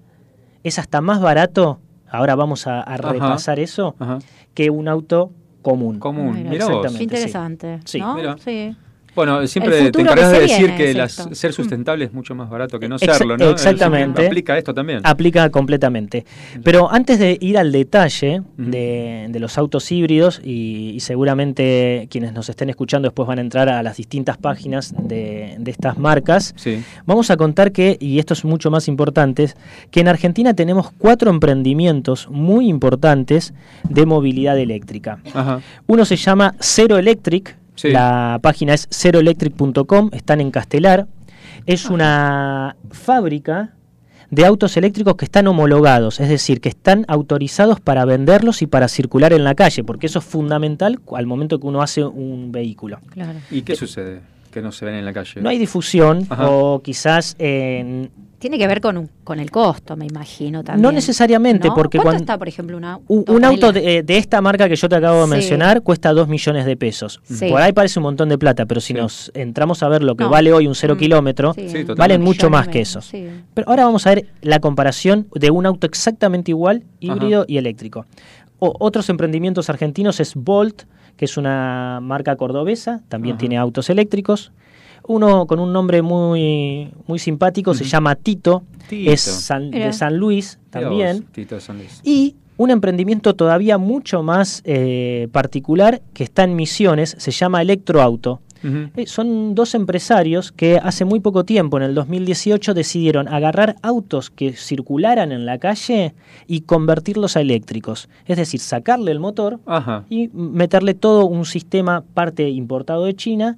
es 0.64 0.80
hasta 0.80 1.02
más 1.02 1.22
barato, 1.22 1.80
ahora 2.10 2.34
vamos 2.36 2.66
a, 2.66 2.80
a 2.80 2.96
Ajá. 2.96 3.12
repasar 3.14 3.60
eso, 3.60 3.96
Ajá. 4.00 4.18
que 4.56 4.72
un 4.72 4.88
auto 4.88 5.32
común. 5.62 6.00
Común. 6.00 6.34
Mira. 6.34 6.50
Mira 6.50 6.66
vos. 6.66 6.76
Exactamente. 6.78 6.98
Qué 6.98 7.04
interesante. 7.04 7.80
Sí. 7.86 8.00
¿no? 8.00 8.16
Mira. 8.16 8.38
Sí. 8.40 8.76
Bueno, 9.18 9.46
siempre 9.48 9.92
te 9.92 10.02
encargas 10.02 10.32
de 10.32 10.40
decir 10.42 10.76
que 10.76 10.94
las- 10.94 11.28
ser 11.34 11.52
sustentable 11.52 12.06
es 12.06 12.14
mucho 12.14 12.36
más 12.36 12.50
barato 12.50 12.80
que 12.80 12.88
no 12.88 12.96
Exa- 12.98 13.16
serlo, 13.16 13.36
¿no? 13.36 13.50
exactamente. 13.50 14.22
Eso 14.22 14.28
Aplica 14.30 14.58
esto 14.58 14.74
también. 14.74 15.02
Aplica 15.04 15.50
completamente. 15.50 16.26
Pero 16.64 16.90
antes 16.92 17.18
de 17.20 17.36
ir 17.42 17.58
al 17.58 17.72
detalle 17.72 18.44
de, 18.58 19.26
de 19.30 19.40
los 19.40 19.58
autos 19.58 19.92
híbridos, 19.92 20.40
y, 20.44 20.92
y 20.96 21.00
seguramente 21.02 22.08
quienes 22.12 22.32
nos 22.34 22.48
estén 22.50 22.70
escuchando 22.70 23.08
después 23.10 23.28
van 23.28 23.40
a 23.40 23.42
entrar 23.42 23.70
a 23.70 23.82
las 23.84 23.98
distintas 23.98 24.38
páginas 24.38 24.94
de, 24.98 25.56
de 25.60 25.72
estas 25.72 25.98
marcas, 25.98 26.54
Sí. 26.56 26.84
vamos 27.06 27.30
a 27.32 27.38
contar 27.38 27.72
que, 27.72 27.98
y 28.00 28.20
esto 28.20 28.34
es 28.36 28.46
mucho 28.46 28.70
más 28.72 28.88
importante, 28.88 29.50
que 29.92 30.00
en 30.00 30.08
Argentina 30.08 30.54
tenemos 30.54 30.92
cuatro 30.98 31.32
emprendimientos 31.32 32.28
muy 32.30 32.70
importantes 32.70 33.54
de 33.90 34.06
movilidad 34.06 34.58
eléctrica. 34.60 35.20
Ajá. 35.34 35.62
Uno 35.88 36.06
se 36.06 36.16
llama 36.18 36.54
Zero 36.62 36.98
Electric, 36.98 37.56
Sí. 37.78 37.90
la 37.92 38.40
página 38.44 38.74
es 38.74 38.88
zeroelectric.com, 38.92 40.10
están 40.12 40.42
en 40.42 40.52
Castelar. 40.52 41.08
Es 41.66 41.90
una 41.90 42.76
fábrica 42.92 43.74
de 44.30 44.46
autos 44.46 44.76
eléctricos 44.76 45.16
que 45.16 45.24
están 45.26 45.48
homologados, 45.48 46.20
es 46.20 46.28
decir, 46.28 46.60
que 46.60 46.68
están 46.70 47.06
autorizados 47.08 47.80
para 47.80 48.04
venderlos 48.04 48.62
y 48.62 48.68
para 48.68 48.88
circular 48.90 49.32
en 49.32 49.44
la 49.46 49.56
calle, 49.56 49.84
porque 49.86 50.08
eso 50.08 50.20
es 50.20 50.26
fundamental 50.26 51.00
al 51.16 51.26
momento 51.26 51.60
que 51.60 51.68
uno 51.68 51.82
hace 51.82 52.04
un 52.04 52.52
vehículo. 52.52 53.00
Claro. 53.12 53.40
¿Y 53.52 53.62
qué 53.62 53.76
sucede? 53.76 54.20
Que 54.52 54.62
no 54.62 54.72
se 54.72 54.86
ven 54.86 54.96
en 54.96 55.06
la 55.06 55.14
calle. 55.14 55.42
No 55.42 55.50
hay 55.50 55.58
difusión 55.58 56.26
Ajá. 56.30 56.50
o 56.50 56.82
quizás 56.82 57.36
en- 57.40 58.10
Tiene 58.40 58.60
que 58.60 58.68
ver 58.68 58.82
con, 58.82 58.98
un- 58.98 59.10
con 59.24 59.40
el 59.40 59.50
costo, 59.50 59.96
me 59.98 60.06
imagino 60.06 60.64
también. 60.64 60.84
No 60.84 60.92
necesariamente, 60.92 61.70
¿no? 61.70 61.74
porque 61.74 61.98
¿Cuánto 61.98 62.06
cuando- 62.10 62.22
está, 62.24 62.38
por 62.38 62.48
ejemplo, 62.48 62.78
un 62.78 62.84
auto? 62.84 63.04
un, 63.12 63.26
un 63.28 63.44
auto 63.44 63.72
de, 63.74 63.98
eh, 63.98 64.04
de 64.04 64.18
esta 64.18 64.42
marca 64.42 64.70
que 64.70 64.76
yo 64.76 64.88
te 64.88 64.96
acabo 64.96 65.22
de 65.22 65.24
Sí. 65.26 65.30
mencionar 65.32 65.82
cuesta 65.82 66.14
2 66.14 66.28
millones 66.28 66.66
de 66.66 66.78
pesos. 66.78 67.20
Sí. 67.24 67.50
Por 67.50 67.60
ahí 67.62 67.74
parece 67.74 67.98
un 67.98 68.04
montón 68.04 68.30
de 68.30 68.38
plata, 68.38 68.68
pero 68.68 68.80
si 68.80 68.94
nos 68.94 69.32
entramos 69.34 69.82
a 69.82 69.88
ver 69.90 70.04
lo 70.04 70.16
que 70.16 70.26
No. 70.26 70.30
vale 70.30 70.54
hoy 70.54 70.68
un 70.68 70.76
cero 70.76 70.94
Mm. 70.96 71.00
kilómetro, 71.00 71.56
valen 71.98 72.22
mucho 72.22 72.50
más 72.52 72.68
que 72.68 72.82
eso. 72.82 73.02
sí. 73.02 73.26
Pero 73.56 73.70
ahora 73.70 73.86
vamos 73.86 74.06
a 74.06 74.12
ver 74.14 74.28
la 74.42 74.60
comparación 74.60 75.28
de 75.34 75.50
un 75.50 75.66
auto 75.66 75.88
exactamente 75.88 76.52
igual, 76.52 76.84
híbrido 77.00 77.44
y 77.48 77.58
eléctrico. 77.58 78.06
O- 78.60 78.76
otros 78.80 79.10
emprendimientos 79.10 79.70
argentinos 79.72 80.20
es 80.20 80.36
Volt, 80.36 80.84
que 81.16 81.26
es 81.26 81.38
una 81.38 82.00
marca 82.04 82.36
cordobesa, 82.36 83.02
también 83.10 83.34
Ajá. 83.34 83.40
tiene 83.40 83.58
autos 83.58 83.90
eléctricos. 83.90 84.52
Uno 85.08 85.46
con 85.48 85.60
un 85.60 85.72
nombre 85.74 86.02
muy, 86.02 86.90
muy 87.08 87.20
simpático 87.20 87.74
se 87.74 87.86
llama 87.86 88.16
Tito, 88.16 88.64
Tito. 88.90 89.12
es 89.12 89.22
San- 89.22 89.72
de 89.72 89.94
San 89.94 90.18
Luis 90.18 90.60
también. 90.70 91.22
vos, 91.22 91.32
Tito 91.32 91.56
de 91.56 91.62
San 91.62 91.78
Luis. 91.78 92.02
Y 92.04 92.36
un 92.58 92.72
emprendimiento 92.72 93.36
todavía 93.36 93.78
mucho 93.78 94.24
más 94.24 94.62
eh, 94.66 95.28
particular 95.32 96.02
que 96.14 96.24
está 96.24 96.44
en 96.44 96.56
Misiones, 96.56 97.16
se 97.18 97.32
llama 97.32 97.62
Electroauto. 97.62 98.42
Eh, 98.96 99.06
son 99.06 99.54
dos 99.54 99.76
empresarios 99.76 100.52
que 100.52 100.78
hace 100.82 101.06
muy 101.06 101.20
poco 101.20 101.46
tiempo, 101.46 101.78
en 101.78 101.84
el 101.84 101.94
2018, 101.94 102.74
decidieron 102.74 103.28
agarrar 103.28 103.76
autos 103.84 104.32
que 104.32 104.52
circularan 104.54 105.32
en 105.32 105.46
la 105.46 105.60
calle 105.60 106.16
y 106.48 106.62
convertirlos 106.62 107.38
a 107.38 107.42
eléctricos. 107.42 108.10
Es 108.26 108.36
decir, 108.36 108.60
sacarle 108.60 109.12
el 109.12 109.20
motor 109.20 109.60
Ajá. 109.68 110.06
y 110.10 110.30
meterle 110.34 110.96
todo 110.96 111.28
un 111.28 111.46
sistema 111.46 112.04
parte 112.16 112.50
importado 112.50 113.06
de 113.06 113.16
China 113.16 113.58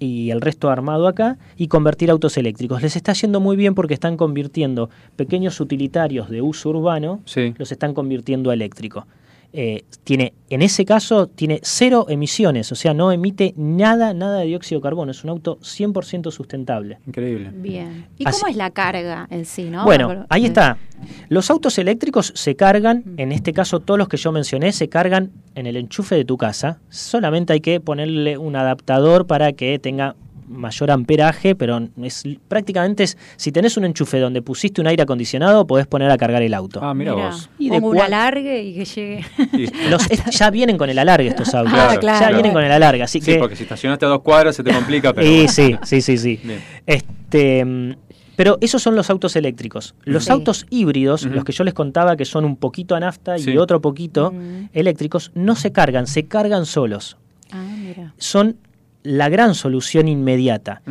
y 0.00 0.30
el 0.30 0.40
resto 0.40 0.70
armado 0.70 1.06
acá 1.06 1.38
y 1.56 1.68
convertir 1.68 2.10
autos 2.10 2.36
eléctricos. 2.36 2.82
Les 2.82 2.96
está 2.96 3.12
yendo 3.12 3.38
muy 3.38 3.54
bien 3.56 3.74
porque 3.76 3.94
están 3.94 4.16
convirtiendo 4.16 4.90
pequeños 5.14 5.60
utilitarios 5.60 6.28
de 6.30 6.42
uso 6.42 6.70
urbano, 6.70 7.20
Sí. 7.26 7.54
los 7.58 7.70
están 7.70 7.94
convirtiendo 7.94 8.50
a 8.50 8.54
eléctrico. 8.54 9.06
Eh, 9.52 9.82
tiene, 10.04 10.32
en 10.48 10.62
ese 10.62 10.84
caso, 10.84 11.26
tiene 11.26 11.58
cero 11.62 12.06
emisiones, 12.08 12.70
o 12.70 12.76
sea, 12.76 12.94
no 12.94 13.10
emite 13.10 13.52
nada, 13.56 14.14
nada 14.14 14.38
de 14.38 14.46
dióxido 14.46 14.80
de 14.80 14.82
carbono. 14.84 15.10
Es 15.10 15.24
un 15.24 15.30
auto 15.30 15.58
100% 15.60 16.30
sustentable. 16.30 16.98
Increíble. 17.06 17.50
Bien. 17.52 18.06
¿Y 18.16 18.26
Así- 18.28 18.38
cómo 18.40 18.50
es 18.50 18.56
la 18.56 18.70
carga 18.70 19.26
en 19.30 19.44
sí, 19.44 19.64
no? 19.64 19.84
Bueno, 19.84 20.26
ahí 20.28 20.46
está. 20.46 20.78
Los 21.28 21.50
autos 21.50 21.78
eléctricos 21.78 22.32
se 22.36 22.54
cargan, 22.54 23.02
en 23.16 23.32
este 23.32 23.52
caso 23.52 23.80
todos 23.80 23.98
los 23.98 24.08
que 24.08 24.18
yo 24.18 24.30
mencioné, 24.32 24.70
se 24.72 24.88
cargan 24.88 25.32
en 25.54 25.66
el 25.66 25.76
enchufe 25.76 26.14
de 26.14 26.24
tu 26.24 26.36
casa. 26.36 26.78
Solamente 26.88 27.52
hay 27.52 27.60
que 27.60 27.80
ponerle 27.80 28.38
un 28.38 28.54
adaptador 28.54 29.26
para 29.26 29.52
que 29.52 29.78
tenga 29.78 30.14
mayor 30.50 30.90
amperaje, 30.90 31.54
pero 31.54 31.80
es 32.02 32.24
prácticamente 32.48 33.04
es, 33.04 33.16
si 33.36 33.52
tenés 33.52 33.76
un 33.76 33.84
enchufe 33.84 34.18
donde 34.18 34.42
pusiste 34.42 34.80
un 34.80 34.88
aire 34.88 35.04
acondicionado, 35.04 35.66
podés 35.66 35.86
poner 35.86 36.10
a 36.10 36.18
cargar 36.18 36.42
el 36.42 36.52
auto. 36.54 36.80
Ah, 36.82 36.92
mira, 36.92 37.12
vos. 37.14 37.48
Y 37.58 37.70
de 37.70 37.78
un 37.78 37.98
alargue 37.98 38.62
y 38.62 38.74
que 38.74 38.84
llegue. 38.84 39.24
Los- 39.90 40.10
es- 40.10 40.24
ya 40.36 40.50
vienen 40.50 40.76
con 40.76 40.90
el 40.90 40.98
alargue 40.98 41.28
estos 41.28 41.54
autos. 41.54 41.72
Ah, 41.74 41.96
claro. 41.98 42.26
ya 42.26 42.32
vienen 42.32 42.52
con 42.52 42.64
el 42.64 42.72
alargue, 42.72 43.02
así 43.02 43.20
Sí, 43.20 43.32
que 43.32 43.38
porque 43.38 43.56
si 43.56 43.62
estacionaste 43.62 44.04
a 44.04 44.08
dos 44.08 44.20
cuadras 44.22 44.56
se 44.56 44.62
te 44.64 44.72
complica, 44.74 45.12
pero. 45.14 45.26
Sí, 45.26 45.46
bueno. 45.66 45.80
sí, 45.84 46.00
sí, 46.00 46.02
sí, 46.02 46.18
sí. 46.18 46.40
Bien. 46.44 46.60
Este, 46.86 47.96
pero 48.36 48.56
esos 48.60 48.82
son 48.82 48.96
los 48.96 49.10
autos 49.10 49.36
eléctricos. 49.36 49.94
Los 50.04 50.24
Sí. 50.24 50.32
autos 50.32 50.66
híbridos, 50.70 51.24
los 51.26 51.44
que 51.44 51.52
yo 51.52 51.62
les 51.62 51.74
contaba 51.74 52.16
que 52.16 52.24
son 52.24 52.44
un 52.44 52.56
poquito 52.56 52.94
a 52.94 53.00
nafta 53.00 53.38
Sí. 53.38 53.50
y 53.52 53.58
otro 53.58 53.80
poquito 53.80 54.32
eléctricos, 54.72 55.30
no 55.34 55.54
se 55.56 55.72
cargan, 55.72 56.06
se 56.06 56.26
cargan 56.26 56.66
solos. 56.66 57.16
Ah, 57.52 57.64
mira. 57.78 58.14
Son 58.16 58.56
la 59.02 59.28
gran 59.28 59.54
solución 59.54 60.08
inmediata. 60.08 60.82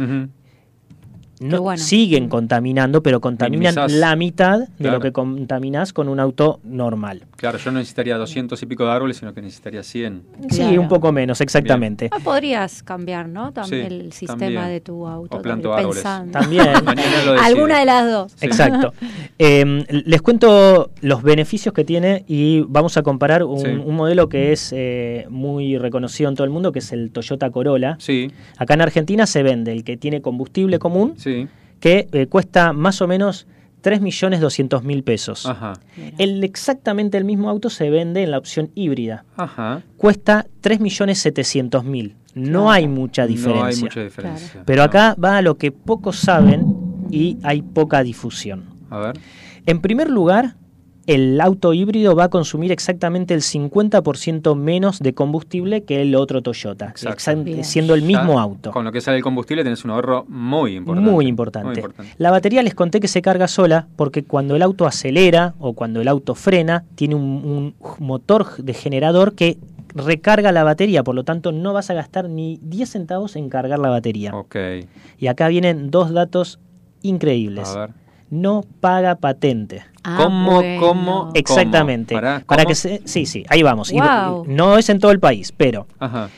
No, 1.41 1.61
bueno. 1.61 1.77
Siguen 1.81 2.27
contaminando, 2.27 3.01
pero 3.01 3.21
contaminan 3.21 3.73
Minimizás. 3.75 3.91
la 3.93 4.15
mitad 4.17 4.59
de 4.59 4.67
Claro. 4.77 4.97
lo 4.97 5.01
que 5.01 5.11
contaminás 5.13 5.93
con 5.93 6.09
un 6.09 6.19
auto 6.19 6.59
normal. 6.63 7.23
Claro, 7.39 7.57
yo 7.57 7.71
no 7.71 7.79
necesitaría 7.79 8.17
200 8.17 8.61
y 8.61 8.65
pico 8.65 8.85
de 8.85 8.91
árboles, 8.91 9.17
sino 9.17 9.33
que 9.33 9.41
necesitaría 9.41 9.81
100. 9.81 10.23
Sí, 10.49 10.57
Claro. 10.57 10.81
un 10.81 10.87
poco 10.89 11.11
menos, 11.13 11.39
exactamente. 11.39 12.09
Ah, 12.11 12.17
podrías 12.21 12.83
cambiar, 12.83 13.29
¿no? 13.29 13.53
También 13.53 13.87
Sí, 13.89 13.95
el 13.95 14.11
sistema 14.11 14.39
también. 14.39 14.67
de 14.67 14.81
tu 14.81 15.07
auto. 15.07 15.37
O 15.37 15.41
planto 15.41 15.69
también, 15.69 15.79
árboles. 15.79 16.03
pensando. 16.03 16.31
También. 16.39 16.67
Alguna 17.43 17.79
de 17.79 17.85
las 17.85 18.11
dos. 18.11 18.31
Sí. 18.35 18.45
Exacto. 18.45 18.93
Eh, 19.41 19.85
les 20.05 20.21
cuento 20.21 20.91
los 20.99 21.23
beneficios 21.23 21.73
que 21.73 21.85
tiene 21.85 22.25
y 22.27 22.59
vamos 22.67 22.97
a 22.97 23.03
comparar 23.03 23.45
un, 23.45 23.59
Sí. 23.59 23.67
un 23.67 23.95
modelo 23.95 24.27
que 24.27 24.51
es 24.51 24.73
eh, 24.75 25.25
muy 25.29 25.77
reconocido 25.77 26.29
en 26.29 26.35
todo 26.35 26.43
el 26.43 26.49
mundo, 26.49 26.73
que 26.73 26.79
es 26.79 26.91
el 26.91 27.09
Toyota 27.11 27.49
Corolla. 27.49 27.95
Sí, 27.99 28.31
Acá 28.57 28.73
en 28.73 28.81
Argentina 28.81 29.25
se 29.25 29.41
vende 29.41 29.71
el 29.71 29.85
que 29.85 29.95
tiene 29.95 30.21
combustible 30.21 30.77
común, 30.77 31.13
sí. 31.15 31.47
que 31.79 32.09
eh, 32.11 32.27
cuesta 32.27 32.73
más 32.73 33.01
o 33.01 33.07
menos 33.07 33.47
3.200.000 33.83 35.03
pesos. 35.03 35.45
Ajá. 35.45 35.73
El, 36.17 36.43
exactamente 36.43 37.17
el 37.17 37.23
mismo 37.25 37.49
auto 37.49 37.69
se 37.69 37.89
vende 37.89 38.23
en 38.23 38.31
la 38.31 38.37
opción 38.37 38.71
híbrida. 38.75 39.25
Ajá. 39.37 39.81
Cuesta 39.97 40.45
3.700.000. 40.61 42.15
No 42.35 42.43
Claro. 42.51 42.69
hay 42.71 42.87
mucha 42.87 43.25
diferencia. 43.27 43.61
No 43.63 43.67
hay 43.67 43.75
mucha 43.81 44.01
diferencia. 44.03 44.63
Pero 44.65 44.81
No. 44.81 44.85
acá 44.85 45.15
va 45.23 45.37
a 45.37 45.41
lo 45.41 45.57
que 45.57 45.71
pocos 45.71 46.17
saben 46.19 46.75
y 47.09 47.37
hay 47.43 47.61
poca 47.61 48.03
difusión. 48.03 48.65
A 48.89 48.99
ver. 48.99 49.19
En 49.65 49.81
primer 49.81 50.09
lugar, 50.09 50.55
el 51.09 51.41
auto 51.41 51.73
híbrido 51.73 52.15
va 52.15 52.25
a 52.25 52.29
consumir 52.29 52.71
exactamente 52.71 53.33
el 53.33 53.41
50% 53.41 54.55
menos 54.55 54.99
de 54.99 55.15
combustible 55.15 55.83
que 55.83 56.03
el 56.03 56.13
otro 56.13 56.43
Toyota, 56.43 56.93
siendo 57.63 57.95
el 57.95 58.03
mismo 58.03 58.35
Ya 58.35 58.41
auto. 58.41 58.71
Con 58.71 58.85
lo 58.85 58.91
que 58.91 59.01
sale 59.01 59.17
el 59.17 59.23
combustible 59.23 59.63
tenés 59.63 59.83
un 59.83 59.89
ahorro 59.89 60.25
muy 60.27 60.75
importante. 60.75 61.09
Muy 61.09 61.25
importante. 61.25 61.67
Muy 61.67 61.75
importante. 61.77 62.13
La 62.19 62.29
batería 62.29 62.61
les 62.61 62.75
conté 62.75 62.99
que 62.99 63.07
se 63.07 63.23
carga 63.23 63.47
sola 63.47 63.87
porque 63.95 64.23
cuando 64.23 64.55
el 64.55 64.61
auto 64.61 64.85
acelera 64.85 65.55
o 65.57 65.73
cuando 65.73 65.99
el 65.99 66.07
auto 66.07 66.35
frena, 66.35 66.85
tiene 66.93 67.15
un, 67.15 67.73
un 67.79 68.05
motor 68.05 68.57
de 68.57 68.73
generador 68.75 69.33
que 69.33 69.57
recarga 69.95 70.51
la 70.51 70.63
batería, 70.63 71.03
por 71.03 71.15
lo 71.15 71.23
tanto 71.23 71.51
no 71.51 71.73
vas 71.73 71.89
a 71.89 71.95
gastar 71.95 72.29
ni 72.29 72.59
10 72.61 72.87
centavos 72.87 73.35
en 73.35 73.49
cargar 73.49 73.79
la 73.79 73.89
batería. 73.89 74.35
Ok. 74.35 74.55
Y 75.17 75.25
acá 75.25 75.47
vienen 75.47 75.89
dos 75.89 76.11
datos 76.11 76.59
increíbles. 77.01 77.69
A 77.69 77.79
ver. 77.79 77.98
No 78.29 78.63
paga 78.79 79.15
patente. 79.15 79.81
Ah, 80.03 80.17
¿Cómo, 80.21 80.55
bueno. 80.55 80.79
cómo? 80.81 81.31
Exactamente. 81.33 82.13
Para 82.15 82.41
¿cómo? 82.45 82.65
que 82.65 82.75
se, 82.75 83.01
sí, 83.05 83.25
sí, 83.25 83.43
ahí 83.49 83.63
vamos. 83.63 83.91
Y- 83.91 83.97
no 83.97 84.77
es 84.77 84.89
en 84.89 84.99
todo 84.99 85.11
el 85.11 85.19
país, 85.19 85.51
pero 85.55 85.87
Ajá. 85.99 86.29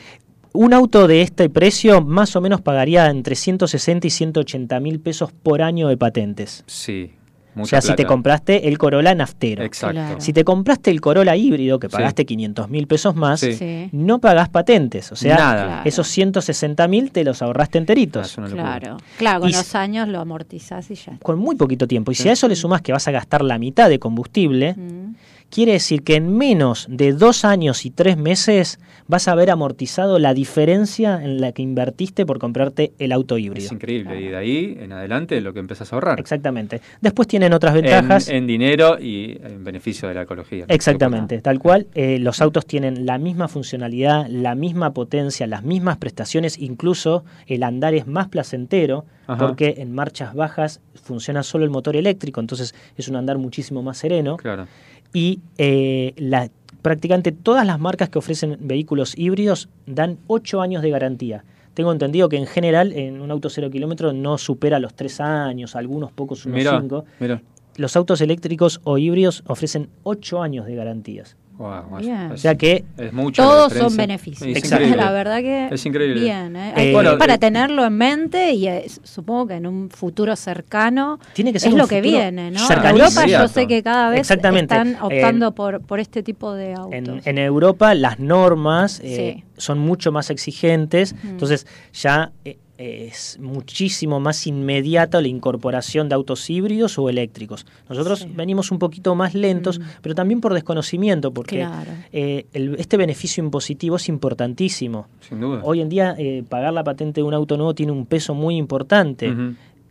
un 0.52 0.74
auto 0.74 1.06
de 1.06 1.22
este 1.22 1.48
precio 1.50 2.00
más 2.02 2.34
o 2.34 2.40
menos 2.40 2.60
pagaría 2.60 3.06
entre 3.08 3.34
160 3.36 4.06
y 4.06 4.10
180 4.10 4.80
mil 4.80 5.00
pesos 5.00 5.32
por 5.32 5.62
año 5.62 5.88
de 5.88 5.96
patentes. 5.96 6.64
Sí. 6.66 7.12
O 7.56 7.66
sea, 7.66 7.80
si 7.80 7.94
te 7.94 8.04
compraste 8.06 8.68
el 8.68 8.78
Corolla 8.78 9.14
naftero. 9.14 9.62
Exacto. 9.64 9.94
Claro. 9.94 10.20
Si 10.20 10.32
te 10.32 10.44
compraste 10.44 10.90
el 10.90 11.00
Corolla 11.00 11.36
híbrido, 11.36 11.78
que 11.78 11.88
Sí. 11.88 11.92
pagaste 11.92 12.24
500 12.24 12.68
mil 12.70 12.86
pesos 12.86 13.14
más, 13.14 13.40
Sí. 13.40 13.54
Sí. 13.54 13.88
no 13.92 14.18
pagás 14.20 14.48
patentes. 14.48 15.12
O 15.12 15.16
sea, 15.16 15.36
Nada. 15.36 15.82
Esos 15.84 16.08
160 16.08 16.88
mil 16.88 17.10
te 17.12 17.24
los 17.24 17.42
ahorraste 17.42 17.78
Ah, 17.78 17.80
enteritos. 17.80 18.36
Claro. 18.52 18.96
Claro, 19.18 19.40
con 19.40 19.50
Y 19.50 19.52
los 19.52 19.74
años 19.74 20.08
lo 20.08 20.20
amortizás 20.20 20.90
y 20.90 20.94
ya. 20.94 21.18
Con 21.22 21.38
muy 21.38 21.56
poquito 21.56 21.86
tiempo. 21.86 22.12
Y 22.12 22.14
si 22.14 22.28
a 22.28 22.32
eso 22.32 22.48
le 22.48 22.56
sumás 22.56 22.82
que 22.82 22.92
vas 22.92 23.06
a 23.08 23.10
gastar 23.10 23.42
la 23.42 23.58
mitad 23.58 23.88
de 23.88 23.98
combustible, 23.98 24.74
Mm. 24.74 25.14
Quiere 25.52 25.72
decir 25.72 26.02
que 26.02 26.16
en 26.16 26.34
menos 26.36 26.86
de 26.88 27.12
dos 27.12 27.44
años 27.44 27.84
y 27.84 27.90
tres 27.90 28.16
meses 28.16 28.78
vas 29.06 29.28
a 29.28 29.32
haber 29.32 29.50
amortizado 29.50 30.18
la 30.18 30.32
diferencia 30.32 31.22
en 31.22 31.42
la 31.42 31.52
que 31.52 31.60
invertiste 31.60 32.24
por 32.24 32.38
comprarte 32.38 32.92
el 32.98 33.12
auto 33.12 33.36
híbrido. 33.36 33.66
Es 33.66 33.70
increíble. 33.72 34.18
Y 34.18 34.28
de 34.28 34.36
ahí 34.36 34.78
en 34.80 34.92
adelante 34.92 35.38
lo 35.42 35.52
que 35.52 35.60
empezás 35.60 35.92
a 35.92 35.96
ahorrar. 35.96 36.18
Exactamente. 36.18 36.80
Después 37.02 37.28
tienen 37.28 37.52
otras 37.52 37.76
En, 37.76 37.82
ventajas. 37.82 38.28
en 38.30 38.46
dinero 38.46 38.98
y 38.98 39.38
en 39.44 39.62
beneficio 39.62 40.08
de 40.08 40.14
la 40.14 40.22
ecología. 40.22 40.64
Exactamente, 40.68 41.40
tal 41.42 41.58
cual. 41.58 41.86
eh, 41.94 42.18
los 42.18 42.40
autos 42.40 42.64
tienen 42.64 43.04
la 43.04 43.18
misma 43.18 43.48
funcionalidad, 43.48 44.26
la 44.30 44.54
misma 44.54 44.94
potencia, 44.94 45.46
las 45.46 45.62
mismas 45.64 45.98
prestaciones, 45.98 46.58
incluso 46.58 47.24
el 47.46 47.62
andar 47.62 47.92
es 47.94 48.06
más 48.06 48.28
placentero, 48.28 49.04
Ajá. 49.26 49.46
porque 49.46 49.74
en 49.78 49.92
marchas 49.94 50.34
bajas 50.34 50.80
funciona 50.94 51.42
solo 51.42 51.64
el 51.64 51.70
motor 51.70 51.96
eléctrico, 51.96 52.40
entonces 52.40 52.74
es 52.96 53.08
un 53.08 53.16
andar 53.16 53.36
muchísimo 53.38 53.82
más 53.82 53.98
sereno. 53.98 54.36
Claro. 54.38 54.66
Y 55.12 55.40
eh, 55.58 56.14
la, 56.16 56.50
prácticamente 56.82 57.32
todas 57.32 57.66
las 57.66 57.78
marcas 57.78 58.08
que 58.08 58.18
ofrecen 58.18 58.58
vehículos 58.60 59.16
híbridos 59.16 59.68
dan 59.86 60.18
8 60.26 60.60
años 60.60 60.82
de 60.82 60.90
garantía. 60.90 61.44
Tengo 61.74 61.92
entendido 61.92 62.28
que 62.28 62.36
en 62.36 62.46
general 62.46 62.92
en 62.92 63.20
un 63.20 63.30
auto 63.30 63.48
cero 63.48 63.70
kilómetro 63.70 64.12
no 64.12 64.36
supera 64.36 64.78
los 64.78 64.94
3 64.94 65.20
años, 65.20 65.74
algunos 65.74 66.12
pocos 66.12 66.44
unos 66.44 66.58
Mira, 66.58 66.78
5. 66.80 67.04
mira. 67.20 67.42
Los 67.76 67.96
autos 67.96 68.20
eléctricos 68.20 68.80
o 68.84 68.98
híbridos 68.98 69.42
ofrecen 69.46 69.88
8 70.02 70.42
años 70.42 70.66
de 70.66 70.74
garantías. 70.74 71.36
Wow, 71.62 71.98
Bien. 72.00 72.32
O 72.32 72.36
sea 72.36 72.56
que 72.56 72.84
es 72.98 73.12
mucha 73.12 73.42
la 73.42 73.48
Todos 73.48 73.72
son 73.74 73.96
beneficios. 73.96 74.48
Es 74.50 74.56
Exacto. 74.56 74.96
La 74.96 75.12
verdad 75.12 75.38
que 75.38 75.68
Es 75.70 75.86
increíble. 75.86 76.20
bien, 76.20 76.56
¿eh? 76.56 76.72
Eh, 76.76 76.92
bueno, 76.92 77.16
para 77.18 77.34
eh, 77.34 77.38
tenerlo 77.38 77.84
en 77.84 77.92
mente 77.96 78.52
y 78.52 78.66
eh, 78.66 78.86
supongo 79.04 79.46
que 79.46 79.54
en 79.54 79.66
un 79.68 79.88
futuro 79.88 80.34
cercano 80.34 81.20
Tiene 81.34 81.52
que 81.52 81.60
ser 81.60 81.70
es 81.70 81.76
lo 81.76 81.86
que 81.86 82.00
viene, 82.00 82.50
¿no? 82.50 82.58
En. 82.68 82.84
Europa 82.86 83.26
yo 83.26 83.46
sé 83.46 83.66
que 83.68 83.80
cada 83.82 84.10
vez 84.10 84.20
Exactamente. 84.20 84.74
están 84.74 84.96
optando 85.00 85.54
por, 85.54 85.80
por 85.82 86.00
este 86.00 86.22
tipo 86.24 86.52
de 86.52 86.74
autos. 86.74 86.92
En, 86.94 87.20
en 87.24 87.38
Europa 87.38 87.94
las 87.94 88.18
normas 88.18 89.00
eh, 89.04 89.36
Sí. 89.36 89.44
son 89.56 89.78
mucho 89.78 90.10
más 90.10 90.30
exigentes, 90.30 91.14
Mm. 91.22 91.28
entonces 91.28 91.66
ya 91.92 92.32
eh, 92.44 92.58
es 92.82 93.38
muchísimo 93.40 94.18
más 94.20 94.46
inmediata 94.46 95.20
la 95.20 95.28
incorporación 95.28 96.08
de 96.08 96.14
autos 96.14 96.48
híbridos 96.50 96.98
o 96.98 97.08
eléctricos. 97.08 97.66
Nosotros 97.88 98.20
Sí. 98.20 98.32
venimos 98.34 98.70
un 98.70 98.78
poquito 98.78 99.14
más 99.14 99.34
lentos, 99.34 99.78
Mm. 99.78 99.82
pero 100.02 100.14
también 100.14 100.40
por 100.40 100.52
desconocimiento, 100.54 101.32
porque 101.32 101.58
Claro. 101.58 101.90
eh, 102.12 102.46
el- 102.52 102.74
este 102.78 102.96
beneficio 102.96 103.42
impositivo 103.44 103.96
es 103.96 104.08
importantísimo. 104.08 105.06
Sin 105.28 105.40
duda. 105.40 105.60
Hoy 105.64 105.80
en 105.80 105.88
día 105.88 106.14
eh, 106.18 106.42
pagar 106.48 106.72
la 106.72 106.84
patente 106.84 107.20
de 107.20 107.24
un 107.24 107.34
auto 107.34 107.56
nuevo 107.56 107.74
tiene 107.74 107.92
un 107.92 108.06
peso 108.06 108.34
muy 108.34 108.56
importante. 108.56 109.32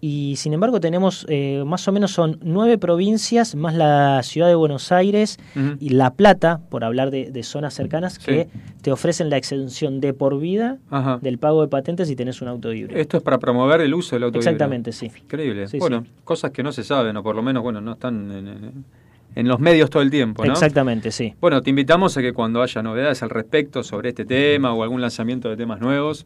Y 0.04 0.36
sin 0.38 0.54
embargo 0.54 0.80
tenemos 0.80 1.28
eh, 1.30 1.64
más 1.66 1.88
o 1.88 1.92
menos 1.92 2.12
son 2.12 2.40
nueve 2.42 2.80
provincias, 2.80 3.54
más 3.54 3.76
la 3.76 4.22
ciudad 4.24 4.48
de 4.48 4.56
Buenos 4.56 4.92
Aires 4.92 5.38
y 5.80 5.90
La 5.90 6.14
Plata, 6.16 6.60
por 6.72 6.84
hablar 6.84 7.12
de, 7.12 7.30
de 7.32 7.44
zonas 7.44 7.76
cercanas, 7.76 8.14
Sí. 8.16 8.26
que 8.26 8.48
te 8.82 8.92
ofrecen 8.92 9.30
la 9.30 9.38
exención 9.38 10.00
de 10.02 10.14
por 10.16 10.40
vida 10.40 10.80
Ajá. 10.90 11.20
del 11.22 11.38
pago 11.38 11.62
de 11.62 11.68
patentes 11.68 12.08
si 12.08 12.16
tenés 12.16 12.42
un 12.42 12.48
auto 12.48 12.74
híbrido. 12.74 13.00
Esto 13.00 13.18
es 13.18 13.24
para 13.24 13.38
promover 13.38 13.82
el 13.82 13.94
uso 13.94 14.16
del 14.16 14.24
auto. 14.24 14.40
Exactamente, 14.40 14.92
sí. 14.92 15.12
Increíble. 15.24 15.68
Sí, 15.68 15.78
bueno, 15.78 16.04
cosas 16.24 16.50
que 16.50 16.64
no 16.64 16.72
se 16.72 16.84
saben, 16.84 17.16
o 17.18 17.22
por 17.22 17.36
lo 17.36 17.44
menos, 17.44 17.62
bueno, 17.62 17.80
no 17.80 17.92
están 17.94 18.32
en, 18.32 18.48
en- 18.48 18.86
en 19.36 19.48
los 19.48 19.60
medios 19.60 19.90
todo 19.90 20.02
el 20.04 20.10
tiempo, 20.10 20.44
¿no? 20.44 20.52
Exactamente, 20.52 21.10
sí. 21.12 21.36
Bueno, 21.40 21.62
te 21.62 21.70
invitamos 21.70 22.18
a 22.18 22.22
que 22.22 22.34
cuando 22.34 22.62
haya 22.64 22.82
novedades 22.82 23.22
al 23.24 23.30
respecto 23.30 23.82
sobre 23.84 24.10
este 24.10 24.26
tema 24.26 24.74
o 24.74 24.82
algún 24.84 25.00
lanzamiento 25.00 25.48
de 25.48 25.56
temas 25.58 25.80
nuevos, 25.80 26.26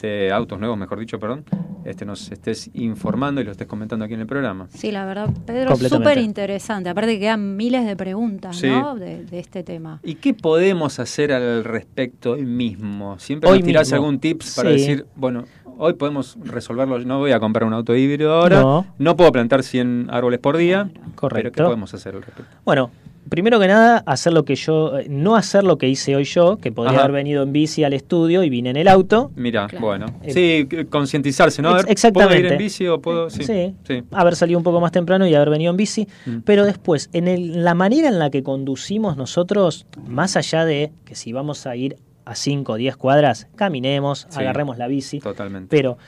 de 0.00 0.30
autos 0.32 0.58
nuevos, 0.58 0.76
mejor 0.76 0.98
dicho, 0.98 1.18
perdón, 1.20 1.44
este, 1.84 2.04
nos 2.04 2.30
estés 2.30 2.70
informando 2.74 3.40
y 3.40 3.44
lo 3.44 3.52
estés 3.52 3.66
comentando 3.66 4.04
aquí 4.04 4.14
en 4.14 4.20
el 4.20 4.26
programa. 4.26 4.68
Sí, 4.74 4.90
la 4.92 5.04
verdad, 5.04 5.28
Pedro, 5.46 5.76
súper 5.76 6.18
interesante. 6.18 6.88
Aparte 6.90 7.14
que 7.14 7.20
quedan 7.20 7.56
miles 7.56 7.84
de 7.86 7.96
preguntas, 7.96 8.56
Sí. 8.56 8.68
¿no? 8.68 8.94
De, 8.94 9.24
de 9.24 9.38
este 9.38 9.62
tema. 9.62 10.00
¿Y 10.02 10.16
qué 10.16 10.34
podemos 10.34 10.98
hacer 10.98 11.32
al 11.32 11.64
respecto 11.64 12.32
hoy 12.32 12.44
mismo? 12.44 13.18
Siempre 13.18 13.50
Hoy 13.50 13.58
nos 13.58 13.66
tirás 13.66 13.86
mismo. 13.88 13.96
algún 13.96 14.18
tips 14.20 14.54
para 14.56 14.70
Sí. 14.70 14.76
decir, 14.76 15.06
bueno, 15.16 15.44
hoy 15.78 15.94
podemos 15.94 16.36
resolverlo. 16.44 16.98
No 17.00 17.18
voy 17.18 17.32
a 17.32 17.40
comprar 17.40 17.64
un 17.66 17.72
auto 17.72 17.94
híbrido 17.96 18.32
ahora. 18.34 18.62
No. 18.98 19.16
puedo 19.16 19.32
plantar 19.32 19.62
100 19.62 20.08
árboles 20.10 20.38
por 20.40 20.56
día. 20.56 20.90
Correcto. 21.14 21.50
Pero 21.50 21.52
¿qué 21.52 21.62
podemos 21.64 21.92
hacer 21.94 22.14
al 22.14 22.22
respecto? 22.22 22.50
Bueno, 22.64 22.90
primero 23.28 23.58
que 23.60 23.66
nada, 23.68 24.02
hacer 24.06 24.32
lo 24.32 24.44
que 24.44 24.54
yo, 24.56 24.98
eh, 24.98 25.06
no 25.08 25.36
hacer 25.36 25.64
lo 25.64 25.78
que 25.78 25.88
hice 25.88 26.14
hoy 26.16 26.24
yo, 26.24 26.58
que 26.58 26.70
podría 26.72 26.92
Ajá. 26.94 27.00
haber 27.04 27.12
venido 27.12 27.42
en 27.42 27.52
bici 27.52 27.84
al 27.84 27.92
estudio 27.92 28.42
y 28.42 28.50
vine 28.50 28.70
en 28.70 28.76
el 28.76 28.88
auto. 28.88 29.30
Mira, 29.36 29.68
bueno. 29.80 30.06
Eh, 30.22 30.32
Sí, 30.68 30.84
concientizarse, 30.86 31.62
¿no? 31.62 31.70
A 31.70 31.72
Ex- 31.72 31.82
ver, 31.84 31.92
exactamente. 31.92 32.34
¿Puedo 32.36 32.46
ir 32.46 32.52
en 32.52 32.58
bici 32.58 32.86
o 32.88 33.00
puedo...? 33.00 33.30
Sí. 33.30 33.44
Sí. 33.44 33.74
sí. 33.86 34.02
haber 34.10 34.36
salido 34.36 34.58
un 34.58 34.64
poco 34.64 34.80
más 34.80 34.92
temprano 34.92 35.26
y 35.26 35.34
haber 35.34 35.50
venido 35.50 35.70
en 35.70 35.76
bici, 35.76 36.06
Mm. 36.26 36.38
pero 36.44 36.64
después, 36.64 37.08
en 37.12 37.28
el- 37.28 37.64
la 37.64 37.74
manera 37.74 38.08
en 38.08 38.18
la 38.18 38.30
que 38.30 38.42
conducimos 38.42 39.16
nosotros, 39.16 39.86
más 40.06 40.36
allá 40.36 40.64
de 40.64 40.92
que 41.04 41.14
si 41.14 41.32
vamos 41.32 41.66
a 41.66 41.76
ir 41.76 41.96
a 42.24 42.34
5 42.34 42.72
o 42.72 42.76
10 42.76 42.96
cuadras, 42.96 43.48
caminemos, 43.56 44.26
Sí. 44.30 44.40
agarremos 44.40 44.78
la 44.78 44.86
bici, 44.88 45.18
Totalmente. 45.20 45.68
pero 45.74 45.98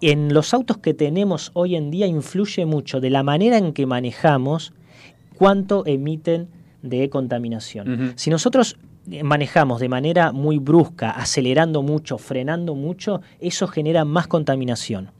en 0.00 0.34
los 0.34 0.52
autos 0.52 0.76
que 0.78 0.92
tenemos 0.92 1.50
hoy 1.54 1.76
en 1.76 1.90
día 1.90 2.06
influye 2.06 2.66
mucho 2.66 3.00
de 3.00 3.08
la 3.10 3.22
manera 3.22 3.56
en 3.56 3.72
que 3.72 3.86
manejamos 3.86 4.72
cuánto 5.36 5.84
emiten 5.86 6.48
de 6.82 7.08
contaminación. 7.08 8.12
Si 8.16 8.30
nosotros 8.30 8.76
eh, 9.10 9.22
manejamos 9.22 9.80
de 9.80 9.88
manera 9.88 10.32
muy 10.32 10.58
brusca, 10.58 11.10
acelerando 11.10 11.82
mucho, 11.82 12.18
frenando 12.18 12.74
mucho, 12.74 13.20
eso 13.40 13.66
genera 13.66 14.04
más 14.04 14.26
contaminación. 14.26 15.10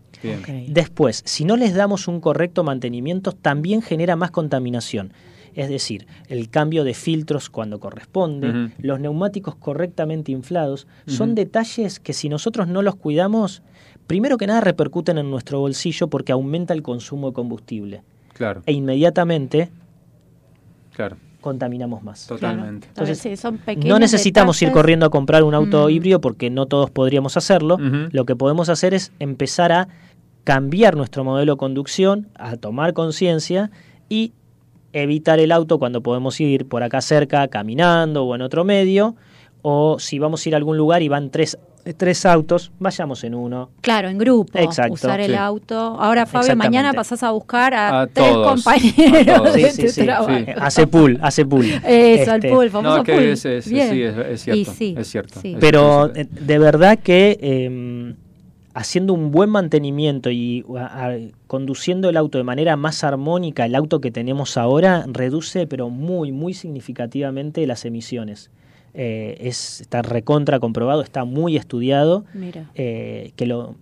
Después, 0.69 1.23
si 1.27 1.45
no 1.45 1.57
les 1.57 1.75
damos 1.75 2.09
un 2.09 2.21
correcto 2.21 2.65
mantenimiento, 2.65 3.33
también 3.33 3.83
genera 3.83 4.17
más 4.17 4.31
contaminación. 4.31 5.12
Es 5.55 5.69
decir, 5.69 6.07
el 6.29 6.49
cambio 6.49 6.83
de 6.83 6.95
filtros 6.95 7.51
cuando 7.51 7.79
corresponde, 7.79 8.73
los 8.79 9.01
neumáticos 9.01 9.55
correctamente 9.55 10.33
inflados, 10.33 10.87
son 11.07 11.35
detalles 11.35 12.01
que 12.01 12.12
si 12.12 12.29
nosotros 12.29 12.69
no 12.69 12.83
los 12.83 12.97
cuidamos, 12.97 13.62
primero 14.07 14.37
que 14.37 14.47
nada 14.47 14.61
repercuten 14.61 15.19
en 15.19 15.31
nuestro 15.31 15.61
bolsillo 15.61 16.09
porque 16.09 16.33
aumenta 16.33 16.75
el 16.75 16.83
consumo 16.83 17.29
de 17.29 17.35
combustible. 17.35 18.03
Claro, 18.33 18.62
E 18.67 18.73
inmediatamente 18.73 19.71
claro. 20.95 21.16
contaminamos 21.40 22.03
más. 22.03 22.26
Totalmente. 22.26 22.86
Entonces, 22.88 23.18
sí, 23.18 23.36
son 23.36 23.59
pequeños 23.59 23.88
No 23.88 23.99
necesitamos 23.99 24.61
ir 24.62 24.72
corriendo 24.72 25.05
a 25.07 25.11
comprar 25.11 25.42
un 25.42 25.53
auto 25.55 25.86
Mm. 25.86 25.90
híbrido 25.90 26.20
porque 26.22 26.49
no 26.49 26.64
todos 26.66 26.90
podríamos 26.90 27.36
hacerlo. 27.36 27.76
Lo 28.12 28.24
que 28.24 28.34
podemos 28.34 28.68
hacer 28.70 28.95
es 28.95 29.12
empezar 29.18 29.70
a 29.72 29.88
cambiar 30.45 30.97
nuestro 30.97 31.22
modelo 31.24 31.53
de 31.53 31.59
conducción, 31.59 32.28
a 32.34 32.57
tomar 32.57 32.92
conciencia 32.95 33.70
y 34.09 34.32
evitar 34.92 35.38
el 35.40 35.53
auto 35.53 35.78
cuando 35.78 36.03
podemos 36.03 36.40
ir 36.40 36.66
por 36.66 36.82
acá 36.82 37.01
cerca 37.01 37.47
caminando 37.49 38.24
o 38.24 38.34
en 38.34 38.42
otro 38.42 38.64
medio. 38.64 39.14
O 39.62 39.99
si 39.99 40.18
vamos 40.18 40.45
a 40.45 40.49
ir 40.49 40.55
a 40.55 40.59
algún 40.59 40.76
lugar 40.76 41.03
y 41.03 41.09
van 41.09 41.30
tres, 41.30 41.59
tres 41.93 42.24
autos, 42.24 42.72
vayamos 42.78 43.22
en 43.24 43.35
uno. 43.35 43.68
Claro, 43.82 44.09
en 44.09 44.16
grupo, 44.16 44.59
Exacto, 44.59 44.95
usar 44.95 45.20
el 45.20 45.32
sí. 45.32 45.37
auto. 45.37 45.76
Ahora, 45.76 46.24
Fabio, 46.24 46.57
mañana 46.57 46.93
pasás 46.95 47.22
a 47.22 47.30
buscar 47.32 47.74
a, 47.74 48.01
A 48.03 48.07
tres 48.07 48.26
todos, 48.32 48.47
compañeros 48.64 49.28
a 49.28 49.37
todos. 49.43 49.55
de 49.55 49.70
Sí, 49.70 49.82
tu 49.82 49.89
sí, 49.89 50.03
trabajo. 50.05 50.30
sí. 50.39 50.45
Hace 50.57 50.87
pool, 50.87 51.18
hace 51.20 51.45
pool. 51.45 51.64
Eso, 51.87 52.30
al 52.32 52.37
Este, 52.39 52.49
pool, 52.51 52.70
famoso 52.70 52.97
No, 52.99 53.03
que 53.05 53.12
pool. 53.12 53.22
es- 53.24 53.45
es- 53.45 53.68
Bien. 53.68 53.91
sí, 53.91 54.03
es- 54.03 54.16
es 54.16 54.41
cierto, 54.43 54.61
Y 54.61 54.64
sí, 54.64 54.95
es 54.97 55.09
cierto. 55.09 55.41
sí. 55.41 55.57
Pero 55.61 56.14
eh, 56.14 56.26
de 56.30 56.59
verdad 56.59 56.99
que 56.99 57.39
eh, 57.41 58.14
haciendo 58.72 59.12
un 59.12 59.30
buen 59.30 59.51
mantenimiento 59.51 60.30
y 60.30 60.64
a- 60.78 61.09
a- 61.09 61.16
conduciendo 61.47 62.09
el 62.09 62.16
auto 62.16 62.39
de 62.39 62.45
manera 62.45 62.76
más 62.76 63.05
armónica, 63.05 63.66
el 63.66 63.74
auto 63.74 64.01
que 64.01 64.11
tenemos 64.11 64.57
ahora 64.57 65.05
reduce, 65.07 65.66
pero 65.66 65.91
muy, 65.91 66.32
muy 66.32 66.55
significativamente 66.55 67.66
las 67.66 67.85
emisiones. 67.85 68.51
Eh, 68.97 69.36
es, 69.40 69.80
está 69.80 70.03
recontra 70.03 70.61
comprobado, 70.61 71.03
está 71.03 71.24
muy 71.24 71.57
estudiado, 71.57 72.24
Mira. 72.32 72.70
eh, 72.76 73.32
que 73.34 73.45
lo, 73.45 73.74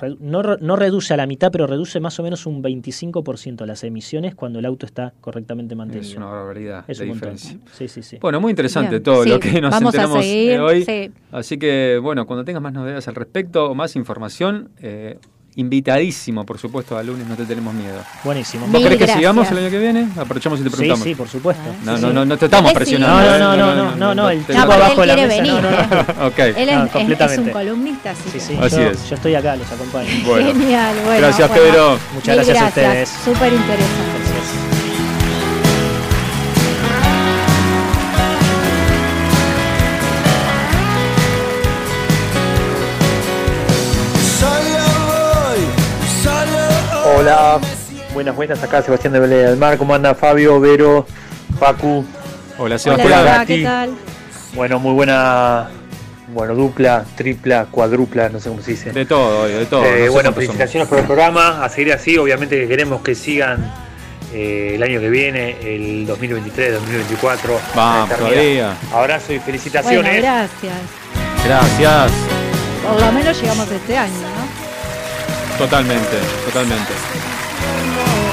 re- 0.00 0.16
no, 0.18 0.42
no 0.42 0.76
reduce 0.76 1.12
a 1.12 1.18
la 1.18 1.26
mitad, 1.26 1.52
pero 1.52 1.66
reduce 1.66 2.00
más 2.00 2.18
o 2.18 2.22
menos 2.22 2.46
un 2.46 2.62
25% 2.62 3.66
las 3.66 3.84
emisiones 3.84 4.34
cuando 4.34 4.58
el 4.58 4.64
auto 4.64 4.86
está 4.86 5.12
correctamente 5.20 5.74
mantenido. 5.74 6.08
Es 6.10 6.16
una 6.16 6.26
barbaridad 6.26 6.84
Es 6.88 6.98
de 6.98 7.04
un 7.04 7.12
diferencia. 7.12 7.58
Sí, 7.72 7.86
sí, 7.88 8.02
sí. 8.02 8.16
Bueno, 8.20 8.40
muy 8.40 8.50
interesante 8.50 8.90
Bien. 8.92 9.02
todo 9.02 9.24
Sí, 9.24 9.28
lo 9.28 9.38
que 9.40 9.60
nos 9.60 9.72
vamos 9.72 9.94
a 9.94 9.98
enteramos 9.98 10.24
seguir, 10.24 10.50
eh, 10.52 10.60
hoy. 10.60 10.84
sí. 10.84 11.10
Así 11.32 11.58
que, 11.58 11.98
bueno, 12.02 12.26
cuando 12.26 12.44
tengas 12.46 12.62
más 12.62 12.72
novedades 12.72 13.06
al 13.08 13.14
respecto 13.14 13.70
o 13.70 13.74
más 13.74 13.94
información, 13.94 14.70
eh, 14.80 15.18
invitadísimo, 15.56 16.44
por 16.46 16.58
supuesto, 16.58 16.96
al 16.96 17.06
lunes, 17.06 17.26
no 17.26 17.34
te 17.34 17.44
tenemos 17.44 17.72
miedo. 17.74 17.98
Buenísimo. 18.24 18.66
¿Vos 18.68 18.82
querés 18.82 18.98
que 18.98 19.08
sigamos 19.08 19.50
el 19.50 19.58
año 19.58 19.70
que 19.70 19.78
viene? 19.78 20.08
Aprovechamos 20.16 20.60
y 20.60 20.62
te 20.62 20.68
Sí, 20.70 20.76
preguntamos. 20.76 21.04
sí, 21.04 21.14
por 21.14 21.28
supuesto. 21.28 21.62
No, 21.84 21.96
Sí, 21.96 22.02
no, 22.02 22.08
sí. 22.08 22.14
no, 22.14 22.24
no 22.24 22.36
te 22.36 22.44
estamos 22.44 22.72
presionando. 22.72 23.16
No, 23.16 23.34
¿eh? 23.34 23.38
no, 23.38 23.56
no, 23.56 23.74
no, 23.74 23.96
no, 23.96 24.14
no, 24.14 24.30
el 24.30 24.38
porque 24.40 24.56
abajo 24.58 24.96
de 24.96 25.02
él 25.02 25.08
la 25.08 25.14
quiere 25.14 25.28
mesa. 25.28 25.42
No, 25.42 25.62
venir, 25.62 25.62
no, 25.62 25.86
no. 25.96 26.24
¿eh? 26.24 26.26
Ok. 26.28 26.38
Él 26.38 26.56
es, 26.56 26.66
No, 26.76 26.80
es- 26.82 26.86
es 26.86 26.92
completamente. 26.92 27.42
un 27.42 27.50
columnista, 27.50 28.10
así, 28.10 28.22
Sí, 28.26 28.30
que- 28.32 28.40
sí, 28.40 28.56
Así 28.60 28.76
yo, 28.76 28.82
es. 28.82 29.08
yo 29.08 29.14
estoy 29.16 29.34
acá, 29.34 29.56
los 29.56 29.72
acompaño. 29.72 30.08
Bueno. 30.26 30.46
Genial, 30.52 30.94
bueno. 31.04 31.20
Gracias, 31.20 31.48
bueno. 31.48 31.64
Pedro. 31.64 31.98
Muchas 32.14 32.36
gracias 32.36 32.58
a 32.62 32.66
ustedes. 32.68 33.08
Súper 33.24 33.52
interesante. 33.52 34.25
Hola, 47.26 47.58
buenas, 48.14 48.36
buenas. 48.36 48.62
Acá 48.62 48.82
Sebastián 48.82 49.12
de 49.12 49.18
Belén 49.18 49.46
del 49.46 49.56
Mar. 49.56 49.76
¿Cómo 49.78 49.96
anda 49.96 50.14
Fabio, 50.14 50.60
Vero, 50.60 51.04
Facu? 51.58 52.04
Hola, 52.56 52.56
Hola, 52.56 52.78
Seba, 52.78 53.44
¿qué 53.44 53.64
tal? 53.64 53.90
Bueno, 54.54 54.78
muy 54.78 54.92
buena, 54.92 55.68
bueno, 56.28 56.54
dupla, 56.54 57.04
tripla, 57.16 57.66
cuadrupla, 57.68 58.28
no 58.28 58.38
sé 58.38 58.48
cómo 58.48 58.62
se 58.62 58.70
dice. 58.70 58.92
De 58.92 59.06
todo, 59.06 59.48
de 59.48 59.66
todo. 59.66 59.84
Eh, 59.84 59.90
no 59.90 60.04
sé 60.04 60.08
bueno, 60.10 60.32
felicitaciones 60.32 60.88
por 60.88 61.00
el 61.00 61.04
programa. 61.04 61.64
A 61.64 61.68
seguir 61.68 61.92
así, 61.92 62.16
obviamente 62.16 62.60
que 62.60 62.68
queremos 62.68 63.02
que 63.02 63.16
sigan 63.16 63.72
eh, 64.32 64.74
el 64.76 64.82
año 64.84 65.00
que 65.00 65.10
viene, 65.10 65.56
el 65.62 66.06
2023, 66.06 66.74
2024. 66.74 67.58
Vamos, 67.74 68.16
todavía. 68.16 68.72
Abrazo 68.94 69.32
y 69.32 69.38
Bueno, 69.38 69.46
felicitaciones. 69.46 70.22
gracias. 70.22 70.74
Gracias. 71.44 72.12
Por 72.86 73.00
lo 73.00 73.10
menos 73.10 73.42
llegamos 73.42 73.68
este 73.68 73.98
año, 73.98 74.14
¿no? 74.14 74.65
Totalmente, 75.58 76.20
totalmente. 76.44 78.25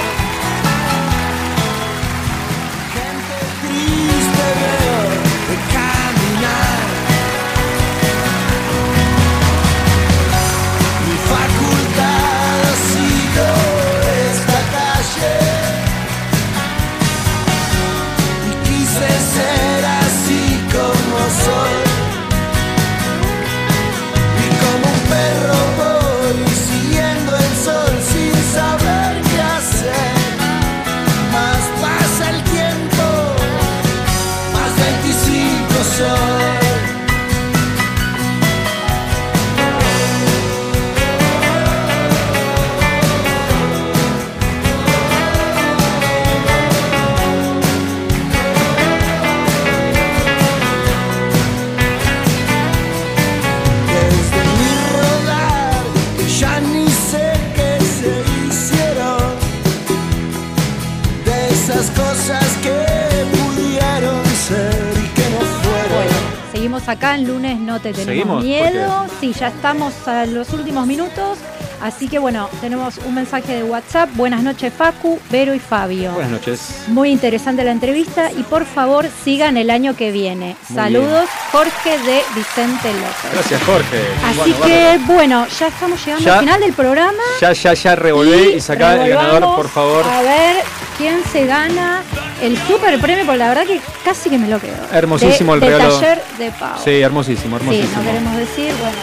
Acá 66.93 67.15
en 67.15 67.27
lunes, 67.27 67.59
no 67.59 67.79
te 67.79 67.91
tenemos 67.93 68.05
¿Seguimos? 68.05 68.43
miedo. 68.43 69.05
Sí, 69.19 69.33
ya 69.33 69.47
estamos 69.49 70.07
a 70.07 70.25
los 70.25 70.49
últimos 70.53 70.87
minutos. 70.87 71.37
Así 71.81 72.07
que 72.07 72.17
bueno, 72.17 72.49
tenemos 72.61 72.97
un 73.05 73.13
mensaje 73.15 73.55
de 73.57 73.63
WhatsApp. 73.65 74.09
Buenas 74.15 74.41
noches 74.41 74.71
Facu, 74.73 75.19
Vero 75.29 75.53
y 75.53 75.59
Fabio. 75.59 76.13
Buenas 76.13 76.31
noches. 76.31 76.83
Muy 76.87 77.09
interesante 77.09 77.61
la 77.65 77.71
entrevista 77.71 78.31
y 78.31 78.43
por 78.43 78.63
favor 78.65 79.05
sigan 79.25 79.57
el 79.57 79.69
año 79.69 79.93
que 79.93 80.11
viene. 80.11 80.55
Muy 80.69 80.77
Saludos, 80.77 81.29
Jorge 81.51 81.97
de 81.99 82.21
Vicente 82.35 82.87
López. 82.93 83.33
Gracias, 83.33 83.63
Jorge. 83.63 84.01
Así 84.25 84.53
Bueno, 84.57 84.65
que 84.65 84.99
bueno, 85.13 85.47
ya 85.59 85.67
estamos 85.67 86.05
llegando 86.05 86.25
Ya. 86.25 86.33
al 86.35 86.39
final 86.39 86.59
del 86.61 86.73
programa. 86.73 87.23
Ya, 87.41 87.51
ya, 87.51 87.73
ya 87.73 87.95
revolvé 87.97 88.55
y, 88.55 88.61
sacá 88.61 89.03
el 89.05 89.09
ganador, 89.13 89.53
por 89.53 89.67
favor. 89.67 90.05
A 90.07 90.21
ver 90.21 90.63
quién 90.97 91.21
se 91.33 91.45
gana 91.47 92.01
el 92.43 92.57
super 92.67 92.99
premio, 92.99 93.25
porque 93.25 93.37
la 93.39 93.49
verdad 93.49 93.65
que 93.65 93.79
casi 94.03 94.29
que 94.29 94.37
me 94.37 94.47
lo 94.47 94.59
quedo. 94.59 94.75
Hermosísimo 94.91 95.53
De- 95.53 95.57
el 95.57 95.61
del 95.61 95.71
regalo. 95.79 95.99
taller 95.99 96.21
de 96.37 96.51
Pau. 96.51 96.69
Sí, 96.83 97.01
hermosísimo, 97.01 97.57
Sí, 97.57 97.63
hermosísimo. 97.65 98.01
no 98.01 98.05
queremos 98.09 98.37
decir, 98.37 98.73
bueno. 98.79 98.97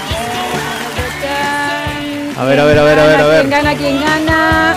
A 2.38 2.45
ver, 2.45 2.59
a 2.61 2.64
ver, 2.64 2.78
a 2.78 2.82
ver, 2.84 2.99
a 2.99 3.05
ver, 3.07 3.20
a 3.20 3.26
ver. 3.26 3.41
¿Quién 3.47 3.51
gana? 3.51 3.74
¿Quién 3.74 4.01
gana? 4.01 4.74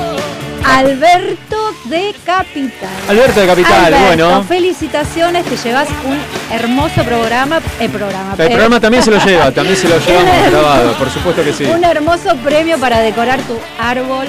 Alberto 0.66 1.74
de 1.86 2.14
Capital. 2.26 2.89
Alberto 3.09 3.39
de 3.41 3.47
Capital, 3.47 3.86
Alberto, 3.86 4.05
bueno. 4.28 4.43
felicitaciones, 4.45 5.45
te 5.45 5.57
llevas 5.57 5.88
un 6.05 6.18
hermoso 6.55 7.03
programa. 7.03 7.59
eh, 7.80 7.89
programa 7.89 8.36
El 8.38 8.47
programa 8.47 8.80
también 8.80 9.03
se 9.03 9.11
lo 9.11 9.18
lleva, 9.24 9.51
también 9.51 9.76
se 9.78 9.89
lo 9.89 9.97
llevamos 10.05 10.51
grabado, 10.51 10.93
por 10.93 11.09
supuesto 11.09 11.43
que 11.43 11.51
sí. 11.53 11.66
Un 11.66 11.84
hermoso 11.84 12.36
premio 12.38 12.78
para 12.80 12.99
decorar 12.99 13.39
tu 13.41 13.57
árbol 13.80 14.26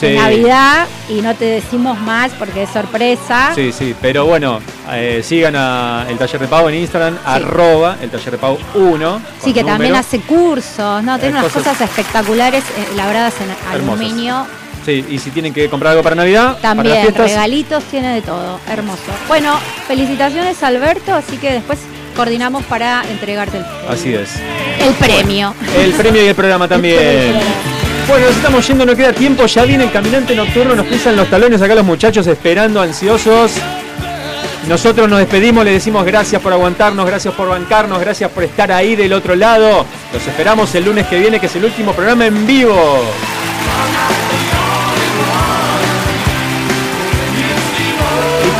Sí. 0.00 0.14
Navidad 0.14 0.86
y 1.10 1.20
no 1.20 1.34
te 1.34 1.44
decimos 1.44 1.98
más 2.00 2.32
porque 2.38 2.62
es 2.62 2.70
sorpresa. 2.70 3.52
Sí, 3.54 3.70
sí, 3.70 3.94
pero 4.00 4.24
bueno, 4.24 4.60
eh, 4.90 5.20
sigan 5.22 5.54
a 5.56 6.06
el 6.08 6.16
taller 6.16 6.40
de 6.40 6.46
Pau 6.48 6.68
en 6.68 6.76
Instagram, 6.76 7.18
arroba 7.24 7.96
el 8.00 8.08
taller 8.10 8.30
de 8.30 8.38
Pau 8.38 8.56
1. 8.74 9.20
Sí, 9.44 9.52
que 9.52 9.62
también 9.62 9.94
hace 9.94 10.20
cursos, 10.20 11.02
¿no? 11.02 11.18
Tiene 11.18 11.36
Eh, 11.36 11.40
unas 11.40 11.52
cosas- 11.52 11.74
cosas 11.74 11.80
espectaculares 11.90 12.64
eh, 12.64 12.96
labradas 12.96 13.34
en 13.42 13.50
aluminio. 13.74 14.46
Sí, 14.86 15.04
y 15.10 15.18
si 15.18 15.30
tienen 15.30 15.52
que 15.52 15.68
comprar 15.68 15.90
algo 15.90 16.02
para 16.02 16.16
Navidad, 16.16 16.56
para 16.56 16.74
las 16.74 16.76
También, 16.76 17.00
fiestas, 17.02 17.30
regalitos, 17.32 17.84
tiene 17.84 18.14
de 18.14 18.22
todo. 18.22 18.58
Hermoso. 18.70 19.02
Bueno, 19.28 19.54
felicitaciones 19.86 20.62
Alberto, 20.62 21.12
así 21.14 21.36
que 21.36 21.52
después 21.52 21.78
coordinamos 22.16 22.64
para 22.64 23.02
entregarte 23.10 23.58
el, 23.58 23.64
así 23.86 24.14
es. 24.14 24.30
el 24.80 24.94
premio. 24.94 25.54
El 25.76 25.92
premio 25.92 26.24
y 26.24 26.28
el 26.28 26.34
programa 26.34 26.66
también. 26.66 27.34
Bueno, 28.10 28.26
nos 28.26 28.36
estamos 28.38 28.66
yendo, 28.66 28.84
no 28.84 28.96
queda 28.96 29.12
tiempo, 29.12 29.46
ya 29.46 29.64
viene 29.64 29.84
el 29.84 29.92
caminante 29.92 30.34
nocturno, 30.34 30.74
nos 30.74 30.84
pisan 30.86 31.14
los 31.14 31.30
talones 31.30 31.62
acá 31.62 31.76
los 31.76 31.84
muchachos 31.84 32.26
esperando, 32.26 32.80
ansiosos. 32.80 33.52
Nosotros 34.66 35.08
nos 35.08 35.20
despedimos, 35.20 35.64
le 35.64 35.70
decimos 35.70 36.04
gracias 36.04 36.42
por 36.42 36.52
aguantarnos, 36.52 37.06
gracias 37.06 37.32
por 37.34 37.48
bancarnos, 37.48 38.00
gracias 38.00 38.28
por 38.32 38.42
estar 38.42 38.72
ahí 38.72 38.96
del 38.96 39.12
otro 39.12 39.36
lado. 39.36 39.86
Los 40.12 40.26
esperamos 40.26 40.74
el 40.74 40.86
lunes 40.86 41.06
que 41.06 41.20
viene, 41.20 41.38
que 41.38 41.46
es 41.46 41.54
el 41.54 41.64
último 41.64 41.92
programa 41.92 42.26
en 42.26 42.48
vivo. 42.48 42.74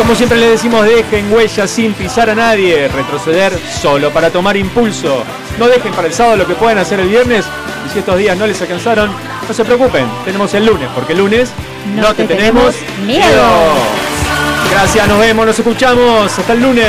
Como 0.00 0.14
siempre 0.14 0.38
le 0.38 0.48
decimos, 0.48 0.86
dejen 0.86 1.30
huellas 1.30 1.70
sin 1.70 1.92
pisar 1.92 2.30
a 2.30 2.34
nadie, 2.34 2.88
retroceder 2.88 3.52
solo 3.82 4.10
para 4.10 4.30
tomar 4.30 4.56
impulso. 4.56 5.22
No 5.58 5.68
dejen 5.68 5.92
para 5.92 6.08
el 6.08 6.14
sábado 6.14 6.38
lo 6.38 6.46
que 6.46 6.54
puedan 6.54 6.78
hacer 6.78 7.00
el 7.00 7.08
viernes 7.08 7.44
y 7.86 7.92
si 7.92 7.98
estos 7.98 8.16
días 8.16 8.34
no 8.38 8.46
les 8.46 8.58
alcanzaron, 8.62 9.10
no 9.46 9.54
se 9.54 9.62
preocupen, 9.62 10.06
tenemos 10.24 10.54
el 10.54 10.64
lunes, 10.64 10.88
porque 10.94 11.12
el 11.12 11.18
lunes 11.18 11.50
no, 11.96 12.14
te, 12.14 12.24
tenemos 12.24 12.74
miedo. 13.04 13.44
Gracias, 14.70 15.06
nos 15.06 15.18
vemos, 15.18 15.44
nos 15.44 15.58
escuchamos, 15.58 16.38
hasta 16.38 16.52
el 16.54 16.62
lunes. 16.62 16.88